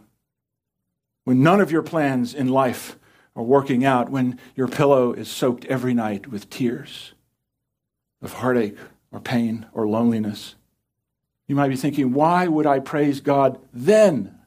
When 1.26 1.42
none 1.42 1.60
of 1.60 1.72
your 1.72 1.82
plans 1.82 2.32
in 2.32 2.46
life 2.46 2.96
are 3.34 3.42
working 3.42 3.84
out, 3.84 4.10
when 4.10 4.38
your 4.54 4.68
pillow 4.68 5.12
is 5.12 5.28
soaked 5.28 5.64
every 5.64 5.92
night 5.92 6.28
with 6.28 6.48
tears 6.48 7.14
of 8.22 8.34
heartache 8.34 8.78
or 9.10 9.18
pain 9.18 9.66
or 9.72 9.88
loneliness? 9.88 10.54
You 11.48 11.56
might 11.56 11.66
be 11.66 11.74
thinking, 11.74 12.12
why 12.12 12.46
would 12.46 12.64
I 12.64 12.78
praise 12.78 13.20
God 13.20 13.58
then? 13.72 14.38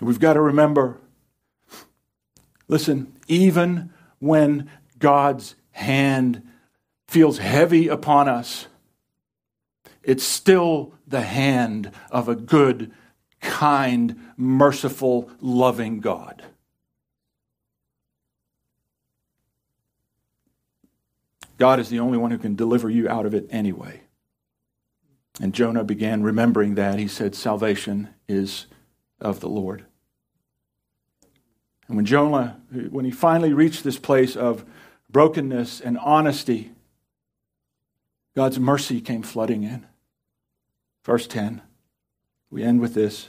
We've 0.00 0.18
got 0.18 0.32
to 0.32 0.40
remember 0.40 0.98
listen, 2.66 3.16
even 3.28 3.92
when 4.18 4.68
God's 4.98 5.54
hand 5.70 6.42
feels 7.06 7.38
heavy 7.38 7.86
upon 7.86 8.28
us, 8.28 8.66
it's 10.02 10.24
still 10.24 10.94
the 11.06 11.20
hand 11.20 11.92
of 12.10 12.28
a 12.28 12.34
good, 12.34 12.90
kind, 13.44 14.18
merciful, 14.36 15.30
loving 15.40 16.00
God. 16.00 16.42
God 21.56 21.78
is 21.78 21.88
the 21.88 22.00
only 22.00 22.18
one 22.18 22.30
who 22.30 22.38
can 22.38 22.56
deliver 22.56 22.90
you 22.90 23.08
out 23.08 23.26
of 23.26 23.34
it 23.34 23.46
anyway. 23.50 24.00
And 25.40 25.52
Jonah 25.52 25.84
began 25.84 26.22
remembering 26.22 26.74
that. 26.74 26.98
He 26.98 27.08
said, 27.08 27.34
Salvation 27.34 28.08
is 28.28 28.66
of 29.20 29.40
the 29.40 29.48
Lord. 29.48 29.84
And 31.86 31.96
when 31.96 32.06
Jonah, 32.06 32.60
when 32.90 33.04
he 33.04 33.10
finally 33.10 33.52
reached 33.52 33.84
this 33.84 33.98
place 33.98 34.36
of 34.36 34.64
brokenness 35.10 35.80
and 35.80 35.98
honesty, 35.98 36.72
God's 38.34 38.58
mercy 38.58 39.00
came 39.00 39.22
flooding 39.22 39.62
in. 39.62 39.86
Verse 41.04 41.26
10, 41.26 41.62
we 42.50 42.62
end 42.62 42.80
with 42.80 42.94
this. 42.94 43.28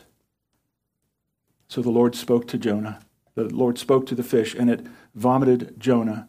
So 1.67 1.81
the 1.81 1.89
Lord 1.89 2.15
spoke 2.15 2.47
to 2.49 2.57
Jonah. 2.57 2.99
The 3.35 3.43
Lord 3.43 3.77
spoke 3.77 4.05
to 4.07 4.15
the 4.15 4.23
fish, 4.23 4.55
and 4.55 4.69
it 4.69 4.85
vomited 5.13 5.79
Jonah 5.79 6.27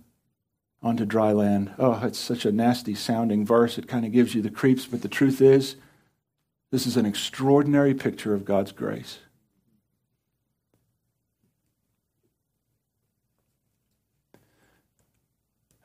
onto 0.82 1.04
dry 1.04 1.32
land. 1.32 1.72
Oh, 1.78 2.00
it's 2.04 2.18
such 2.18 2.44
a 2.44 2.52
nasty 2.52 2.94
sounding 2.94 3.44
verse. 3.44 3.78
It 3.78 3.88
kind 3.88 4.04
of 4.04 4.12
gives 4.12 4.34
you 4.34 4.42
the 4.42 4.50
creeps, 4.50 4.86
but 4.86 5.02
the 5.02 5.08
truth 5.08 5.40
is, 5.40 5.76
this 6.70 6.86
is 6.86 6.96
an 6.96 7.06
extraordinary 7.06 7.94
picture 7.94 8.34
of 8.34 8.44
God's 8.44 8.72
grace. 8.72 9.18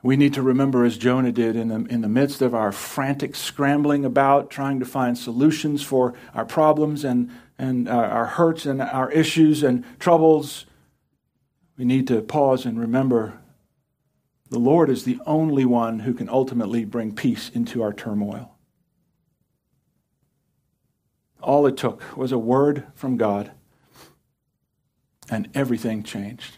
We 0.03 0.17
need 0.17 0.33
to 0.33 0.41
remember, 0.41 0.83
as 0.83 0.97
Jonah 0.97 1.31
did, 1.31 1.55
in 1.55 1.67
the, 1.67 1.85
in 1.85 2.01
the 2.01 2.09
midst 2.09 2.41
of 2.41 2.55
our 2.55 2.71
frantic 2.71 3.35
scrambling 3.35 4.03
about, 4.03 4.49
trying 4.49 4.79
to 4.79 4.85
find 4.85 5.15
solutions 5.15 5.83
for 5.83 6.15
our 6.33 6.45
problems 6.45 7.03
and, 7.03 7.29
and 7.61 7.87
our, 7.87 8.05
our 8.05 8.25
hurts 8.25 8.65
and 8.65 8.81
our 8.81 9.11
issues 9.11 9.61
and 9.61 9.85
troubles, 9.99 10.65
we 11.77 11.85
need 11.85 12.07
to 12.07 12.21
pause 12.23 12.65
and 12.65 12.79
remember 12.79 13.39
the 14.49 14.57
Lord 14.59 14.89
is 14.89 15.05
the 15.05 15.19
only 15.27 15.63
one 15.63 15.99
who 15.99 16.13
can 16.13 16.27
ultimately 16.27 16.83
bring 16.85 17.13
peace 17.13 17.49
into 17.53 17.83
our 17.83 17.93
turmoil. 17.93 18.57
All 21.41 21.65
it 21.67 21.77
took 21.77 22.17
was 22.17 22.31
a 22.31 22.37
word 22.37 22.87
from 22.95 23.15
God, 23.15 23.51
and 25.29 25.47
everything 25.53 26.03
changed. 26.03 26.57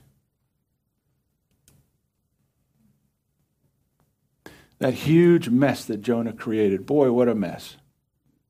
That 4.80 4.94
huge 4.94 5.50
mess 5.50 5.86
that 5.86 6.02
Jonah 6.02 6.34
created. 6.34 6.86
Boy, 6.86 7.12
what 7.12 7.30
a 7.30 7.36
mess. 7.36 7.76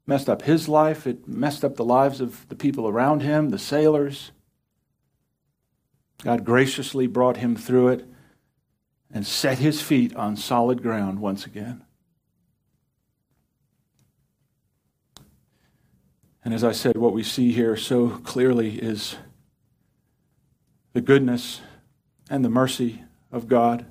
Messed 0.06 0.30
up 0.30 0.42
his 0.42 0.68
life, 0.68 1.08
it 1.08 1.28
messed 1.28 1.64
up 1.64 1.76
the 1.76 1.86
lives 1.86 2.20
of 2.20 2.48
the 2.50 2.56
people 2.56 2.88
around 2.88 3.22
him, 3.22 3.50
the 3.50 3.60
sailors. 3.60 4.32
God 6.24 6.44
graciously 6.44 7.08
brought 7.08 7.38
him 7.38 7.56
through 7.56 7.90
it 7.90 8.06
and 9.12 9.26
set 9.26 9.60
his 9.60 9.82
feet 9.82 10.16
on 10.16 10.36
solid 10.36 10.82
ground 10.82 11.20
once 11.20 11.46
again. 11.46 11.84
And 16.44 16.54
as 16.54 16.64
I 16.64 16.74
said, 16.74 16.98
what 16.98 17.14
we 17.14 17.24
see 17.24 17.54
here 17.54 17.78
so 17.78 18.10
clearly 18.10 18.78
is 18.80 19.16
the 20.92 21.02
goodness 21.02 21.62
and 22.30 22.44
the 22.44 22.50
mercy 22.50 23.04
of 23.32 23.48
God 23.48 23.86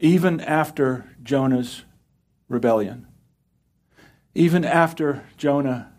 even 0.00 0.40
after 0.40 1.10
Jonah's 1.22 1.84
rebellion, 2.48 3.06
even 4.34 4.64
after 4.64 5.24
Jonah 5.36 5.92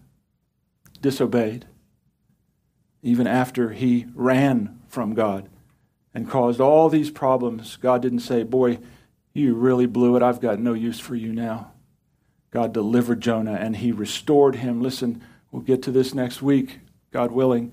disobeyed, 1.01 1.65
even 3.03 3.27
after 3.27 3.71
he 3.71 4.05
ran 4.13 4.79
from 4.87 5.13
God 5.13 5.49
and 6.13 6.29
caused 6.29 6.61
all 6.61 6.89
these 6.89 7.09
problems, 7.09 7.75
God 7.77 8.01
didn't 8.01 8.19
say, 8.19 8.43
Boy, 8.43 8.79
you 9.33 9.55
really 9.55 9.85
blew 9.85 10.15
it. 10.15 10.23
I've 10.23 10.41
got 10.41 10.59
no 10.59 10.73
use 10.73 10.99
for 10.99 11.15
you 11.15 11.33
now. 11.33 11.71
God 12.51 12.73
delivered 12.73 13.21
Jonah 13.21 13.53
and 13.53 13.77
he 13.77 13.91
restored 13.91 14.55
him. 14.57 14.81
Listen, 14.81 15.23
we'll 15.51 15.61
get 15.61 15.81
to 15.83 15.91
this 15.91 16.13
next 16.13 16.41
week, 16.41 16.79
God 17.11 17.31
willing. 17.31 17.71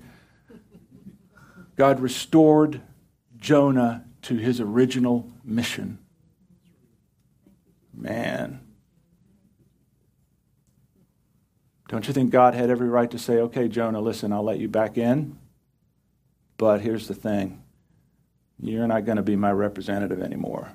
God 1.75 1.99
restored 1.99 2.81
Jonah 3.37 4.05
to 4.23 4.35
his 4.35 4.59
original 4.59 5.31
mission. 5.43 5.99
Man. 7.93 8.61
Don't 11.89 12.07
you 12.07 12.13
think 12.13 12.29
God 12.29 12.53
had 12.53 12.69
every 12.69 12.87
right 12.87 13.09
to 13.09 13.17
say, 13.17 13.39
okay, 13.39 13.67
Jonah, 13.67 13.99
listen, 13.99 14.31
I'll 14.31 14.43
let 14.43 14.59
you 14.59 14.67
back 14.67 14.97
in? 14.97 15.37
But 16.55 16.81
here's 16.81 17.07
the 17.07 17.15
thing 17.15 17.63
you're 18.61 18.87
not 18.87 19.05
going 19.05 19.15
to 19.15 19.23
be 19.23 19.35
my 19.35 19.51
representative 19.51 20.21
anymore. 20.21 20.71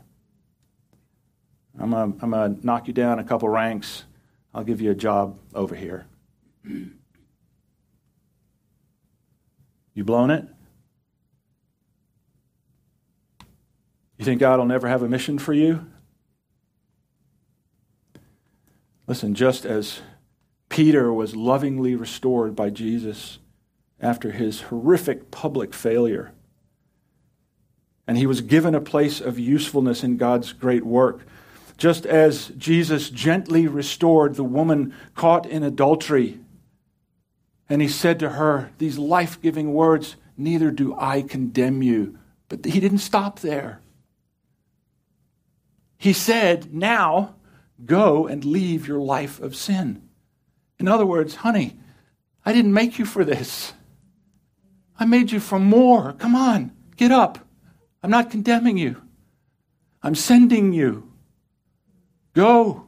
I'm 1.78 1.90
going 1.90 2.18
I'm 2.20 2.30
to 2.32 2.66
knock 2.66 2.88
you 2.88 2.94
down 2.94 3.18
a 3.20 3.24
couple 3.24 3.48
ranks. 3.48 4.04
I'll 4.52 4.64
give 4.64 4.80
you 4.80 4.90
a 4.90 4.94
job 4.94 5.38
over 5.54 5.74
here. 5.74 6.06
You 9.94 10.04
blown 10.04 10.30
it? 10.30 10.46
You 14.18 14.24
think 14.24 14.40
God 14.40 14.58
will 14.58 14.66
never 14.66 14.88
have 14.88 15.02
a 15.02 15.08
mission 15.08 15.38
for 15.38 15.52
you? 15.52 15.86
Listen, 19.06 19.34
just 19.34 19.64
as 19.64 20.00
Peter 20.74 21.12
was 21.12 21.36
lovingly 21.36 21.94
restored 21.94 22.56
by 22.56 22.68
Jesus 22.68 23.38
after 24.00 24.32
his 24.32 24.62
horrific 24.62 25.30
public 25.30 25.72
failure, 25.72 26.32
and 28.08 28.18
he 28.18 28.26
was 28.26 28.40
given 28.40 28.74
a 28.74 28.80
place 28.80 29.20
of 29.20 29.38
usefulness 29.38 30.02
in 30.02 30.16
God's 30.16 30.52
great 30.52 30.84
work, 30.84 31.20
just 31.76 32.04
as 32.04 32.48
Jesus 32.58 33.08
gently 33.08 33.68
restored 33.68 34.34
the 34.34 34.42
woman 34.42 34.92
caught 35.14 35.46
in 35.46 35.62
adultery, 35.62 36.40
and 37.68 37.80
he 37.80 37.86
said 37.86 38.18
to 38.18 38.30
her 38.30 38.72
these 38.78 38.98
life 38.98 39.40
giving 39.40 39.74
words 39.74 40.16
Neither 40.36 40.72
do 40.72 40.92
I 40.98 41.22
condemn 41.22 41.82
you. 41.82 42.18
But 42.48 42.64
he 42.64 42.80
didn't 42.80 42.98
stop 42.98 43.38
there. 43.38 43.80
He 45.96 46.12
said, 46.12 46.74
Now 46.74 47.36
go 47.86 48.26
and 48.26 48.44
leave 48.44 48.88
your 48.88 48.98
life 48.98 49.38
of 49.38 49.54
sin. 49.54 50.03
In 50.78 50.88
other 50.88 51.06
words, 51.06 51.36
honey, 51.36 51.76
I 52.44 52.52
didn't 52.52 52.72
make 52.72 52.98
you 52.98 53.04
for 53.04 53.24
this. 53.24 53.72
I 54.98 55.06
made 55.06 55.32
you 55.32 55.40
for 55.40 55.58
more. 55.58 56.12
Come 56.12 56.34
on, 56.34 56.72
get 56.96 57.10
up. 57.10 57.38
I'm 58.02 58.10
not 58.10 58.30
condemning 58.30 58.76
you. 58.76 59.00
I'm 60.02 60.14
sending 60.14 60.72
you. 60.72 61.10
Go. 62.34 62.86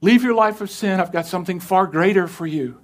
Leave 0.00 0.22
your 0.22 0.34
life 0.34 0.60
of 0.60 0.70
sin. 0.70 1.00
I've 1.00 1.12
got 1.12 1.26
something 1.26 1.60
far 1.60 1.86
greater 1.86 2.26
for 2.26 2.46
you. 2.46 2.78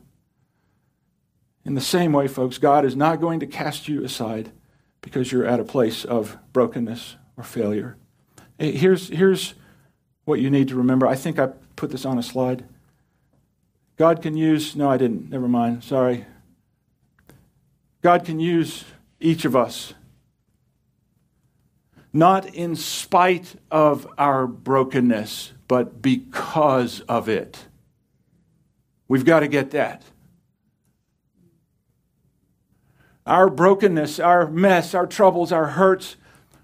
In 1.65 1.75
the 1.75 1.81
same 1.81 2.13
way, 2.13 2.29
folks, 2.29 2.57
God 2.57 2.85
is 2.85 2.97
not 2.97 3.21
going 3.21 3.41
to 3.41 3.47
cast 3.47 3.89
you 3.89 4.03
aside 4.03 4.53
because 5.03 5.31
you're 5.31 5.45
at 5.45 5.61
a 5.61 5.65
place 5.65 6.05
of 6.05 6.39
brokenness 6.53 7.17
or 7.37 7.45
failure. 7.45 7.99
Here's, 8.59 9.09
here's 9.09 9.55
what 10.25 10.41
you 10.41 10.49
need 10.49 10.69
to 10.69 10.77
remember. 10.77 11.07
I 11.07 11.15
think 11.15 11.39
I 11.39 11.49
put 11.77 11.91
this 11.91 12.07
on 12.07 12.19
a 12.19 12.23
slide. 12.23 12.65
God 13.99 14.23
can 14.23 14.37
use, 14.37 14.77
no, 14.77 14.89
I 14.89 14.97
didn't. 14.97 15.29
Never 15.29 15.49
mind. 15.49 15.83
Sorry. 15.83 16.25
God 18.01 18.25
can 18.25 18.39
use 18.39 18.85
each 19.19 19.45
of 19.45 19.57
us, 19.57 19.93
not 22.13 22.47
in 22.55 22.77
spite 22.77 23.57
of 23.73 24.07
our 24.17 24.47
brokenness, 24.47 25.53
but 25.67 26.01
because 26.01 27.01
of 27.01 27.29
it. 27.29 27.59
We've 29.09 29.25
got 29.25 29.41
to 29.41 29.49
get 29.49 29.73
that. 29.73 30.05
Our 33.27 33.51
brokenness, 33.51 34.21
our 34.21 34.47
mess, 34.49 34.95
our 34.95 35.09
troubles, 35.09 35.51
our 35.51 35.67
hurts, 35.67 36.15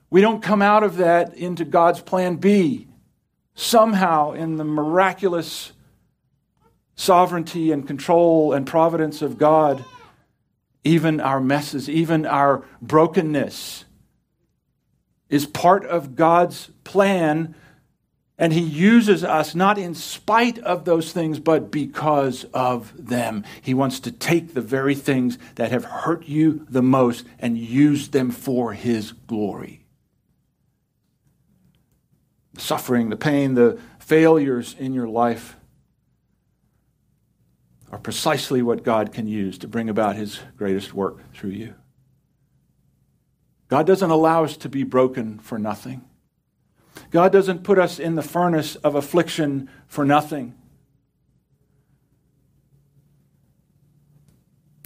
we 0.09 0.20
don't 0.20 0.41
come 0.41 0.62
out 0.62 0.85
of 0.85 0.99
that 0.99 1.35
into 1.35 1.64
God's 1.64 2.01
plan 2.01 2.37
B. 2.37 2.87
Somehow, 3.57 4.32
in 4.32 4.57
the 4.57 4.64
miraculous 4.64 5.72
sovereignty 6.97 7.72
and 7.72 7.86
control 7.86 8.53
and 8.53 8.66
providence 8.66 9.22
of 9.22 9.38
God, 9.38 9.84
even 10.84 11.20
our 11.20 11.40
messes, 11.40 11.88
even 11.88 12.26
our 12.26 12.64
brokenness 12.82 13.84
is 15.28 15.47
part 15.47 15.84
of 15.86 16.14
God's 16.14 16.70
plan 16.84 17.55
and 18.36 18.53
he 18.53 18.61
uses 18.61 19.22
us 19.22 19.55
not 19.55 19.78
in 19.78 19.95
spite 19.95 20.59
of 20.59 20.84
those 20.84 21.12
things, 21.12 21.38
but 21.38 21.70
because 21.70 22.45
of 22.53 22.92
them. 22.99 23.45
He 23.62 23.74
wants 23.74 24.01
to 24.01 24.12
take 24.12 24.55
the 24.55 24.61
very 24.61 24.97
things 24.97 25.38
that 25.55 25.70
have 25.70 25.84
hurt 25.84 26.26
you 26.26 26.66
the 26.68 26.82
most 26.82 27.24
and 27.38 27.57
use 27.57 28.09
them 28.09 28.32
for 28.32 28.72
his 28.72 29.12
glory. 29.12 29.84
The 32.55 32.61
suffering, 32.61 33.11
the 33.11 33.16
pain, 33.16 33.55
the 33.55 33.78
failures 34.01 34.74
in 34.78 34.95
your 34.95 35.09
life 35.09 35.57
are 37.95 37.99
precisely 37.99 38.61
what 38.61 38.82
God 38.82 39.12
can 39.12 39.28
use 39.28 39.57
to 39.59 39.68
bring 39.68 39.88
about 39.88 40.16
his 40.16 40.40
greatest 40.57 40.95
work 40.95 41.32
through 41.32 41.51
you. 41.51 41.76
God 43.68 43.86
doesn't 43.86 44.11
allow 44.11 44.42
us 44.42 44.57
to 44.57 44.68
be 44.68 44.82
broken 44.82 45.38
for 45.38 45.61
nothing. 45.61 46.05
God 47.12 47.30
doesn't 47.30 47.62
put 47.62 47.78
us 47.78 48.01
in 48.01 48.16
the 48.16 48.22
furnace 48.22 48.74
of 48.74 48.97
affliction 48.97 49.70
for 49.86 50.05
nothing. 50.05 50.57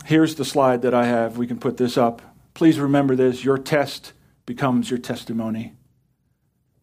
Here's 0.05 0.35
the 0.35 0.45
slide 0.45 0.83
that 0.83 0.93
I 0.93 1.07
have. 1.07 1.39
We 1.39 1.47
can 1.47 1.59
put 1.59 1.79
this 1.79 1.97
up. 1.97 2.21
Please 2.53 2.79
remember 2.79 3.17
this 3.17 3.43
your 3.43 3.57
test 3.57 4.13
becomes 4.45 4.91
your 4.91 4.99
testimony, 4.99 5.73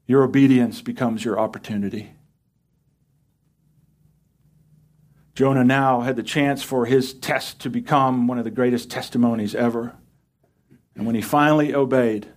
your 0.08 0.24
obedience 0.24 0.82
becomes 0.82 1.24
your 1.24 1.40
opportunity. 1.40 2.15
Jonah 5.36 5.66
now 5.66 6.02
had 6.02 6.16
the 6.16 6.24
chance 6.24 6.64
for 6.64 6.86
his 6.86 7.14
test 7.14 7.60
to 7.60 7.70
become 7.70 8.26
one 8.26 8.38
of 8.38 8.46
the 8.46 8.52
greatest 8.52 8.90
testimonies 8.90 9.54
ever. 9.54 9.94
And 10.96 11.06
when 11.06 11.14
he 11.14 11.22
finally 11.22 11.76
obeyed, 11.76 12.30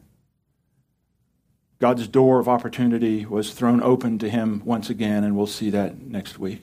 God's 1.78 2.09
door 2.09 2.40
of 2.40 2.49
opportunity 2.49 3.24
was 3.24 3.53
thrown 3.53 3.80
open 3.80 4.18
to 4.18 4.28
him 4.28 4.62
once 4.64 4.90
again, 4.90 5.22
and 5.22 5.36
we'll 5.36 5.46
see 5.46 5.70
that 5.70 6.01
next 6.01 6.40
week. 6.40 6.62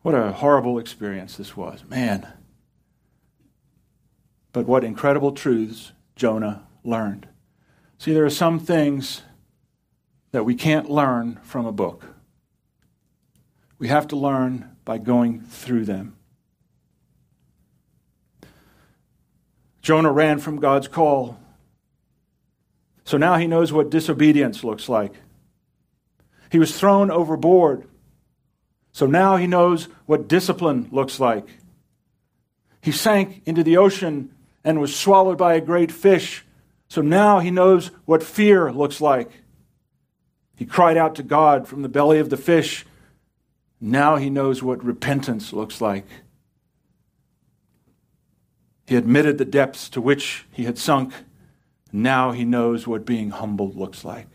What 0.00 0.14
a 0.14 0.32
horrible 0.32 0.78
experience 0.78 1.36
this 1.36 1.54
was, 1.54 1.84
man. 1.84 2.26
But 4.52 4.66
what 4.66 4.84
incredible 4.84 5.32
truths 5.32 5.92
Jonah 6.16 6.66
learned. 6.82 7.28
See, 7.98 8.14
there 8.14 8.24
are 8.24 8.30
some 8.30 8.58
things 8.58 9.20
that 10.30 10.44
we 10.44 10.54
can't 10.54 10.88
learn 10.88 11.38
from 11.42 11.66
a 11.66 11.72
book. 11.72 12.06
We 13.78 13.88
have 13.88 14.08
to 14.08 14.16
learn 14.16 14.76
by 14.88 14.96
going 14.96 15.42
through 15.42 15.84
them. 15.84 16.16
Jonah 19.82 20.10
ran 20.10 20.38
from 20.38 20.56
God's 20.56 20.88
call 20.88 21.38
so 23.08 23.16
now 23.16 23.38
he 23.38 23.46
knows 23.46 23.72
what 23.72 23.88
disobedience 23.88 24.62
looks 24.62 24.86
like. 24.86 25.14
He 26.52 26.58
was 26.58 26.78
thrown 26.78 27.10
overboard. 27.10 27.88
So 28.92 29.06
now 29.06 29.38
he 29.38 29.46
knows 29.46 29.88
what 30.04 30.28
discipline 30.28 30.90
looks 30.92 31.18
like. 31.18 31.48
He 32.82 32.92
sank 32.92 33.40
into 33.46 33.64
the 33.64 33.78
ocean 33.78 34.34
and 34.62 34.78
was 34.78 34.94
swallowed 34.94 35.38
by 35.38 35.54
a 35.54 35.60
great 35.62 35.90
fish. 35.90 36.44
So 36.88 37.00
now 37.00 37.38
he 37.38 37.50
knows 37.50 37.92
what 38.04 38.22
fear 38.22 38.70
looks 38.70 39.00
like. 39.00 39.30
He 40.54 40.66
cried 40.66 40.98
out 40.98 41.14
to 41.14 41.22
God 41.22 41.66
from 41.66 41.80
the 41.80 41.88
belly 41.88 42.18
of 42.18 42.28
the 42.28 42.36
fish. 42.36 42.84
Now 43.80 44.16
he 44.16 44.30
knows 44.30 44.62
what 44.62 44.82
repentance 44.84 45.52
looks 45.52 45.80
like. 45.80 46.06
He 48.86 48.96
admitted 48.96 49.38
the 49.38 49.44
depths 49.44 49.88
to 49.90 50.00
which 50.00 50.46
he 50.50 50.64
had 50.64 50.78
sunk. 50.78 51.12
Now 51.92 52.32
he 52.32 52.44
knows 52.44 52.86
what 52.86 53.04
being 53.04 53.30
humbled 53.30 53.76
looks 53.76 54.04
like. 54.04 54.26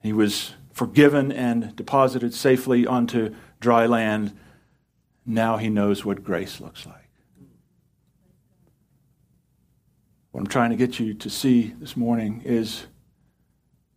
He 0.00 0.12
was 0.12 0.54
forgiven 0.72 1.30
and 1.30 1.74
deposited 1.76 2.34
safely 2.34 2.86
onto 2.86 3.34
dry 3.60 3.86
land. 3.86 4.36
Now 5.26 5.58
he 5.58 5.68
knows 5.68 6.04
what 6.04 6.24
grace 6.24 6.60
looks 6.60 6.86
like. 6.86 6.96
What 10.30 10.40
I'm 10.40 10.46
trying 10.46 10.70
to 10.70 10.76
get 10.76 10.98
you 10.98 11.14
to 11.14 11.28
see 11.28 11.74
this 11.78 11.96
morning 11.96 12.42
is 12.44 12.86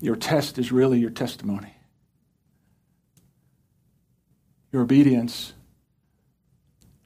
your 0.01 0.17
test 0.17 0.57
is 0.57 0.71
really 0.71 0.99
your 0.99 1.09
testimony. 1.09 1.74
Your 4.75 4.83
obedience 4.83 5.53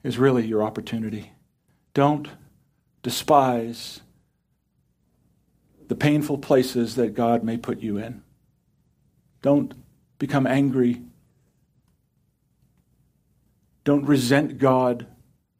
is 0.02 0.18
really 0.18 0.44
your 0.44 0.60
opportunity. 0.60 1.30
Don't 1.94 2.26
despise 3.04 4.00
the 5.86 5.94
painful 5.94 6.38
places 6.38 6.96
that 6.96 7.14
God 7.14 7.44
may 7.44 7.56
put 7.56 7.78
you 7.78 7.96
in. 7.96 8.24
Don't 9.40 9.72
become 10.18 10.48
angry. 10.48 11.02
Don't 13.84 14.04
resent 14.04 14.58
God 14.58 15.06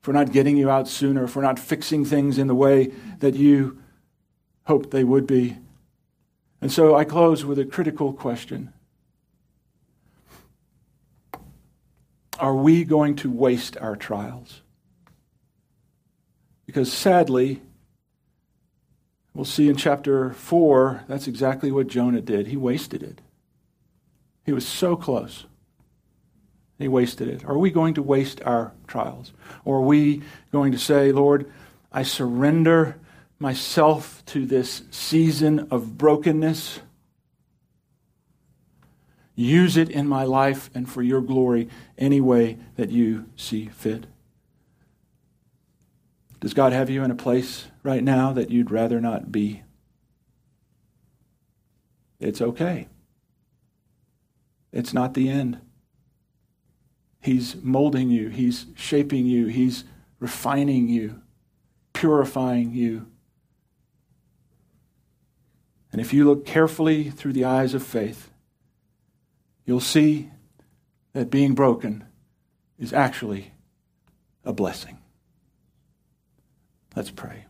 for 0.02 0.12
not 0.12 0.32
getting 0.32 0.56
you 0.56 0.68
out 0.68 0.88
sooner, 0.88 1.28
for 1.28 1.42
not 1.42 1.60
fixing 1.60 2.04
things 2.04 2.38
in 2.38 2.48
the 2.48 2.56
way 2.56 2.90
that 3.20 3.36
you 3.36 3.80
hoped 4.64 4.90
they 4.90 5.04
would 5.04 5.28
be. 5.28 5.58
And 6.60 6.72
so 6.72 6.96
I 6.96 7.04
close 7.04 7.44
with 7.44 7.60
a 7.60 7.64
critical 7.64 8.12
question 8.12 8.72
Are 12.40 12.54
we 12.54 12.84
going 12.84 13.16
to 13.16 13.30
waste 13.30 13.76
our 13.76 13.96
trials? 13.96 14.62
Because 16.66 16.92
sadly, 16.92 17.60
We'll 19.34 19.44
see 19.44 19.68
in 19.68 19.76
chapter 19.76 20.32
4, 20.32 21.04
that's 21.06 21.28
exactly 21.28 21.70
what 21.70 21.86
Jonah 21.86 22.20
did. 22.20 22.48
He 22.48 22.56
wasted 22.56 23.02
it. 23.02 23.20
He 24.44 24.52
was 24.52 24.66
so 24.66 24.96
close. 24.96 25.46
He 26.78 26.88
wasted 26.88 27.28
it. 27.28 27.44
Are 27.44 27.58
we 27.58 27.70
going 27.70 27.94
to 27.94 28.02
waste 28.02 28.42
our 28.42 28.72
trials? 28.86 29.32
Or 29.64 29.76
are 29.76 29.82
we 29.82 30.22
going 30.50 30.72
to 30.72 30.78
say, 30.78 31.12
Lord, 31.12 31.50
I 31.92 32.02
surrender 32.02 32.98
myself 33.38 34.24
to 34.26 34.46
this 34.46 34.82
season 34.90 35.68
of 35.70 35.96
brokenness. 35.96 36.80
Use 39.40 39.78
it 39.78 39.88
in 39.88 40.06
my 40.06 40.24
life 40.24 40.68
and 40.74 40.86
for 40.86 41.02
your 41.02 41.22
glory 41.22 41.66
any 41.96 42.20
way 42.20 42.58
that 42.76 42.90
you 42.90 43.24
see 43.36 43.68
fit. 43.68 44.04
Does 46.40 46.52
God 46.52 46.74
have 46.74 46.90
you 46.90 47.02
in 47.02 47.10
a 47.10 47.14
place 47.14 47.68
right 47.82 48.04
now 48.04 48.34
that 48.34 48.50
you'd 48.50 48.70
rather 48.70 49.00
not 49.00 49.32
be? 49.32 49.62
It's 52.18 52.42
okay. 52.42 52.88
It's 54.72 54.92
not 54.92 55.14
the 55.14 55.30
end. 55.30 55.58
He's 57.22 57.56
molding 57.62 58.10
you, 58.10 58.28
He's 58.28 58.66
shaping 58.74 59.24
you, 59.24 59.46
He's 59.46 59.84
refining 60.18 60.86
you, 60.88 61.22
purifying 61.94 62.74
you. 62.74 63.06
And 65.92 65.98
if 65.98 66.12
you 66.12 66.26
look 66.26 66.44
carefully 66.44 67.08
through 67.08 67.32
the 67.32 67.46
eyes 67.46 67.72
of 67.72 67.82
faith, 67.82 68.29
you'll 69.70 69.78
see 69.78 70.28
that 71.12 71.30
being 71.30 71.54
broken 71.54 72.04
is 72.76 72.92
actually 72.92 73.52
a 74.44 74.52
blessing. 74.52 74.98
Let's 76.96 77.12
pray. 77.12 77.44